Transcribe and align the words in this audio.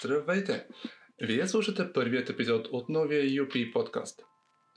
Здравейте! 0.00 0.66
Вие 1.22 1.48
слушате 1.48 1.92
първият 1.92 2.30
епизод 2.30 2.68
от 2.72 2.88
новия 2.88 3.24
UP 3.24 3.72
подкаст. 3.72 4.20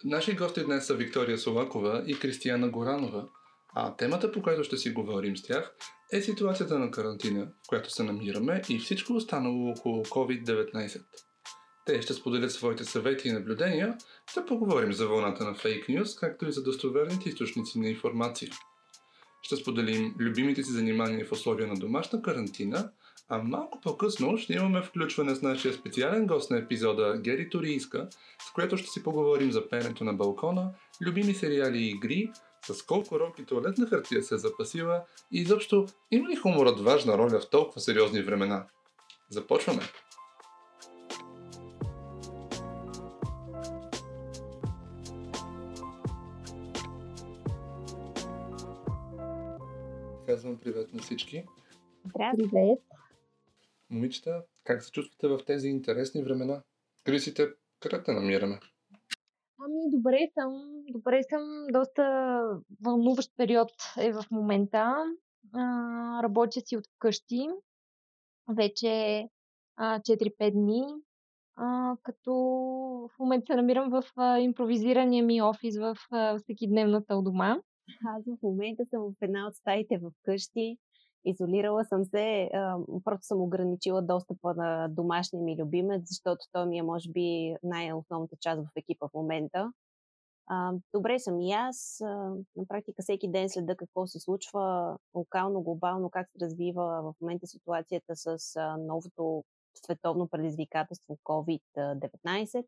Наши 0.03 0.35
гости 0.35 0.63
днес 0.63 0.85
са 0.85 0.95
Виктория 0.95 1.37
Солакова 1.37 2.03
и 2.07 2.19
Кристияна 2.19 2.69
Горанова, 2.69 3.27
а 3.75 3.95
темата, 3.95 4.31
по 4.31 4.41
която 4.41 4.63
ще 4.63 4.77
си 4.77 4.89
говорим 4.89 5.37
с 5.37 5.43
тях, 5.43 5.75
е 6.13 6.21
ситуацията 6.21 6.79
на 6.79 6.91
карантина, 6.91 7.45
в 7.45 7.67
която 7.67 7.91
се 7.91 8.03
намираме 8.03 8.61
и 8.69 8.79
всичко 8.79 9.13
останало 9.13 9.69
около 9.69 10.05
COVID-19. 10.05 11.01
Те 11.85 12.01
ще 12.01 12.13
споделят 12.13 12.51
своите 12.51 12.83
съвети 12.83 13.27
и 13.27 13.31
наблюдения, 13.31 13.97
да 14.35 14.45
поговорим 14.45 14.93
за 14.93 15.07
вълната 15.07 15.43
на 15.43 15.55
фейк 15.55 15.89
нюз, 15.89 16.15
както 16.15 16.47
и 16.47 16.51
за 16.51 16.63
достоверните 16.63 17.29
източници 17.29 17.79
на 17.79 17.89
информация. 17.89 18.51
Ще 19.41 19.55
споделим 19.55 20.15
любимите 20.19 20.63
си 20.63 20.71
занимания 20.71 21.25
в 21.25 21.31
условия 21.31 21.67
на 21.67 21.75
домашна 21.75 22.21
карантина, 22.21 22.91
а 23.29 23.37
малко 23.37 23.81
по-късно 23.81 24.37
ще 24.37 24.53
имаме 24.53 24.81
включване 24.81 25.35
с 25.35 25.41
нашия 25.41 25.73
специален 25.73 26.27
гост 26.27 26.51
на 26.51 26.57
епизода 26.57 27.17
Гери 27.23 27.49
Торийска, 27.49 28.09
с 28.49 28.51
което 28.53 28.77
ще 28.77 28.87
си 28.87 29.03
поговорим 29.03 29.51
за 29.51 29.69
пенето 29.69 30.03
на 30.03 30.13
балкона, 30.13 30.71
любими 31.01 31.33
сериали 31.33 31.77
и 31.77 31.89
игри, 31.89 32.31
с 32.61 32.85
колко 32.85 33.19
рок 33.19 33.39
и 33.39 33.45
туалетна 33.45 33.85
хартия 33.85 34.23
се 34.23 34.37
запасила 34.37 35.03
и 35.31 35.41
изобщо 35.41 35.85
има 36.11 36.29
ли 36.29 36.35
хуморът 36.35 36.79
важна 36.79 37.17
роля 37.17 37.39
в 37.39 37.49
толкова 37.49 37.81
сериозни 37.81 38.21
времена? 38.21 38.67
Започваме! 39.29 39.81
Казвам 50.27 50.57
привет 50.57 50.93
на 50.93 51.01
всички. 51.01 51.43
Привет! 52.13 52.98
Момичета, 53.89 54.43
как 54.63 54.83
се 54.83 54.91
чувствате 54.91 55.27
в 55.27 55.45
тези 55.45 55.67
интересни 55.67 56.23
времена? 56.23 56.63
Крисите, 57.03 57.47
къде 57.79 58.03
те 58.03 58.11
намираме? 58.11 58.59
Ами, 59.59 59.91
добре 59.91 60.19
съм. 60.33 60.73
Добре 60.91 61.21
съм. 61.29 61.65
Доста 61.73 62.03
вълнуващ 62.85 63.31
период 63.37 63.71
е 63.99 64.13
в 64.13 64.23
момента. 64.31 64.95
А, 65.53 66.23
работя 66.23 66.61
си 66.61 66.77
от 66.77 66.87
вкъщи. 66.95 67.47
Вече 68.57 69.23
а, 69.75 69.99
4-5 69.99 70.51
дни. 70.51 70.83
А, 71.55 71.95
като 72.03 72.33
в 73.15 73.19
момента 73.19 73.45
се 73.45 73.55
намирам 73.55 73.89
в 73.89 74.03
а, 74.15 74.39
импровизирания 74.39 75.23
ми 75.23 75.41
офис 75.41 75.77
в 75.77 75.97
а, 76.11 76.39
всекидневната 76.39 77.15
у 77.15 77.21
дома. 77.21 77.61
Аз 78.05 78.23
в 78.25 78.37
момента 78.43 78.83
съм 78.89 79.01
в 79.01 79.15
една 79.21 79.47
от 79.47 79.55
стаите 79.55 79.97
в 79.97 80.11
къщи. 80.23 80.77
Изолирала 81.25 81.85
съм 81.85 82.05
се, 82.05 82.49
просто 83.03 83.25
съм 83.25 83.41
ограничила 83.41 84.01
достъпа 84.01 84.53
на 84.53 84.87
домашния 84.87 85.43
ми 85.43 85.57
любимец, 85.61 86.01
защото 86.05 86.45
той 86.51 86.65
ми 86.65 86.77
е, 86.77 86.83
може 86.83 87.11
би, 87.11 87.55
най-основната 87.63 88.35
част 88.41 88.61
в 88.61 88.69
екипа 88.75 89.07
в 89.07 89.13
момента. 89.13 89.71
Добре 90.93 91.19
съм 91.19 91.39
и 91.39 91.51
аз. 91.51 91.97
На 92.55 92.65
практика 92.67 93.01
всеки 93.01 93.31
ден 93.31 93.49
следа 93.49 93.75
какво 93.75 94.07
се 94.07 94.19
случва 94.19 94.97
локално, 95.15 95.61
глобално, 95.61 96.09
как 96.09 96.29
се 96.29 96.45
развива 96.45 97.01
в 97.01 97.21
момента 97.21 97.47
ситуацията 97.47 98.15
с 98.15 98.37
новото 98.79 99.43
световно 99.85 100.27
предизвикателство 100.27 101.17
COVID-19. 101.23 102.65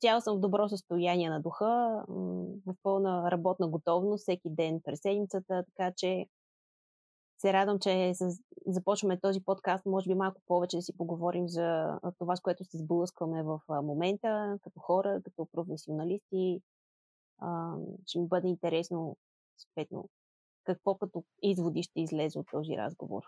Цяло 0.00 0.20
съм 0.20 0.36
в 0.36 0.40
добро 0.40 0.68
състояние 0.68 1.30
на 1.30 1.40
духа, 1.40 2.04
в 2.66 2.74
пълна 2.82 3.30
работна 3.30 3.68
готовност 3.68 4.22
всеки 4.22 4.50
ден 4.50 4.80
през 4.84 5.00
седмицата, 5.00 5.64
така 5.76 5.92
че 5.96 6.26
се 7.38 7.52
радвам, 7.52 7.78
че 7.78 8.12
започваме 8.66 9.20
този 9.20 9.40
подкаст, 9.44 9.86
може 9.86 10.08
би 10.08 10.14
малко 10.14 10.40
повече 10.46 10.76
да 10.76 10.82
си 10.82 10.96
поговорим 10.96 11.48
за 11.48 11.98
това, 12.18 12.36
с 12.36 12.40
което 12.40 12.64
се 12.64 12.78
сблъскваме 12.78 13.42
в 13.42 13.60
момента, 13.68 14.58
като 14.62 14.80
хора, 14.80 15.20
като 15.24 15.48
професионалисти. 15.52 16.60
Ще 18.06 18.18
ми 18.18 18.28
бъде 18.28 18.48
интересно, 18.48 19.16
съответно, 19.56 20.08
какво 20.64 20.94
като 20.98 21.24
изводи 21.42 21.82
ще 21.82 22.00
излезе 22.00 22.38
от 22.38 22.46
този 22.50 22.76
разговор. 22.76 23.22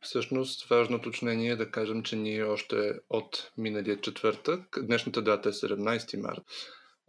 Всъщност, 0.00 0.68
важно 0.68 0.96
уточнение 0.96 1.50
е 1.50 1.56
да 1.56 1.70
кажем, 1.70 2.02
че 2.02 2.16
ние 2.16 2.44
още 2.44 2.92
от 3.10 3.52
миналия 3.58 4.00
четвъртък, 4.00 4.78
днешната 4.86 5.22
дата 5.22 5.48
е 5.48 5.52
17 5.52 6.20
март, 6.22 6.42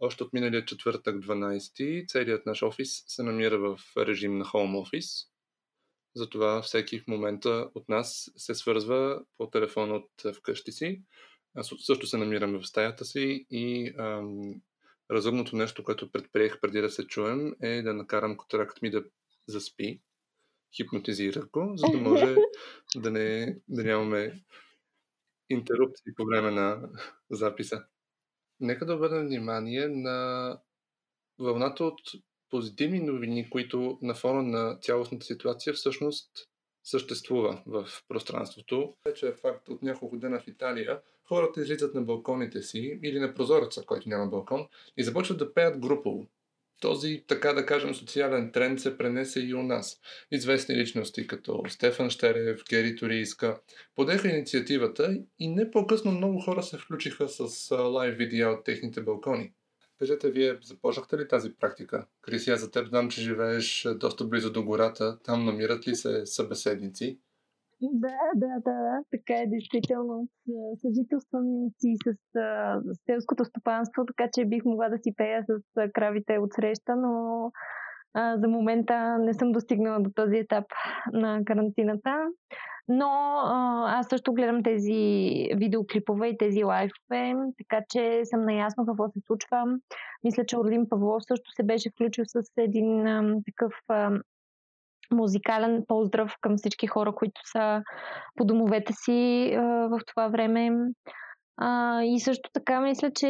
още 0.00 0.24
от 0.24 0.32
миналия 0.32 0.64
четвъртък 0.64 1.16
12 1.16 2.08
целият 2.08 2.46
наш 2.46 2.62
офис 2.62 3.04
се 3.06 3.22
намира 3.22 3.58
в 3.58 3.78
режим 3.96 4.38
на 4.38 4.44
home 4.44 4.84
office. 4.84 5.28
Затова 6.16 6.62
всеки 6.62 7.00
в 7.00 7.06
момента 7.06 7.70
от 7.74 7.88
нас 7.88 8.30
се 8.36 8.54
свързва 8.54 9.20
по 9.38 9.50
телефон 9.50 9.92
от 9.92 10.10
вкъщи 10.36 10.72
си. 10.72 11.02
Аз 11.54 11.70
също 11.78 12.06
се 12.06 12.16
намирам 12.16 12.60
в 12.60 12.66
стаята 12.66 13.04
си 13.04 13.46
и 13.50 13.94
ам, 13.98 14.54
разумното 15.10 15.56
нещо, 15.56 15.84
което 15.84 16.12
предприех 16.12 16.60
преди 16.60 16.80
да 16.80 16.90
се 16.90 17.06
чуем 17.06 17.54
е 17.62 17.82
да 17.82 17.94
накарам 17.94 18.36
котаракът 18.36 18.82
ми 18.82 18.90
да 18.90 19.04
заспи. 19.48 20.00
Хипнотизирах 20.76 21.48
го, 21.50 21.72
за 21.76 21.86
да 21.92 21.98
може 21.98 22.36
да, 22.96 23.10
не, 23.10 23.58
да 23.68 23.84
нямаме 23.84 24.42
интеррупции 25.50 26.14
по 26.16 26.24
време 26.24 26.50
на 26.50 26.88
записа. 27.30 27.84
Нека 28.60 28.86
да 28.86 28.94
обърнем 28.94 29.26
внимание 29.26 29.88
на 29.88 30.58
вълната 31.38 31.84
от 31.84 32.00
позитивни 32.56 33.00
новини, 33.00 33.50
които 33.50 33.98
на 34.02 34.14
фона 34.14 34.42
на 34.42 34.78
цялостната 34.80 35.26
ситуация 35.26 35.72
всъщност 35.74 36.30
съществува 36.84 37.62
в 37.66 37.88
пространството. 38.08 38.94
Вече 39.06 39.28
е 39.28 39.32
факт 39.32 39.68
от 39.68 39.82
няколко 39.82 40.18
дена 40.18 40.40
в 40.40 40.48
Италия. 40.48 41.00
Хората 41.28 41.60
излизат 41.60 41.94
на 41.94 42.02
балконите 42.02 42.62
си 42.62 43.00
или 43.02 43.18
на 43.20 43.34
прозореца, 43.34 43.82
който 43.86 44.08
няма 44.08 44.26
балкон, 44.26 44.66
и 44.96 45.04
започват 45.04 45.38
да 45.38 45.54
пеят 45.54 45.78
групово. 45.78 46.26
Този, 46.80 47.24
така 47.26 47.52
да 47.52 47.66
кажем, 47.66 47.94
социален 47.94 48.52
тренд 48.52 48.80
се 48.80 48.98
пренесе 48.98 49.40
и 49.40 49.54
у 49.54 49.62
нас. 49.62 50.00
Известни 50.30 50.76
личности 50.76 51.26
като 51.26 51.62
Стефан 51.68 52.10
Штерев, 52.10 52.62
Гери 52.70 52.96
Торийска 52.96 53.60
подеха 53.94 54.28
инициативата 54.28 55.18
и 55.38 55.48
не 55.48 55.70
по-късно 55.70 56.12
много 56.12 56.40
хора 56.40 56.62
се 56.62 56.78
включиха 56.78 57.28
с 57.28 57.70
лайв 57.76 58.16
видео 58.16 58.52
от 58.52 58.64
техните 58.64 59.00
балкони. 59.00 59.52
Кажете, 59.98 60.30
вие 60.30 60.58
започнахте 60.62 61.18
ли 61.18 61.28
тази 61.28 61.54
практика? 61.54 62.06
Крисия, 62.22 62.56
за 62.56 62.70
теб 62.70 62.88
знам, 62.88 63.08
че 63.08 63.20
живееш 63.20 63.88
доста 63.96 64.24
близо 64.24 64.52
до 64.52 64.64
гората. 64.64 65.18
Там 65.24 65.44
намират 65.44 65.88
ли 65.88 65.94
се 65.94 66.26
събеседници? 66.26 67.20
Да, 67.80 68.18
да, 68.34 68.60
да, 68.64 69.02
така 69.10 69.40
е 69.40 69.46
действително. 69.46 70.28
Съжителствам 70.80 71.44
си 71.78 71.94
с, 72.04 72.14
с 72.84 72.98
селското 73.06 73.44
стопанство, 73.44 74.06
така 74.06 74.30
че 74.34 74.44
бих 74.44 74.64
могла 74.64 74.88
да 74.88 74.98
си 74.98 75.14
пея 75.16 75.44
с 75.48 75.62
кравите 75.94 76.38
от 76.38 76.52
среща, 76.52 76.96
но 76.96 77.50
а, 78.14 78.38
за 78.38 78.48
момента 78.48 79.18
не 79.18 79.34
съм 79.34 79.52
достигнала 79.52 80.00
до 80.00 80.10
този 80.10 80.36
етап 80.36 80.64
на 81.12 81.40
карантината. 81.44 82.10
Но 82.88 83.10
аз 83.86 84.06
също 84.08 84.32
гледам 84.32 84.62
тези 84.62 84.92
видеоклипове 85.56 86.28
и 86.28 86.38
тези 86.38 86.64
лайфове, 86.64 87.34
така 87.58 87.84
че 87.90 88.20
съм 88.24 88.44
наясно 88.44 88.86
какво 88.86 89.08
се 89.08 89.20
случва. 89.26 89.64
Мисля, 90.24 90.46
че 90.46 90.58
Орлин 90.58 90.88
Павлов 90.88 91.22
също 91.24 91.50
се 91.52 91.62
беше 91.62 91.90
включил 91.90 92.24
с 92.26 92.42
един 92.56 93.06
а, 93.06 93.36
такъв 93.46 93.72
а, 93.88 94.10
музикален 95.12 95.84
поздрав 95.88 96.32
към 96.40 96.56
всички 96.56 96.86
хора, 96.86 97.14
които 97.14 97.40
са 97.44 97.82
по 98.36 98.44
домовете 98.44 98.92
си 98.92 99.52
а, 99.54 99.62
в 99.62 100.00
това 100.06 100.28
време. 100.28 100.70
А, 101.58 102.02
и 102.02 102.20
също 102.20 102.50
така 102.52 102.80
мисля, 102.80 103.10
че 103.10 103.28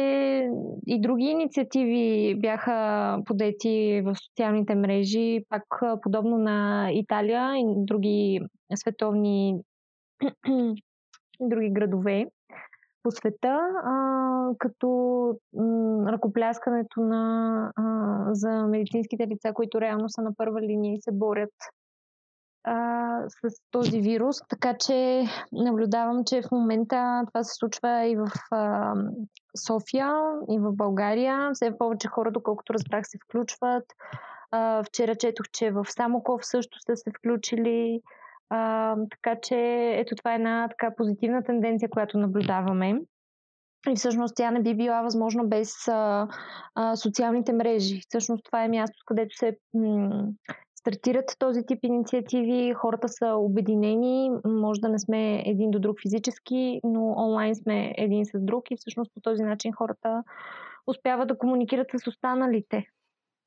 и 0.87 1.01
други 1.01 1.25
инициативи 1.25 2.35
бяха 2.39 3.19
подети 3.25 4.01
в 4.05 4.15
социалните 4.15 4.75
мрежи, 4.75 5.45
пак 5.49 5.63
подобно 6.01 6.37
на 6.37 6.89
Италия 6.91 7.57
и 7.57 7.63
други 7.77 8.39
световни 8.75 9.55
други 11.41 11.69
градове 11.69 12.25
по 13.03 13.11
света, 13.11 13.59
а, 13.83 14.49
като 14.57 14.87
м, 15.53 16.11
ръкопляскането 16.11 17.01
на, 17.01 17.71
а, 17.75 17.83
за 18.33 18.67
медицинските 18.67 19.27
лица, 19.27 19.53
които 19.53 19.81
реално 19.81 20.09
са 20.09 20.21
на 20.21 20.31
първа 20.37 20.61
линия 20.61 20.93
и 20.93 21.01
се 21.01 21.11
борят 21.11 21.53
а, 22.67 23.21
с 23.29 23.61
този 23.71 24.01
вирус. 24.01 24.37
Така 24.49 24.77
че 24.77 25.23
наблюдавам, 25.51 26.23
че 26.25 26.41
в 26.41 26.51
момента 26.51 27.23
това 27.27 27.43
се 27.43 27.53
случва 27.53 28.05
и 28.05 28.15
в 28.15 28.27
а, 28.51 28.93
София, 29.67 30.13
и 30.49 30.59
в 30.59 30.71
България. 30.73 31.49
Все 31.53 31.77
повече 31.77 32.07
хора, 32.07 32.31
доколкото 32.31 32.73
разбрах, 32.73 33.07
се 33.07 33.17
включват. 33.25 33.83
А, 34.51 34.83
вчера 34.83 35.15
четох, 35.15 35.45
че 35.53 35.71
в 35.71 35.85
Самоков 35.87 36.45
също 36.45 36.77
са 36.79 36.95
се 36.95 37.11
включили. 37.19 38.01
А, 38.49 38.95
така 39.11 39.39
че 39.41 39.55
ето 39.97 40.15
това 40.15 40.31
е 40.31 40.35
една 40.35 40.67
така 40.69 40.95
позитивна 40.95 41.43
тенденция, 41.43 41.89
която 41.89 42.17
наблюдаваме. 42.17 43.01
И 43.89 43.95
всъщност 43.95 44.35
тя 44.35 44.51
не 44.51 44.61
би 44.61 44.75
била 44.75 45.01
възможна 45.01 45.43
без 45.43 45.87
а, 45.87 46.27
а, 46.75 46.95
социалните 46.95 47.53
мрежи. 47.53 48.01
Всъщност 48.09 48.45
това 48.45 48.63
е 48.63 48.67
място, 48.67 49.03
където 49.05 49.35
се, 49.35 49.57
м- 49.73 50.27
стартират 50.79 51.35
този 51.39 51.65
тип 51.67 51.79
инициативи, 51.83 52.73
хората 52.73 53.09
са 53.09 53.27
обединени, 53.27 54.31
може 54.45 54.81
да 54.81 54.89
не 54.89 54.99
сме 54.99 55.43
един 55.45 55.71
до 55.71 55.79
друг 55.79 56.01
физически, 56.01 56.79
но 56.83 57.13
онлайн 57.17 57.55
сме 57.55 57.93
един 57.97 58.25
с 58.25 58.31
друг 58.35 58.71
и 58.71 58.77
всъщност 58.77 59.11
по 59.13 59.21
този 59.21 59.43
начин 59.43 59.73
хората 59.73 60.23
успяват 60.87 61.27
да 61.27 61.37
комуникират 61.37 61.87
с 62.03 62.07
останалите. 62.07 62.87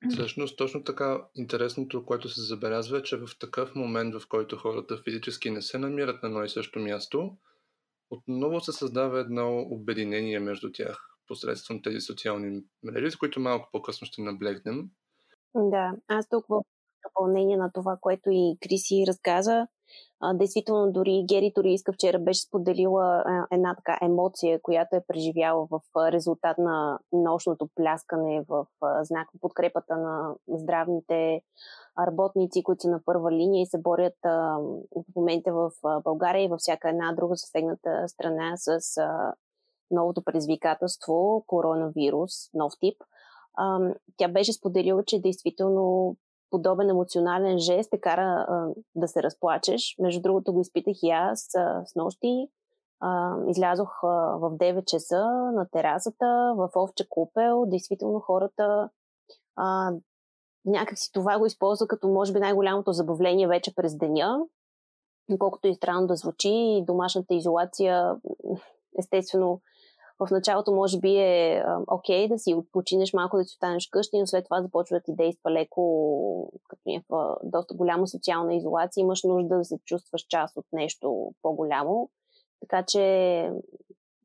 Всъщност, 0.09 0.59
точно 0.59 0.85
така 0.85 1.23
интересното, 1.35 2.05
което 2.05 2.29
се 2.29 2.41
забелязва 2.41 2.99
е, 2.99 3.03
че 3.03 3.17
в 3.17 3.29
такъв 3.41 3.75
момент, 3.75 4.15
в 4.15 4.29
който 4.29 4.57
хората 4.57 4.97
физически 5.05 5.51
не 5.51 5.63
се 5.63 5.79
намират 5.79 6.23
на 6.23 6.29
едно 6.29 6.45
и 6.45 6.49
също 6.49 6.79
място, 6.79 7.37
отново 8.11 8.61
се 8.61 8.73
създава 8.73 9.21
едно 9.21 9.59
обединение 9.59 10.39
между 10.39 10.73
тях 10.73 11.11
посредством 11.27 11.83
тези 11.83 12.01
социални 12.01 12.63
мрежи, 12.83 13.11
с 13.11 13.17
които 13.17 13.41
малко 13.41 13.69
по-късно 13.73 14.07
ще 14.07 14.23
наблегнем. 14.23 14.91
Да, 15.55 15.93
аз 16.09 16.29
тук 16.29 16.45
в 16.49 16.63
допълнение 17.09 17.57
на 17.57 17.71
това, 17.73 17.99
което 18.01 18.31
и 18.31 18.57
Криси 18.61 19.05
разказа, 19.09 19.67
а, 20.21 20.35
действително, 20.35 20.93
дори 20.93 21.25
Гери 21.29 21.53
Торийска 21.55 21.93
вчера 21.93 22.19
беше 22.19 22.41
споделила 22.41 23.23
а, 23.27 23.47
една 23.51 23.75
така 23.75 23.99
емоция, 24.03 24.61
която 24.63 24.97
е 24.97 25.05
преживяла 25.09 25.67
в 25.71 25.81
а, 25.97 26.13
резултат 26.13 26.59
на 26.59 26.99
нощното 27.13 27.69
пляскане 27.75 28.45
в 28.49 28.67
а, 28.83 29.05
знак 29.05 29.29
подкрепата 29.41 29.97
на 29.97 30.35
здравните 30.49 31.43
работници, 31.99 32.63
които 32.63 32.83
са 32.83 32.91
на 32.91 33.01
първа 33.05 33.33
линия 33.33 33.63
и 33.63 33.67
се 33.67 33.79
борят 33.79 34.17
а, 34.25 34.59
в 34.97 35.17
момента 35.17 35.53
в 35.53 35.71
а, 35.85 36.01
България 36.01 36.45
и 36.45 36.49
във 36.49 36.59
всяка 36.59 36.89
една 36.89 37.13
друга 37.13 37.35
засегната 37.35 38.09
страна 38.09 38.53
с 38.57 38.97
а, 38.97 39.35
новото 39.91 40.23
предизвикателство 40.23 41.45
коронавирус, 41.47 42.33
нов 42.55 42.73
тип. 42.81 42.97
А, 43.55 43.79
тя 44.17 44.29
беше 44.29 44.53
споделила, 44.53 45.05
че 45.07 45.21
действително 45.21 46.17
подобен 46.51 46.91
емоционален 46.91 47.59
жест 47.59 47.91
те 47.91 48.01
кара 48.01 48.47
а, 48.49 48.69
да 48.95 49.09
се 49.09 49.23
разплачеш. 49.23 49.97
Между 49.99 50.23
другото 50.23 50.53
го 50.53 50.61
изпитах 50.61 50.97
и 51.03 51.11
аз 51.11 51.49
а, 51.55 51.83
с 51.87 51.95
нощи. 51.95 52.49
А, 53.01 53.37
излязох 53.49 53.99
а, 54.03 54.07
в 54.39 54.51
9 54.51 54.85
часа 54.85 55.25
на 55.55 55.67
терасата 55.73 56.55
в 56.57 56.71
Овче 56.77 57.09
купел. 57.09 57.67
Действително 57.67 58.21
хората 58.21 58.91
а, 59.57 59.93
някакси 60.65 61.13
това 61.13 61.39
го 61.39 61.47
използва 61.47 61.89
като 61.89 62.09
може 62.09 62.33
би 62.33 62.41
най-голямото 62.41 62.93
забавление 62.93 63.49
вече 63.49 63.75
през 63.75 63.97
деня. 63.97 64.45
Колкото 65.39 65.69
и 65.69 65.75
странно 65.75 66.07
да 66.07 66.17
звучи, 66.17 66.85
домашната 66.87 67.35
изолация 67.35 68.17
естествено 68.99 69.61
в 70.21 70.31
началото 70.31 70.73
може 70.73 70.99
би 70.99 71.17
е 71.17 71.65
окей 71.87 72.25
okay, 72.25 72.29
да 72.29 72.39
си 72.39 72.57
починеш 72.73 73.13
малко, 73.13 73.37
да 73.37 73.45
си 73.45 73.55
останеш 73.55 73.89
къщи, 73.89 74.19
но 74.19 74.27
след 74.27 74.45
това 74.45 74.63
започва 74.63 74.97
да 74.97 75.03
ти 75.03 75.15
действа 75.15 75.51
леко, 75.51 76.53
като 76.69 76.83
е 76.87 77.03
в 77.09 77.37
доста 77.43 77.75
голяма 77.75 78.09
социална 78.09 78.55
изолация, 78.55 79.03
имаш 79.03 79.23
нужда 79.23 79.59
да 79.59 79.65
се 79.65 79.79
чувстваш 79.85 80.27
част 80.29 80.57
от 80.57 80.67
нещо 80.73 81.35
по-голямо. 81.43 82.11
Така 82.61 82.85
че 82.89 83.53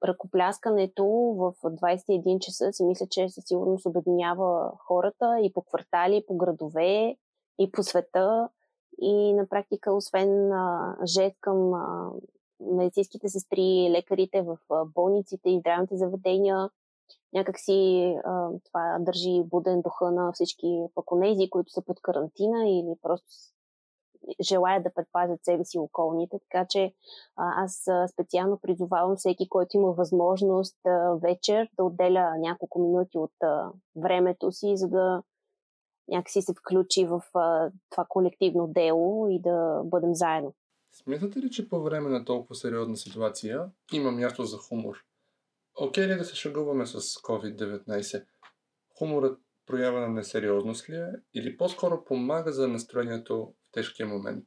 ръкопляскането 0.03 1.05
в 1.37 1.53
21 1.63 2.39
часа 2.39 2.73
си 2.73 2.85
мисля, 2.85 3.07
че 3.09 3.29
със 3.29 3.43
сигурност 3.47 3.85
обединява 3.85 4.71
хората 4.79 5.39
и 5.41 5.53
по 5.53 5.61
квартали, 5.61 6.17
и 6.17 6.25
по 6.25 6.37
градове, 6.37 7.15
и 7.59 7.71
по 7.71 7.83
света. 7.83 8.49
И 9.01 9.33
на 9.33 9.47
практика, 9.49 9.93
освен 9.93 10.51
жест 11.05 11.37
към 11.41 11.71
медицинските 12.71 13.29
сестри, 13.29 13.87
лекарите 13.91 14.41
в 14.41 14.57
болниците 14.95 15.49
и 15.49 15.59
здравните 15.59 15.97
заведения. 15.97 16.69
Някакси 17.33 18.13
а, 18.25 18.49
това 18.65 18.97
държи 18.99 19.43
буден 19.43 19.81
духа 19.81 20.11
на 20.11 20.31
всички 20.33 20.85
паконези, 20.95 21.49
които 21.49 21.71
са 21.71 21.81
под 21.81 22.01
карантина 22.01 22.69
или 22.69 22.95
просто 23.01 23.27
желаят 24.41 24.83
да 24.83 24.93
предпазят 24.93 25.39
себе 25.43 25.65
си 25.65 25.79
околните. 25.79 26.39
Така 26.39 26.65
че 26.69 26.93
аз 27.35 27.87
специално 28.13 28.59
призовавам 28.61 29.15
всеки, 29.15 29.49
който 29.49 29.77
има 29.77 29.91
възможност 29.91 30.77
вечер 31.21 31.69
да 31.77 31.83
отделя 31.83 32.37
няколко 32.37 32.79
минути 32.79 33.17
от 33.17 33.33
времето 33.95 34.51
си, 34.51 34.77
за 34.77 34.87
да 34.87 35.23
някакси 36.07 36.41
се 36.41 36.53
включи 36.53 37.05
в 37.05 37.21
това 37.89 38.05
колективно 38.09 38.67
дело 38.67 39.27
и 39.27 39.41
да 39.41 39.81
бъдем 39.85 40.15
заедно. 40.15 40.53
Смятате 41.03 41.39
ли, 41.39 41.51
че 41.51 41.69
по 41.69 41.83
време 41.83 42.09
на 42.09 42.25
толкова 42.25 42.55
сериозна 42.55 42.97
ситуация 42.97 43.71
има 43.93 44.11
място 44.11 44.43
за 44.43 44.57
хумор? 44.57 44.95
Окей 45.81 46.07
ли 46.07 46.11
е 46.11 46.15
да 46.15 46.25
се 46.25 46.35
шагуваме 46.35 46.85
с 46.85 47.01
COVID-19? 47.01 48.25
Хуморът 48.97 49.39
проява 49.65 49.99
на 49.99 50.09
несериозност 50.09 50.89
ли 50.89 50.95
е 50.95 51.11
или 51.33 51.57
по-скоро 51.57 52.03
помага 52.03 52.51
за 52.51 52.67
настроението 52.67 53.53
в 53.63 53.71
тежкия 53.71 54.07
момент? 54.07 54.45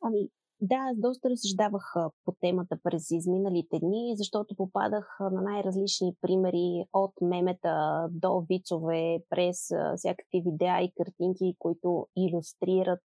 Ами, 0.00 0.28
да, 0.60 0.76
аз 0.76 0.96
доста 0.98 1.30
разсъждавах 1.30 1.94
по 2.24 2.32
темата 2.40 2.78
през 2.82 3.10
изминалите 3.10 3.78
дни, 3.78 4.14
защото 4.16 4.56
попадах 4.56 5.16
на 5.20 5.42
най-различни 5.42 6.16
примери 6.20 6.84
от 6.92 7.12
мемета 7.20 8.06
до 8.10 8.46
вицове, 8.48 9.18
през 9.30 9.56
всякакви 9.96 10.42
видеа 10.46 10.82
и 10.82 10.92
картинки, 10.96 11.56
които 11.58 12.06
иллюстрират 12.16 13.00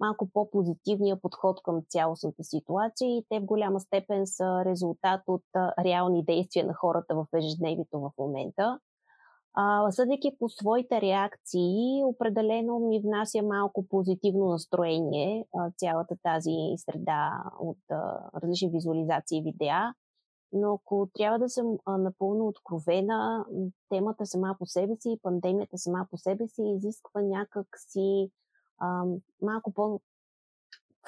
малко 0.00 0.30
по-позитивния 0.32 1.20
подход 1.20 1.62
към 1.62 1.82
цялостната 1.88 2.44
ситуация 2.44 3.08
и 3.08 3.24
те 3.28 3.40
в 3.40 3.44
голяма 3.44 3.80
степен 3.80 4.26
са 4.26 4.64
резултат 4.64 5.20
от 5.26 5.44
реални 5.78 6.24
действия 6.24 6.66
на 6.66 6.74
хората 6.74 7.14
в 7.14 7.26
ежедневието 7.34 8.00
в 8.00 8.10
момента. 8.18 8.78
А, 9.54 9.90
съдейки 9.90 10.36
по 10.38 10.48
своите 10.48 11.00
реакции, 11.00 12.04
определено 12.04 12.78
ми 12.78 13.00
внася 13.00 13.42
малко 13.42 13.88
позитивно 13.88 14.46
настроение 14.46 15.44
цялата 15.76 16.16
тази 16.22 16.56
среда 16.76 17.44
от 17.60 17.78
различни 18.42 18.70
визуализации 18.70 19.38
и 19.38 19.42
видеа. 19.42 19.94
Но 20.52 20.74
ако 20.74 21.08
трябва 21.14 21.38
да 21.38 21.48
съм 21.48 21.76
напълно 21.88 22.46
откровена, 22.46 23.44
темата 23.88 24.26
сама 24.26 24.56
по 24.58 24.66
себе 24.66 24.96
си, 25.00 25.18
пандемията 25.22 25.78
сама 25.78 26.06
по 26.10 26.16
себе 26.16 26.48
си 26.48 26.62
изисква 26.62 27.22
някак 27.22 27.66
си 27.78 28.30
малко 29.42 29.72
по 29.74 30.00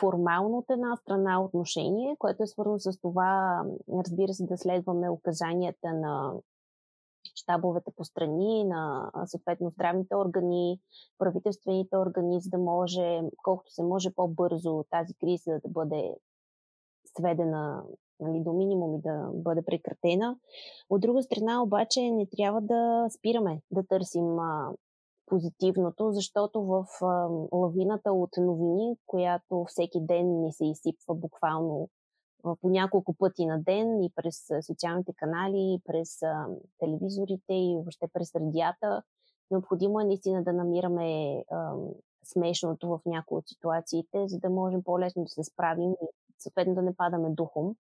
формално 0.00 0.58
от 0.58 0.70
една 0.70 0.96
страна 0.96 1.44
отношение, 1.44 2.16
което 2.18 2.42
е 2.42 2.46
свързано 2.46 2.78
с 2.78 3.00
това, 3.00 3.62
разбира 3.98 4.34
се, 4.34 4.46
да 4.46 4.58
следваме 4.58 5.10
указанията 5.10 5.92
на 5.92 6.32
щабовете 7.34 7.90
по 7.96 8.04
страни, 8.04 8.64
на 8.64 9.10
съответно 9.26 9.70
здравните 9.70 10.16
органи, 10.16 10.80
правителствените 11.18 11.96
органи, 11.96 12.40
за 12.40 12.50
да 12.50 12.58
може, 12.58 13.22
колкото 13.42 13.70
се 13.72 13.82
може 13.82 14.14
по-бързо 14.14 14.84
тази 14.90 15.14
криза 15.14 15.60
да 15.64 15.68
бъде 15.68 16.16
сведена 17.18 17.84
нали, 18.20 18.40
до 18.40 18.52
минимум 18.52 18.96
и 18.96 19.00
да 19.00 19.30
бъде 19.34 19.62
прекратена. 19.64 20.36
От 20.90 21.00
друга 21.00 21.22
страна 21.22 21.62
обаче 21.62 22.10
не 22.10 22.26
трябва 22.26 22.60
да 22.60 23.06
спираме 23.10 23.60
да 23.70 23.86
търсим 23.86 24.36
позитивното, 25.32 26.12
защото 26.12 26.62
в 26.62 26.86
лавината 27.52 28.12
от 28.12 28.30
новини, 28.36 28.96
която 29.06 29.64
всеки 29.68 30.00
ден 30.00 30.40
ни 30.40 30.52
се 30.52 30.64
изсипва 30.64 31.14
буквално 31.14 31.88
по 32.42 32.68
няколко 32.68 33.14
пъти 33.14 33.46
на 33.46 33.62
ден 33.62 34.02
и 34.02 34.12
през 34.14 34.36
социалните 34.66 35.12
канали, 35.16 35.56
и 35.56 35.80
през 35.84 36.20
телевизорите 36.78 37.54
и 37.54 37.74
въобще 37.74 38.06
през 38.12 38.34
радията. 38.34 39.02
Необходимо 39.50 40.00
е 40.00 40.04
наистина 40.04 40.44
да 40.44 40.52
намираме 40.52 41.42
смешното 42.24 42.88
в 42.88 43.00
някои 43.06 43.38
от 43.38 43.48
ситуациите, 43.48 44.28
за 44.28 44.38
да 44.38 44.50
можем 44.50 44.82
по-лесно 44.82 45.24
да 45.24 45.28
се 45.28 45.44
справим 45.44 45.92
и 45.92 46.06
съответно 46.38 46.74
да 46.74 46.82
не 46.82 46.96
падаме 46.96 47.30
духом. 47.30 47.74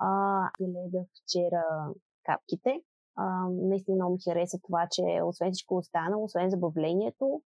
А, 0.00 0.50
гледах 0.60 1.06
вчера 1.24 1.64
капките. 2.24 2.82
А, 3.16 3.48
наистина 3.50 3.94
много 3.94 4.12
ми 4.12 4.18
хареса 4.24 4.58
това, 4.62 4.88
че 4.90 5.02
освен 5.24 5.52
всичко 5.52 5.76
останало, 5.76 6.24
освен 6.24 6.50
забавлението, 6.50 7.42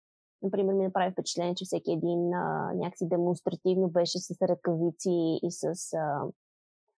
Например, 0.43 0.73
ми 0.73 0.83
направи 0.83 1.11
впечатление, 1.11 1.55
че 1.55 1.65
всеки 1.65 1.91
един 1.91 2.33
а, 2.33 2.73
някакси 2.73 3.07
демонстративно 3.07 3.89
беше 3.89 4.19
с 4.19 4.41
ръкавици 4.41 5.39
и 5.43 5.51
с 5.51 5.93
а, 5.93 6.23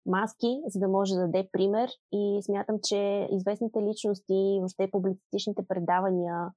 маски, 0.05 0.61
за 0.67 0.79
да 0.79 0.87
може 0.87 1.15
да 1.15 1.21
даде 1.21 1.49
пример. 1.51 1.89
И 2.11 2.39
смятам, 2.43 2.79
че 2.83 3.27
известните 3.31 3.79
личности, 3.81 4.57
въобще 4.59 4.91
публицистичните 4.91 5.61
предавания, 5.67 6.51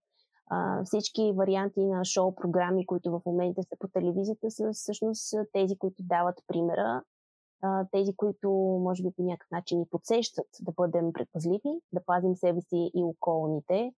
а, 0.51 0.85
всички 0.85 1.33
варианти 1.37 1.85
на 1.85 2.05
шоу-програми, 2.05 2.87
които 2.87 3.11
в 3.11 3.21
момента 3.27 3.63
са 3.63 3.77
по 3.79 3.89
телевизията, 3.89 4.51
са 4.51 4.71
всъщност 4.73 5.35
тези, 5.53 5.79
които 5.79 6.03
дават 6.03 6.39
примера. 6.47 7.03
Тези, 7.93 8.17
които 8.17 8.51
може 8.83 9.03
би 9.03 9.11
по 9.17 9.23
някакъв 9.23 9.51
начин 9.51 9.79
ни 9.79 9.87
подсещат 9.91 10.47
да 10.61 10.73
бъдем 10.73 11.13
предпазливи, 11.13 11.81
да 11.93 12.05
пазим 12.07 12.37
себе 12.37 12.61
си 12.61 12.91
и 12.95 13.03
околните, 13.05 13.93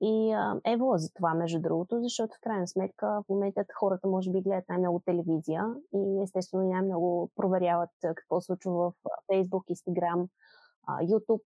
и 0.00 0.32
а, 0.32 0.60
ево 0.64 0.92
за 0.96 1.12
това, 1.14 1.34
между 1.34 1.60
другото, 1.60 2.02
защото 2.02 2.34
в 2.36 2.40
крайна 2.40 2.68
сметка 2.68 3.22
в 3.26 3.28
момента 3.28 3.64
хората 3.80 4.08
може 4.08 4.30
би 4.30 4.40
гледат 4.40 4.68
най-много 4.68 5.00
телевизия 5.04 5.74
и 5.94 6.22
естествено 6.22 6.68
най-много 6.68 7.30
проверяват 7.36 7.90
какво 8.02 8.40
случва 8.40 8.72
в 8.72 8.92
Facebook, 9.32 9.74
Instagram, 9.74 10.28
YouTube. 10.88 11.42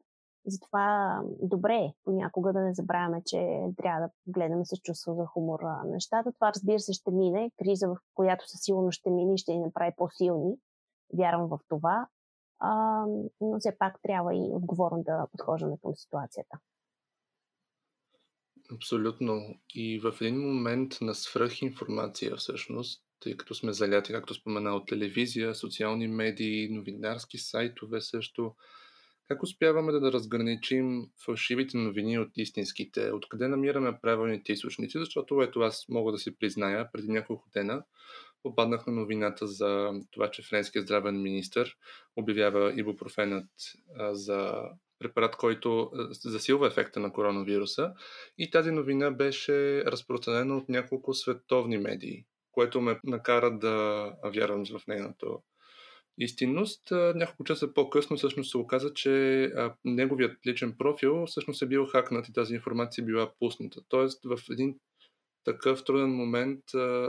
затова 0.47 1.21
добре 1.43 1.75
е 1.75 1.95
понякога 2.05 2.53
да 2.53 2.61
не 2.61 2.75
забравяме, 2.75 3.23
че 3.27 3.69
трябва 3.77 4.01
да 4.01 4.11
гледаме 4.27 4.65
с 4.65 4.77
чувство 4.77 5.15
за 5.15 5.27
хумор 5.27 5.61
нещата. 5.87 6.33
Това 6.33 6.53
разбира 6.55 6.79
се 6.79 6.93
ще 6.93 7.11
мине. 7.11 7.51
Криза, 7.59 7.89
в 7.89 7.97
която 8.15 8.49
със 8.49 8.61
сигурност 8.61 8.99
ще 8.99 9.11
мине 9.11 9.35
и 9.35 9.39
ще 9.39 9.53
ни 9.53 9.59
направи 9.59 9.93
по-силни. 9.97 10.57
Вярвам 11.13 11.49
в 11.49 11.59
това. 11.69 12.07
А, 12.61 13.05
но 13.41 13.59
все 13.59 13.79
пак 13.79 14.03
трябва 14.03 14.35
и 14.35 14.51
отговорно 14.53 15.03
да 15.03 15.27
подхождаме 15.33 15.77
към 15.83 15.95
ситуацията. 15.95 16.59
Абсолютно. 18.75 19.55
И 19.75 20.01
в 20.01 20.15
един 20.21 20.41
момент 20.41 20.99
на 21.01 21.15
свръхинформация 21.15 22.37
всъщност, 22.37 23.05
тъй 23.21 23.37
като 23.37 23.55
сме 23.55 23.73
заляти, 23.73 24.13
както 24.13 24.35
спомена, 24.35 24.71
от 24.71 24.89
телевизия, 24.89 25.55
социални 25.55 26.09
медии, 26.09 26.69
новинарски 26.69 27.39
сайтове 27.39 28.01
също, 28.01 28.55
как 29.29 29.43
успяваме 29.43 29.93
да, 29.93 30.01
да 30.01 30.13
разграничим 30.13 31.11
фалшивите 31.25 31.77
новини 31.77 32.19
от 32.19 32.29
истинските? 32.37 33.11
Откъде 33.13 33.49
намираме 33.49 33.99
правилните 34.03 34.53
източници? 34.53 34.99
Защото 34.99 35.43
ето 35.43 35.61
аз 35.61 35.89
мога 35.89 36.13
да 36.13 36.19
си 36.19 36.39
призная, 36.39 36.93
преди 36.93 37.09
няколко 37.09 37.49
дена 37.53 37.85
попаднах 38.43 38.87
на 38.87 38.93
новината 38.93 39.47
за 39.47 39.91
това, 40.11 40.31
че 40.31 40.43
френският 40.43 40.85
здравен 40.85 41.23
министр 41.23 41.67
обявява 42.17 42.73
ибупрофенът 42.77 43.51
за 44.11 44.63
препарат, 44.99 45.37
който 45.37 45.91
засилва 46.11 46.67
ефекта 46.67 47.01
на 47.01 47.13
коронавируса. 47.13 47.93
И 48.39 48.51
тази 48.51 48.71
новина 48.71 49.11
беше 49.11 49.85
разпространена 49.85 50.57
от 50.57 50.69
няколко 50.69 51.15
световни 51.15 51.79
медии, 51.79 52.25
което 52.53 52.81
ме 52.81 53.01
накара 53.05 53.59
да 53.59 54.13
вярвам 54.25 54.65
в 54.67 54.87
нейното 54.87 55.43
истинност. 56.19 56.83
Няколко 56.91 57.45
часа 57.45 57.75
по-късно 57.75 58.17
всъщност 58.17 58.51
се 58.51 58.59
оказа, 58.59 58.95
че 58.95 59.53
неговият 59.85 60.47
личен 60.47 60.75
профил 60.79 61.27
всъщност 61.27 61.63
е 61.63 61.67
бил 61.67 61.87
хакнат 61.87 62.29
и 62.29 62.33
тази 62.33 62.55
информация 62.55 63.05
била 63.05 63.33
пусната. 63.39 63.81
Тоест 63.89 64.25
в 64.25 64.39
един 64.51 64.79
такъв 65.45 65.85
труден 65.85 66.11
момент 66.11 66.65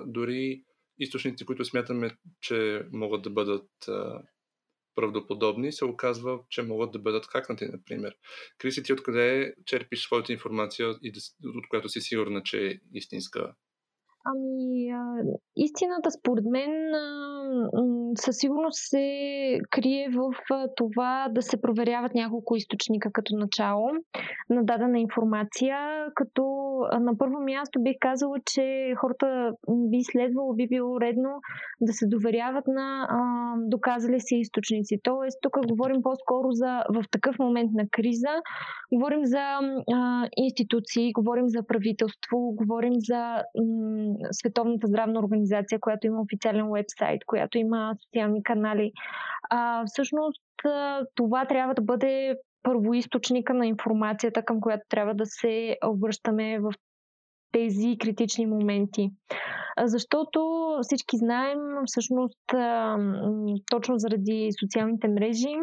дори 0.06 0.64
източници, 1.00 1.46
които 1.46 1.66
смятаме, 1.66 2.18
че 2.42 2.84
могат 2.92 3.22
да 3.22 3.30
бъдат 3.30 3.70
правдоподобни, 4.96 5.72
се 5.72 5.86
оказва, 5.86 6.40
че 6.50 6.62
могат 6.62 6.92
да 6.92 7.00
бъдат 7.00 7.26
хакнати, 7.26 7.66
например. 7.66 8.16
Криси, 8.58 8.84
ти 8.84 8.94
откъде 8.94 9.54
черпиш 9.66 10.02
своята 10.02 10.34
информация 10.34 10.90
от 10.90 11.70
която 11.70 11.90
си 11.90 12.02
сигурна, 12.02 12.44
че 12.44 12.68
е 12.68 12.80
истинска? 12.94 13.54
Ами, 14.26 14.90
а, 14.92 15.24
истината 15.56 16.12
според 16.12 16.46
мен 16.46 16.94
а, 16.94 17.30
със 18.16 18.38
сигурност 18.38 18.80
се 18.90 19.08
крие 19.70 20.10
в 20.10 20.34
а, 20.52 20.68
това 20.76 21.28
да 21.32 21.42
се 21.42 21.62
проверяват 21.62 22.14
няколко 22.14 22.56
източника 22.56 23.10
като 23.14 23.36
начало 23.36 23.88
на 24.50 24.64
дадена 24.64 25.00
информация, 25.00 25.78
като 26.16 26.44
а, 26.92 27.00
на 27.00 27.18
първо 27.18 27.40
място 27.40 27.82
бих 27.82 27.96
казала, 28.00 28.38
че 28.46 28.94
хората 28.98 29.52
би 29.68 30.00
следвало, 30.04 30.54
би 30.54 30.68
било 30.68 31.02
редно 31.02 31.30
да 31.82 31.94
се 31.94 32.08
доверяват 32.08 32.68
на 32.68 33.08
а, 33.10 33.20
доказали 33.58 34.20
се 34.20 34.36
източници. 34.36 35.00
Тоест, 35.04 35.38
тук 35.42 35.68
говорим 35.68 36.02
по-скоро 36.02 36.52
за 36.52 36.84
в 36.94 37.04
такъв 37.12 37.40
момент 37.40 37.72
на 37.74 37.86
криза, 37.92 38.42
говорим 38.94 39.26
за 39.26 39.60
а, 39.94 40.28
институции, 40.38 41.14
говорим 41.14 41.48
за 41.48 41.64
правителство, 41.68 42.38
говорим 42.56 42.94
за 42.98 43.44
м- 43.56 44.10
Световната 44.32 44.88
здравна 44.88 45.20
организация, 45.20 45.80
която 45.80 46.08
има 46.08 46.22
официален 46.22 46.72
вебсайт, 46.72 47.26
която 47.26 47.58
има 47.58 47.96
социални 48.04 48.44
канали. 48.44 48.92
А, 49.50 49.86
всъщност 49.86 50.42
това 51.16 51.46
трябва 51.46 51.74
да 51.74 51.82
бъде 51.82 52.36
първоисточника 52.64 53.54
на 53.54 53.68
информацията, 53.68 54.44
към 54.44 54.62
която 54.62 54.84
трябва 54.90 55.14
да 55.14 55.26
се 55.26 55.78
обръщаме 55.86 56.60
в 56.60 56.74
тези 57.52 57.98
критични 58.00 58.46
моменти. 58.46 59.10
Защото 59.84 60.70
всички 60.82 61.18
знаем, 61.18 61.60
всъщност, 61.86 62.40
точно 63.72 63.98
заради 63.98 64.50
социалните 64.60 65.08
мрежи, 65.08 65.56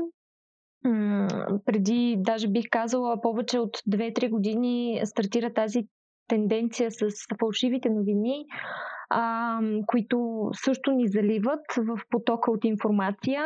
преди, 1.64 2.16
даже 2.18 2.48
бих 2.48 2.64
казала, 2.70 3.20
повече 3.20 3.58
от 3.58 3.76
2-3 3.76 4.30
години 4.30 5.00
стартира 5.04 5.52
тази 5.52 5.86
тенденция 6.28 6.90
с 6.90 7.06
фалшивите 7.40 7.88
новини, 7.90 8.46
а, 9.10 9.58
които 9.86 10.48
също 10.52 10.90
ни 10.90 11.08
заливат 11.08 11.64
в 11.78 12.00
потока 12.10 12.50
от 12.50 12.64
информация. 12.64 13.44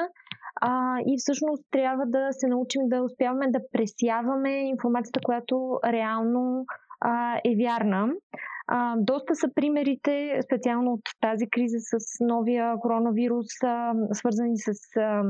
А, 0.60 0.98
и 1.06 1.14
всъщност 1.18 1.64
трябва 1.70 2.06
да 2.06 2.28
се 2.30 2.46
научим 2.46 2.82
да 2.88 3.02
успяваме 3.02 3.50
да 3.50 3.60
пресяваме 3.72 4.68
информацията, 4.68 5.20
която 5.24 5.78
реално 5.84 6.64
а, 7.00 7.36
е 7.36 7.56
вярна. 7.56 8.08
А, 8.68 8.94
доста 8.98 9.34
са 9.34 9.48
примерите, 9.54 10.40
специално 10.44 10.92
от 10.92 11.00
тази 11.20 11.50
криза 11.50 11.78
с 11.80 12.24
новия 12.24 12.74
коронавирус, 12.80 13.62
а, 13.64 13.92
свързани 14.12 14.56
с 14.56 14.96
а, 14.96 15.22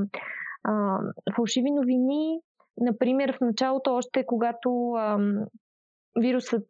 а, 0.65 0.99
фалшиви 1.37 1.71
новини. 1.71 2.41
Например, 2.81 3.37
в 3.37 3.41
началото, 3.41 3.95
още 3.95 4.25
когато 4.27 4.93
вирусът, 6.19 6.67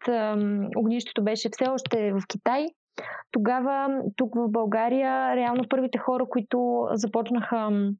огнището 0.77 1.25
беше 1.25 1.49
все 1.53 1.71
още 1.71 2.13
в 2.13 2.21
Китай, 2.29 2.67
тогава 3.33 4.03
тук 4.17 4.35
в 4.35 4.49
България 4.49 5.37
реално 5.37 5.65
първите 5.69 5.99
хора, 5.99 6.27
които 6.31 6.89
започнаха 6.93 7.91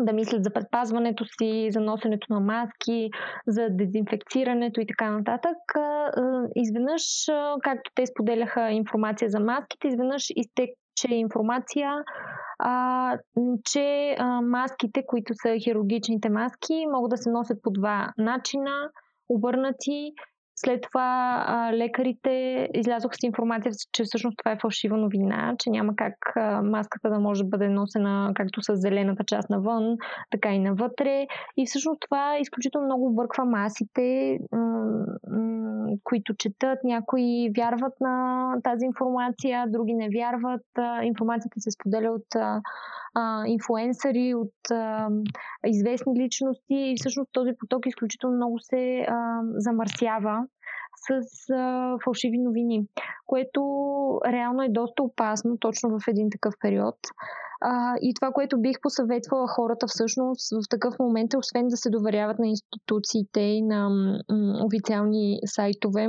да 0.00 0.12
мислят 0.12 0.44
за 0.44 0.52
предпазването 0.52 1.24
си, 1.24 1.68
за 1.70 1.80
носенето 1.80 2.26
на 2.30 2.40
маски, 2.40 3.10
за 3.46 3.66
дезинфекцирането 3.70 4.80
и 4.80 4.86
така 4.86 5.10
нататък. 5.10 5.56
Изведнъж, 6.56 7.02
както 7.62 7.90
те 7.94 8.06
споделяха 8.06 8.70
информация 8.70 9.30
за 9.30 9.40
маските, 9.40 9.88
изведнъж 9.88 10.22
изтече 10.36 11.14
информация, 11.14 11.90
че 13.64 14.16
маските, 14.42 15.02
които 15.06 15.32
са 15.34 15.58
хирургичните 15.58 16.28
маски, 16.30 16.86
могат 16.92 17.10
да 17.10 17.16
се 17.16 17.30
носят 17.30 17.62
по 17.62 17.70
два 17.70 18.12
начина 18.18 18.90
обърнати. 19.28 20.12
След 20.58 20.82
това 20.82 21.44
а, 21.46 21.72
лекарите 21.72 22.68
излязоха 22.74 23.14
с 23.14 23.22
информация, 23.22 23.72
че 23.92 24.04
всъщност 24.04 24.36
това 24.38 24.52
е 24.52 24.58
фалшива 24.62 24.96
новина, 24.96 25.54
че 25.58 25.70
няма 25.70 25.96
как 25.96 26.14
а, 26.36 26.62
маската 26.62 27.10
да 27.10 27.18
може 27.18 27.42
да 27.42 27.48
бъде 27.48 27.68
носена 27.68 28.32
както 28.34 28.62
с 28.62 28.76
зелената 28.76 29.24
част 29.26 29.50
навън, 29.50 29.96
така 30.30 30.52
и 30.52 30.58
навътре. 30.58 31.26
И 31.56 31.66
всъщност 31.66 32.00
това 32.00 32.38
изключително 32.38 32.86
много 32.86 33.06
обърква 33.06 33.44
масите, 33.44 34.38
които 36.04 36.34
четат. 36.34 36.78
Някои 36.84 37.50
вярват 37.56 37.92
на 38.00 38.54
тази 38.62 38.84
информация, 38.84 39.64
други 39.68 39.94
не 39.94 40.08
вярват. 40.08 40.66
Информацията 41.02 41.60
се 41.60 41.70
споделя 41.70 42.10
от 42.10 42.26
а, 43.16 43.46
инфуенсъри, 43.46 44.34
от 44.34 44.70
а, 44.70 45.08
известни 45.66 46.24
личности 46.24 46.74
и 46.74 46.96
всъщност 46.98 47.30
този 47.32 47.50
поток 47.58 47.86
изключително 47.86 48.36
много 48.36 48.58
се 48.58 49.06
а, 49.08 49.40
замърсява 49.56 50.46
с 50.96 51.10
а, 51.54 51.96
фалшиви 52.04 52.38
новини, 52.38 52.86
което 53.26 53.60
реално 54.26 54.62
е 54.62 54.68
доста 54.68 55.02
опасно 55.02 55.58
точно 55.58 55.98
в 55.98 56.08
един 56.08 56.30
такъв 56.30 56.54
период. 56.60 56.96
А, 57.60 57.94
и 58.02 58.14
това, 58.14 58.32
което 58.32 58.60
бих 58.60 58.76
посъветвала 58.82 59.48
хората 59.48 59.86
всъщност 59.86 60.50
в 60.54 60.68
такъв 60.70 60.94
момент 60.98 61.34
е, 61.34 61.38
освен 61.38 61.68
да 61.68 61.76
се 61.76 61.90
доверяват 61.90 62.38
на 62.38 62.48
институциите 62.48 63.40
и 63.40 63.62
на 63.62 63.88
м- 63.88 64.64
официални 64.64 65.40
сайтове, 65.44 66.08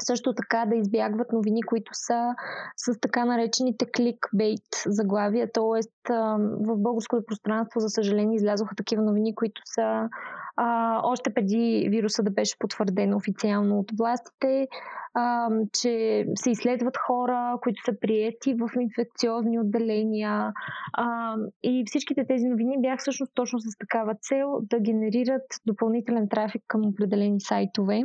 също 0.00 0.34
така 0.34 0.66
да 0.66 0.76
избягват 0.76 1.32
новини, 1.32 1.62
които 1.62 1.90
са 1.94 2.34
с 2.76 3.00
така 3.00 3.24
наречените 3.24 3.86
кликбейт 3.96 4.68
заглавия, 4.86 5.52
т.е. 5.52 6.12
в 6.40 6.76
българското 6.76 7.26
пространство, 7.26 7.80
за 7.80 7.88
съжаление, 7.88 8.36
излязоха 8.36 8.74
такива 8.76 9.02
новини, 9.02 9.34
които 9.34 9.62
са 9.64 10.08
а, 10.56 11.00
още 11.04 11.34
преди 11.34 11.88
вируса 11.90 12.22
да 12.22 12.30
беше 12.30 12.58
потвърден 12.58 13.14
официално 13.14 13.78
от 13.78 13.90
властите, 13.98 14.68
а, 15.14 15.48
че 15.72 16.26
се 16.34 16.50
изследват 16.50 16.96
хора, 17.06 17.58
които 17.62 17.82
са 17.84 17.92
приети 18.00 18.54
в 18.54 18.68
инфекциозни 18.80 19.60
отделения. 19.60 20.52
А, 20.92 21.36
и 21.62 21.84
всичките 21.86 22.26
тези 22.26 22.44
новини 22.44 22.76
бяха 22.80 22.96
всъщност 22.98 23.32
точно 23.34 23.58
с 23.60 23.78
такава 23.78 24.14
цел 24.14 24.58
да 24.62 24.80
генерират 24.80 25.42
допълнителен 25.66 26.28
трафик 26.28 26.62
към 26.68 26.86
определени 26.86 27.40
сайтове 27.40 28.02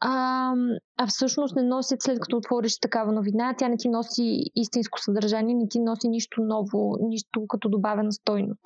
а, 0.00 0.52
а 0.96 1.06
всъщност 1.06 1.56
не 1.56 1.62
носят 1.62 2.02
след 2.02 2.20
като 2.20 2.36
отвориш 2.36 2.80
такава 2.80 3.12
новина, 3.12 3.54
тя 3.58 3.68
не 3.68 3.76
ти 3.76 3.88
носи 3.88 4.44
истинско 4.54 5.00
съдържание, 5.00 5.54
не 5.54 5.68
ти 5.68 5.80
носи 5.80 6.08
нищо 6.08 6.42
ново, 6.42 6.96
нищо 7.00 7.46
като 7.48 7.68
добавена 7.68 8.12
стойност. 8.12 8.60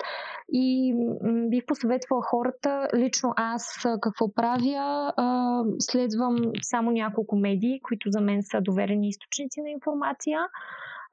И 0.51 0.93
м- 0.93 1.49
бих 1.49 1.65
посъветвала 1.65 2.21
хората, 2.21 2.87
лично 2.95 3.33
аз 3.35 3.85
какво 4.01 4.33
правя, 4.33 5.13
а, 5.17 5.61
следвам 5.79 6.37
само 6.61 6.91
няколко 6.91 7.35
медии, 7.35 7.81
които 7.83 8.11
за 8.11 8.21
мен 8.21 8.43
са 8.43 8.61
доверени 8.61 9.09
източници 9.09 9.61
на 9.61 9.69
информация 9.69 10.39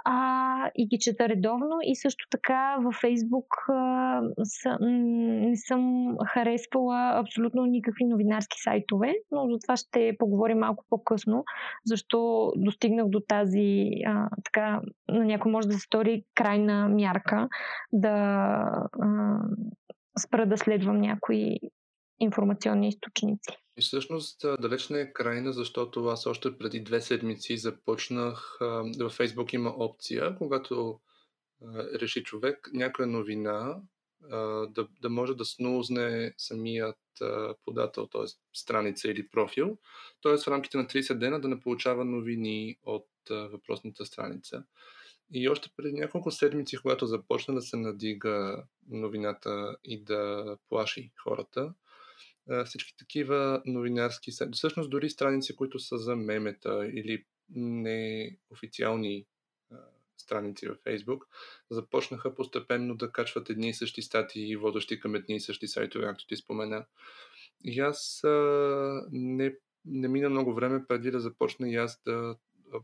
а, 0.04 0.71
и 0.75 0.87
ги 0.87 0.99
чета 0.99 1.28
редовно. 1.28 1.78
И 1.83 1.97
също 1.97 2.26
така 2.30 2.76
във 2.80 2.95
Фейсбук 2.95 3.47
а, 3.69 4.21
са, 4.45 4.78
не 4.80 5.57
съм 5.57 6.14
харесвала 6.26 7.12
абсолютно 7.14 7.64
никакви 7.64 8.04
новинарски 8.04 8.57
сайтове, 8.61 9.14
но 9.30 9.49
за 9.50 9.59
това 9.59 9.76
ще 9.76 10.16
поговорим 10.19 10.59
малко 10.59 10.85
по-късно, 10.90 11.45
защо 11.85 12.52
достигнах 12.57 13.09
до 13.09 13.21
тази, 13.21 13.90
а, 14.07 14.28
така, 14.45 14.80
на 15.09 15.25
някой 15.25 15.52
може 15.52 15.69
да 15.69 15.75
се 15.75 15.80
стори 15.80 16.25
крайна 16.35 16.88
мярка 16.88 17.49
да 17.92 18.11
а, 19.02 19.38
спра 20.19 20.47
да 20.47 20.57
следвам 20.57 21.00
някои 21.00 21.57
информационни 22.21 22.88
източници. 22.88 23.57
И 23.80 23.82
всъщност 23.82 24.44
далеч 24.60 24.88
не 24.88 25.00
е 25.00 25.12
крайна, 25.12 25.52
защото 25.52 26.04
аз 26.04 26.26
още 26.26 26.58
преди 26.58 26.80
две 26.80 27.00
седмици 27.00 27.56
започнах, 27.56 28.58
във 29.00 29.12
Фейсбук 29.12 29.52
има 29.52 29.70
опция, 29.70 30.37
когато 30.38 31.00
реши 32.00 32.22
човек 32.22 32.70
някоя 32.72 33.08
новина 33.08 33.76
да, 34.68 34.88
да 35.02 35.10
може 35.10 35.34
да 35.34 35.44
снузне 35.44 36.34
самият 36.38 36.99
подател, 37.64 38.06
т.е. 38.06 38.25
страница 38.52 39.08
или 39.10 39.28
профил, 39.28 39.78
т.е. 40.22 40.37
в 40.37 40.49
рамките 40.49 40.78
на 40.78 40.84
30 40.84 41.14
дена 41.14 41.40
да 41.40 41.49
не 41.49 41.60
получава 41.60 42.04
новини 42.04 42.76
от 42.82 43.08
въпросната 43.30 44.06
страница. 44.06 44.64
И 45.32 45.49
още 45.49 45.70
преди 45.76 45.92
няколко 45.92 46.30
седмици, 46.30 46.76
когато 46.76 47.06
започна 47.06 47.54
да 47.54 47.62
се 47.62 47.76
надига 47.76 48.64
новината 48.88 49.76
и 49.84 50.04
да 50.04 50.56
плаши 50.68 51.12
хората, 51.25 51.75
всички 52.66 52.97
такива 52.97 53.62
новинарски 53.66 54.33
сайти, 54.33 54.52
всъщност 54.57 54.90
дори 54.90 55.11
страници, 55.11 55.57
които 55.57 55.78
са 55.78 55.99
за 55.99 56.16
мемета 56.16 56.90
или 56.95 57.25
неофициални 57.54 59.26
страници 60.21 60.69
във 60.69 60.78
Фейсбук, 60.78 61.26
започнаха 61.71 62.35
постепенно 62.35 62.95
да 62.95 63.12
качват 63.12 63.50
едни 63.50 63.69
и 63.69 63.75
същи 63.75 64.02
статии, 64.02 64.57
водещи 64.57 65.00
към 65.00 65.14
едни 65.14 65.37
и 65.37 65.40
същи 65.40 65.69
сайтове, 65.69 66.04
както 66.04 66.26
ти 66.26 66.37
спомена. 66.37 66.87
И 67.64 67.80
аз 67.80 68.25
а, 68.25 69.07
не, 69.11 69.57
не 69.85 70.09
мина 70.09 70.30
много 70.30 70.54
време 70.54 70.87
преди 70.88 71.11
да 71.11 71.21
започна 71.21 71.69
и 71.69 71.76
аз 71.76 72.02
да 72.07 72.37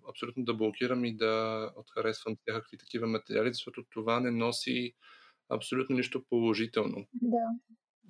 абсолютно 0.08 0.44
да 0.44 0.54
блокирам 0.54 1.04
и 1.04 1.16
да 1.16 1.70
отхаресвам 1.76 2.37
всякакви 2.37 2.78
такива 2.78 3.06
материали, 3.06 3.52
защото 3.52 3.85
това 3.90 4.20
не 4.20 4.30
носи 4.30 4.94
абсолютно 5.49 5.96
нищо 5.96 6.25
положително. 6.28 7.06
Да. 7.14 7.38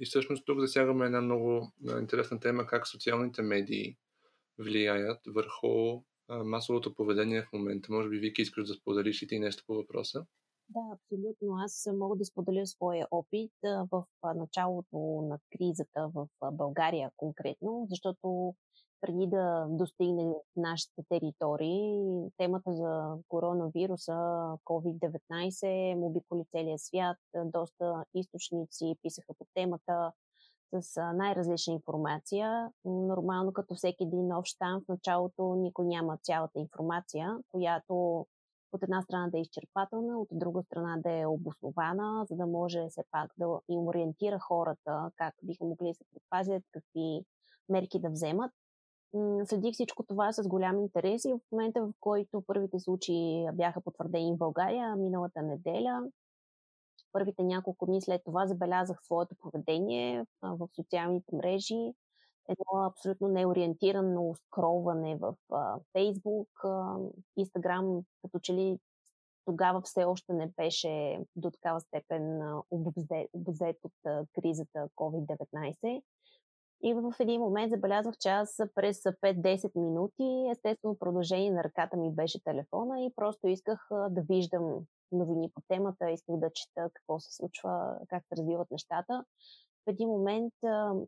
И 0.00 0.06
всъщност 0.06 0.46
тук 0.46 0.60
засягаме 0.60 1.06
една 1.06 1.20
много 1.20 1.72
интересна 2.00 2.40
тема, 2.40 2.66
как 2.66 2.88
социалните 2.88 3.42
медии 3.42 3.96
влияят 4.58 5.20
върху 5.26 6.02
масовото 6.28 6.94
поведение 6.94 7.42
в 7.42 7.52
момента. 7.52 7.92
Може 7.92 8.08
би, 8.08 8.18
Вики, 8.18 8.42
искаш 8.42 8.68
да 8.68 8.74
споделиш 8.74 9.22
и 9.22 9.26
ти 9.26 9.38
нещо 9.38 9.64
по 9.66 9.74
въпроса? 9.74 10.26
Да, 10.68 10.80
абсолютно. 10.92 11.56
Аз 11.64 11.88
мога 11.98 12.16
да 12.16 12.24
споделя 12.24 12.66
своя 12.66 13.06
опит 13.10 13.52
в 13.62 14.04
началото 14.34 14.98
на 15.28 15.38
кризата 15.52 16.10
в 16.14 16.28
България 16.52 17.10
конкретно, 17.16 17.86
защото 17.90 18.54
преди 19.00 19.26
да 19.26 19.66
достигне 19.70 20.34
нашите 20.56 21.02
територии, 21.08 22.02
темата 22.36 22.74
за 22.74 23.16
коронавируса, 23.28 24.12
COVID-19, 24.64 25.94
му 25.94 26.06
обиколи 26.06 26.44
целия 26.50 26.78
свят. 26.78 27.16
Доста 27.44 28.04
източници 28.14 28.96
писаха 29.02 29.34
по 29.38 29.46
темата 29.54 30.12
с 30.80 31.12
най-различна 31.14 31.72
информация. 31.72 32.70
Нормално, 32.84 33.52
като 33.52 33.74
всеки 33.74 34.04
един 34.04 34.26
нов 34.26 34.44
щам, 34.44 34.80
в 34.80 34.88
началото 34.88 35.54
никой 35.54 35.86
няма 35.86 36.18
цялата 36.22 36.58
информация, 36.58 37.38
която 37.50 38.26
от 38.72 38.82
една 38.82 39.02
страна 39.02 39.28
да 39.30 39.38
е 39.38 39.40
изчерпателна, 39.40 40.18
от 40.18 40.28
друга 40.32 40.62
страна 40.62 40.96
да 41.02 41.10
е 41.12 41.26
обоснована, 41.26 42.26
за 42.30 42.36
да 42.36 42.46
може 42.46 42.86
все 42.88 43.02
пак 43.10 43.30
да 43.38 43.60
им 43.68 43.86
ориентира 43.86 44.38
хората 44.38 45.10
как 45.16 45.34
биха 45.42 45.64
могли 45.64 45.88
да 45.88 45.94
се 45.94 46.04
предпазят, 46.12 46.62
какви 46.72 47.24
мерки 47.68 48.00
да 48.00 48.10
вземат. 48.10 48.50
Следих 49.44 49.72
всичко 49.72 50.02
това 50.02 50.32
с 50.32 50.48
голям 50.48 50.80
интерес 50.80 51.24
и 51.24 51.32
в 51.32 51.40
момента, 51.52 51.82
в 51.82 51.92
който 52.00 52.42
първите 52.46 52.80
случаи 52.80 53.46
бяха 53.52 53.80
потвърдени 53.80 54.34
в 54.34 54.38
България, 54.38 54.96
миналата 54.96 55.42
неделя, 55.42 56.02
първите 57.12 57.42
няколко 57.42 57.86
дни 57.86 58.02
след 58.02 58.22
това 58.24 58.46
забелязах 58.46 58.98
своето 59.02 59.34
поведение 59.40 60.26
в 60.42 60.68
социалните 60.76 61.36
мрежи, 61.36 61.92
едно 62.48 62.84
абсолютно 62.86 63.28
неориентирано 63.28 64.34
скролване 64.34 65.16
в 65.16 65.34
Фейсбук, 65.92 66.48
Инстаграм, 67.36 68.02
като 68.22 68.38
че 68.38 68.54
ли 68.54 68.78
тогава 69.44 69.80
все 69.80 70.04
още 70.04 70.32
не 70.32 70.46
беше 70.46 71.20
до 71.36 71.50
такава 71.50 71.80
степен 71.80 72.40
обозет 73.34 73.76
от 73.84 74.26
кризата 74.34 74.88
COVID-19. 74.96 76.02
И 76.82 76.94
в 76.94 77.14
един 77.20 77.40
момент 77.40 77.70
забелязах, 77.70 78.14
че 78.18 78.28
аз 78.28 78.56
през 78.74 79.02
5-10 79.02 79.70
минути, 79.76 80.50
естествено 80.50 80.98
продължение 80.98 81.50
на 81.50 81.64
ръката 81.64 81.96
ми 81.96 82.14
беше 82.14 82.44
телефона 82.44 83.00
и 83.00 83.12
просто 83.16 83.48
исках 83.48 83.88
да 83.90 84.22
виждам 84.28 84.86
новини 85.12 85.50
по 85.54 85.62
темата, 85.68 86.10
исках 86.10 86.36
да 86.36 86.50
чета 86.54 86.90
какво 86.94 87.20
се 87.20 87.34
случва, 87.34 87.98
как 88.08 88.24
се 88.26 88.36
развиват 88.36 88.70
нещата. 88.70 89.24
В 89.86 89.90
един 89.90 90.08
момент 90.08 90.52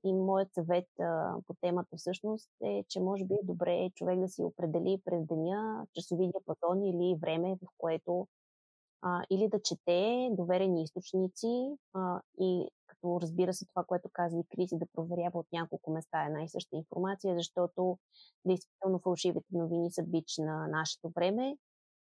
и 0.05 0.12
моят 0.12 0.55
съвет 0.55 0.87
по 1.47 1.55
темата 1.61 1.97
всъщност 1.97 2.51
е, 2.64 2.85
че 2.88 3.01
може 3.01 3.25
би 3.25 3.35
е 3.35 3.47
добре 3.47 3.91
човек 3.95 4.21
да 4.21 4.29
си 4.29 4.43
определи 4.43 5.03
през 5.05 5.27
деня 5.27 5.87
часови 5.95 6.31
диапазон 6.31 6.85
или 6.85 7.19
време, 7.21 7.57
в 7.62 7.67
което 7.79 8.29
а, 9.03 9.23
или 9.31 9.49
да 9.49 9.62
чете 9.62 10.29
доверени 10.33 10.83
източници 10.83 11.77
а, 11.95 12.21
и 12.41 12.69
като 12.87 13.21
разбира 13.23 13.53
се 13.55 13.67
това, 13.67 13.85
което 13.85 14.09
казва 14.12 14.41
и 14.41 14.57
Криси, 14.57 14.79
да 14.79 14.87
проверява 14.93 15.38
от 15.38 15.47
няколко 15.53 15.91
места 15.91 16.27
една 16.27 16.43
и 16.43 16.49
съща 16.49 16.77
информация, 16.77 17.35
защото 17.35 17.99
действително 18.45 18.99
фалшивите 18.99 19.47
новини 19.53 19.91
са 19.93 20.03
бич 20.03 20.38
на 20.38 20.69
нашето 20.69 21.09
време. 21.09 21.57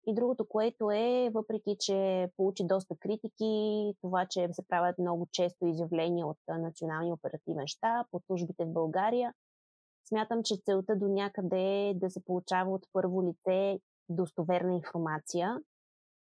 И 0.07 0.13
другото, 0.13 0.45
което 0.45 0.91
е, 0.91 1.29
въпреки 1.33 1.75
че 1.79 2.29
получи 2.37 2.63
доста 2.67 2.95
критики, 2.99 3.93
това, 4.01 4.25
че 4.25 4.49
се 4.51 4.67
правят 4.67 4.97
много 4.97 5.27
често 5.31 5.65
изявления 5.65 6.27
от 6.27 6.37
Националния 6.47 7.13
оперативен 7.13 7.67
щаб, 7.67 8.07
от 8.11 8.23
службите 8.25 8.65
в 8.65 8.73
България, 8.73 9.33
смятам, 10.07 10.43
че 10.43 10.55
целта 10.65 10.95
до 10.95 11.07
някъде 11.07 11.89
е 11.89 11.93
да 11.93 12.09
се 12.09 12.25
получава 12.25 12.71
от 12.71 12.85
първо 12.93 13.23
лице 13.23 13.79
достоверна 14.09 14.75
информация, 14.75 15.59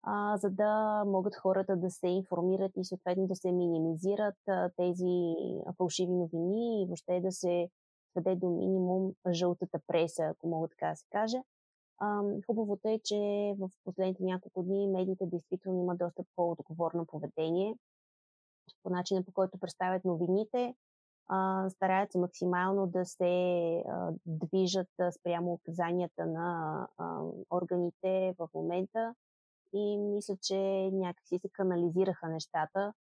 а, 0.03 0.37
за 0.37 0.49
да 0.49 1.03
могат 1.05 1.35
хората 1.35 1.75
да 1.75 1.89
се 1.89 2.07
информират 2.07 2.71
и 2.77 2.85
съответно 2.85 3.27
да 3.27 3.35
се 3.35 3.51
минимизират 3.51 4.35
а, 4.47 4.69
тези 4.75 5.35
фалшиви 5.77 6.11
новини 6.11 6.83
и 6.83 6.85
въобще 6.85 7.19
да 7.21 7.31
се 7.31 7.69
сведе 8.11 8.35
до 8.35 8.49
минимум 8.49 9.13
жълтата 9.31 9.79
преса, 9.87 10.23
ако 10.23 10.47
мога 10.47 10.67
така 10.67 10.89
да 10.89 10.95
се 10.95 11.05
каже. 11.09 11.41
Хубавото 12.45 12.87
е, 12.87 12.99
че 13.03 13.15
в 13.59 13.69
последните 13.83 14.23
няколко 14.23 14.63
дни 14.63 14.87
медиите 14.87 15.25
действително 15.25 15.81
имат 15.81 15.97
доста 15.97 16.23
по-отговорно 16.35 17.05
поведение 17.05 17.75
по 18.83 18.89
начина 18.89 19.23
по 19.23 19.31
който 19.31 19.57
представят 19.59 20.05
новините. 20.05 20.75
Стараят 21.69 22.11
се 22.11 22.17
максимално 22.17 22.87
да 22.87 23.05
се 23.05 23.83
движат 24.25 24.89
спрямо 25.19 25.53
указанията 25.53 26.25
на 26.25 26.87
органите 27.51 28.35
в 28.39 28.49
момента 28.53 29.15
и 29.73 29.97
мисля, 29.97 30.37
че 30.41 30.89
някакси 30.93 31.39
се 31.39 31.49
канализираха 31.49 32.27
нещата. 32.27 32.93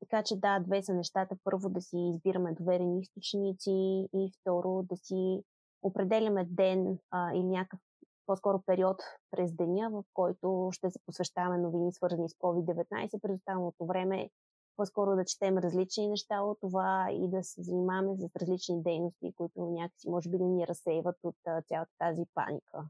Така 0.00 0.22
че 0.22 0.36
да, 0.36 0.60
две 0.60 0.82
са 0.82 0.94
нещата. 0.94 1.36
Първо 1.44 1.68
да 1.68 1.80
си 1.80 1.96
избираме 1.98 2.54
доверени 2.54 3.00
източници 3.00 4.08
и 4.14 4.32
второ 4.40 4.82
да 4.82 4.96
си 4.96 5.42
определяме 5.82 6.44
ден 6.44 6.98
а, 7.10 7.32
или 7.34 7.44
някакъв 7.44 7.80
по-скоро 8.26 8.62
период 8.66 8.96
през 9.30 9.52
деня, 9.52 9.90
в 9.90 10.02
който 10.14 10.70
ще 10.72 10.90
се 10.90 10.98
посвещаваме 11.06 11.58
новини, 11.58 11.92
свързани 11.92 12.28
с 12.28 12.32
COVID-19. 12.32 13.20
През 13.22 13.36
останалото 13.36 13.86
време 13.86 14.30
по-скоро 14.76 15.16
да 15.16 15.24
четем 15.24 15.58
различни 15.58 16.08
неща 16.08 16.40
от 16.40 16.58
това 16.60 17.08
и 17.12 17.30
да 17.30 17.42
се 17.42 17.62
занимаваме 17.62 18.16
с 18.16 18.36
различни 18.36 18.82
дейности, 18.82 19.34
които 19.36 19.60
някакси 19.60 20.08
може 20.08 20.30
би 20.30 20.38
да 20.38 20.44
ни 20.44 20.66
разсейват 20.66 21.16
от 21.22 21.36
цялата 21.68 21.90
тази 21.98 22.22
паника 22.34 22.88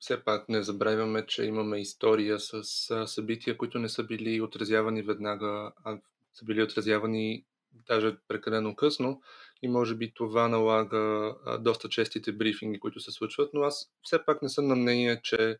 все 0.00 0.24
пак 0.24 0.48
не 0.48 0.62
забравяме, 0.62 1.26
че 1.26 1.44
имаме 1.44 1.80
история 1.80 2.40
с 2.40 2.62
събития, 3.06 3.58
които 3.58 3.78
не 3.78 3.88
са 3.88 4.04
били 4.04 4.40
отразявани 4.40 5.02
веднага, 5.02 5.72
а 5.84 5.98
са 6.32 6.44
били 6.44 6.62
отразявани 6.62 7.44
даже 7.88 8.16
прекалено 8.28 8.76
късно 8.76 9.20
и 9.62 9.68
може 9.68 9.94
би 9.94 10.12
това 10.14 10.48
налага 10.48 11.34
доста 11.60 11.88
честите 11.88 12.32
брифинги, 12.32 12.80
които 12.80 13.00
се 13.00 13.12
случват, 13.12 13.50
но 13.54 13.60
аз 13.62 13.90
все 14.02 14.24
пак 14.24 14.42
не 14.42 14.48
съм 14.48 14.68
на 14.68 14.76
мнение, 14.76 15.20
че 15.22 15.58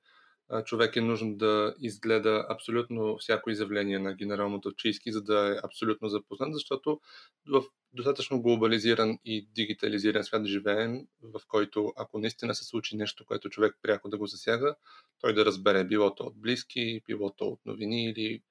човек 0.65 0.97
е 0.97 1.01
нужно 1.01 1.37
да 1.37 1.75
изгледа 1.81 2.47
абсолютно 2.49 3.17
всяко 3.19 3.51
изявление 3.51 3.99
на 3.99 4.15
генерал 4.15 4.61
Чийски, 4.77 5.13
за 5.13 5.23
да 5.23 5.53
е 5.53 5.61
абсолютно 5.65 6.09
запознат, 6.09 6.55
защото 6.55 7.01
в 7.47 7.63
достатъчно 7.93 8.43
глобализиран 8.43 9.19
и 9.25 9.49
дигитализиран 9.55 10.25
свят 10.25 10.47
живеем, 10.47 11.07
в 11.23 11.41
който 11.49 11.93
ако 11.97 12.19
наистина 12.19 12.55
се 12.55 12.65
случи 12.65 12.97
нещо, 12.97 13.25
което 13.25 13.51
човек 13.51 13.77
пряко 13.83 14.09
да 14.09 14.19
го 14.19 14.27
засяга, 14.27 14.75
той 15.21 15.35
да 15.35 15.45
разбере 15.45 15.85
било 15.85 16.15
то 16.15 16.25
от 16.25 16.41
близки, 16.41 17.01
било 17.07 17.31
то 17.31 17.45
от 17.45 17.61
новини 17.67 18.05
или 18.05 18.43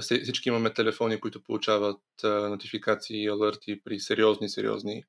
всички 0.00 0.48
имаме 0.48 0.74
телефони, 0.74 1.20
които 1.20 1.42
получават 1.42 2.00
нотификации 2.24 3.22
и 3.22 3.28
алърти 3.28 3.80
при 3.84 4.00
сериозни, 4.00 4.48
сериозни 4.48 5.04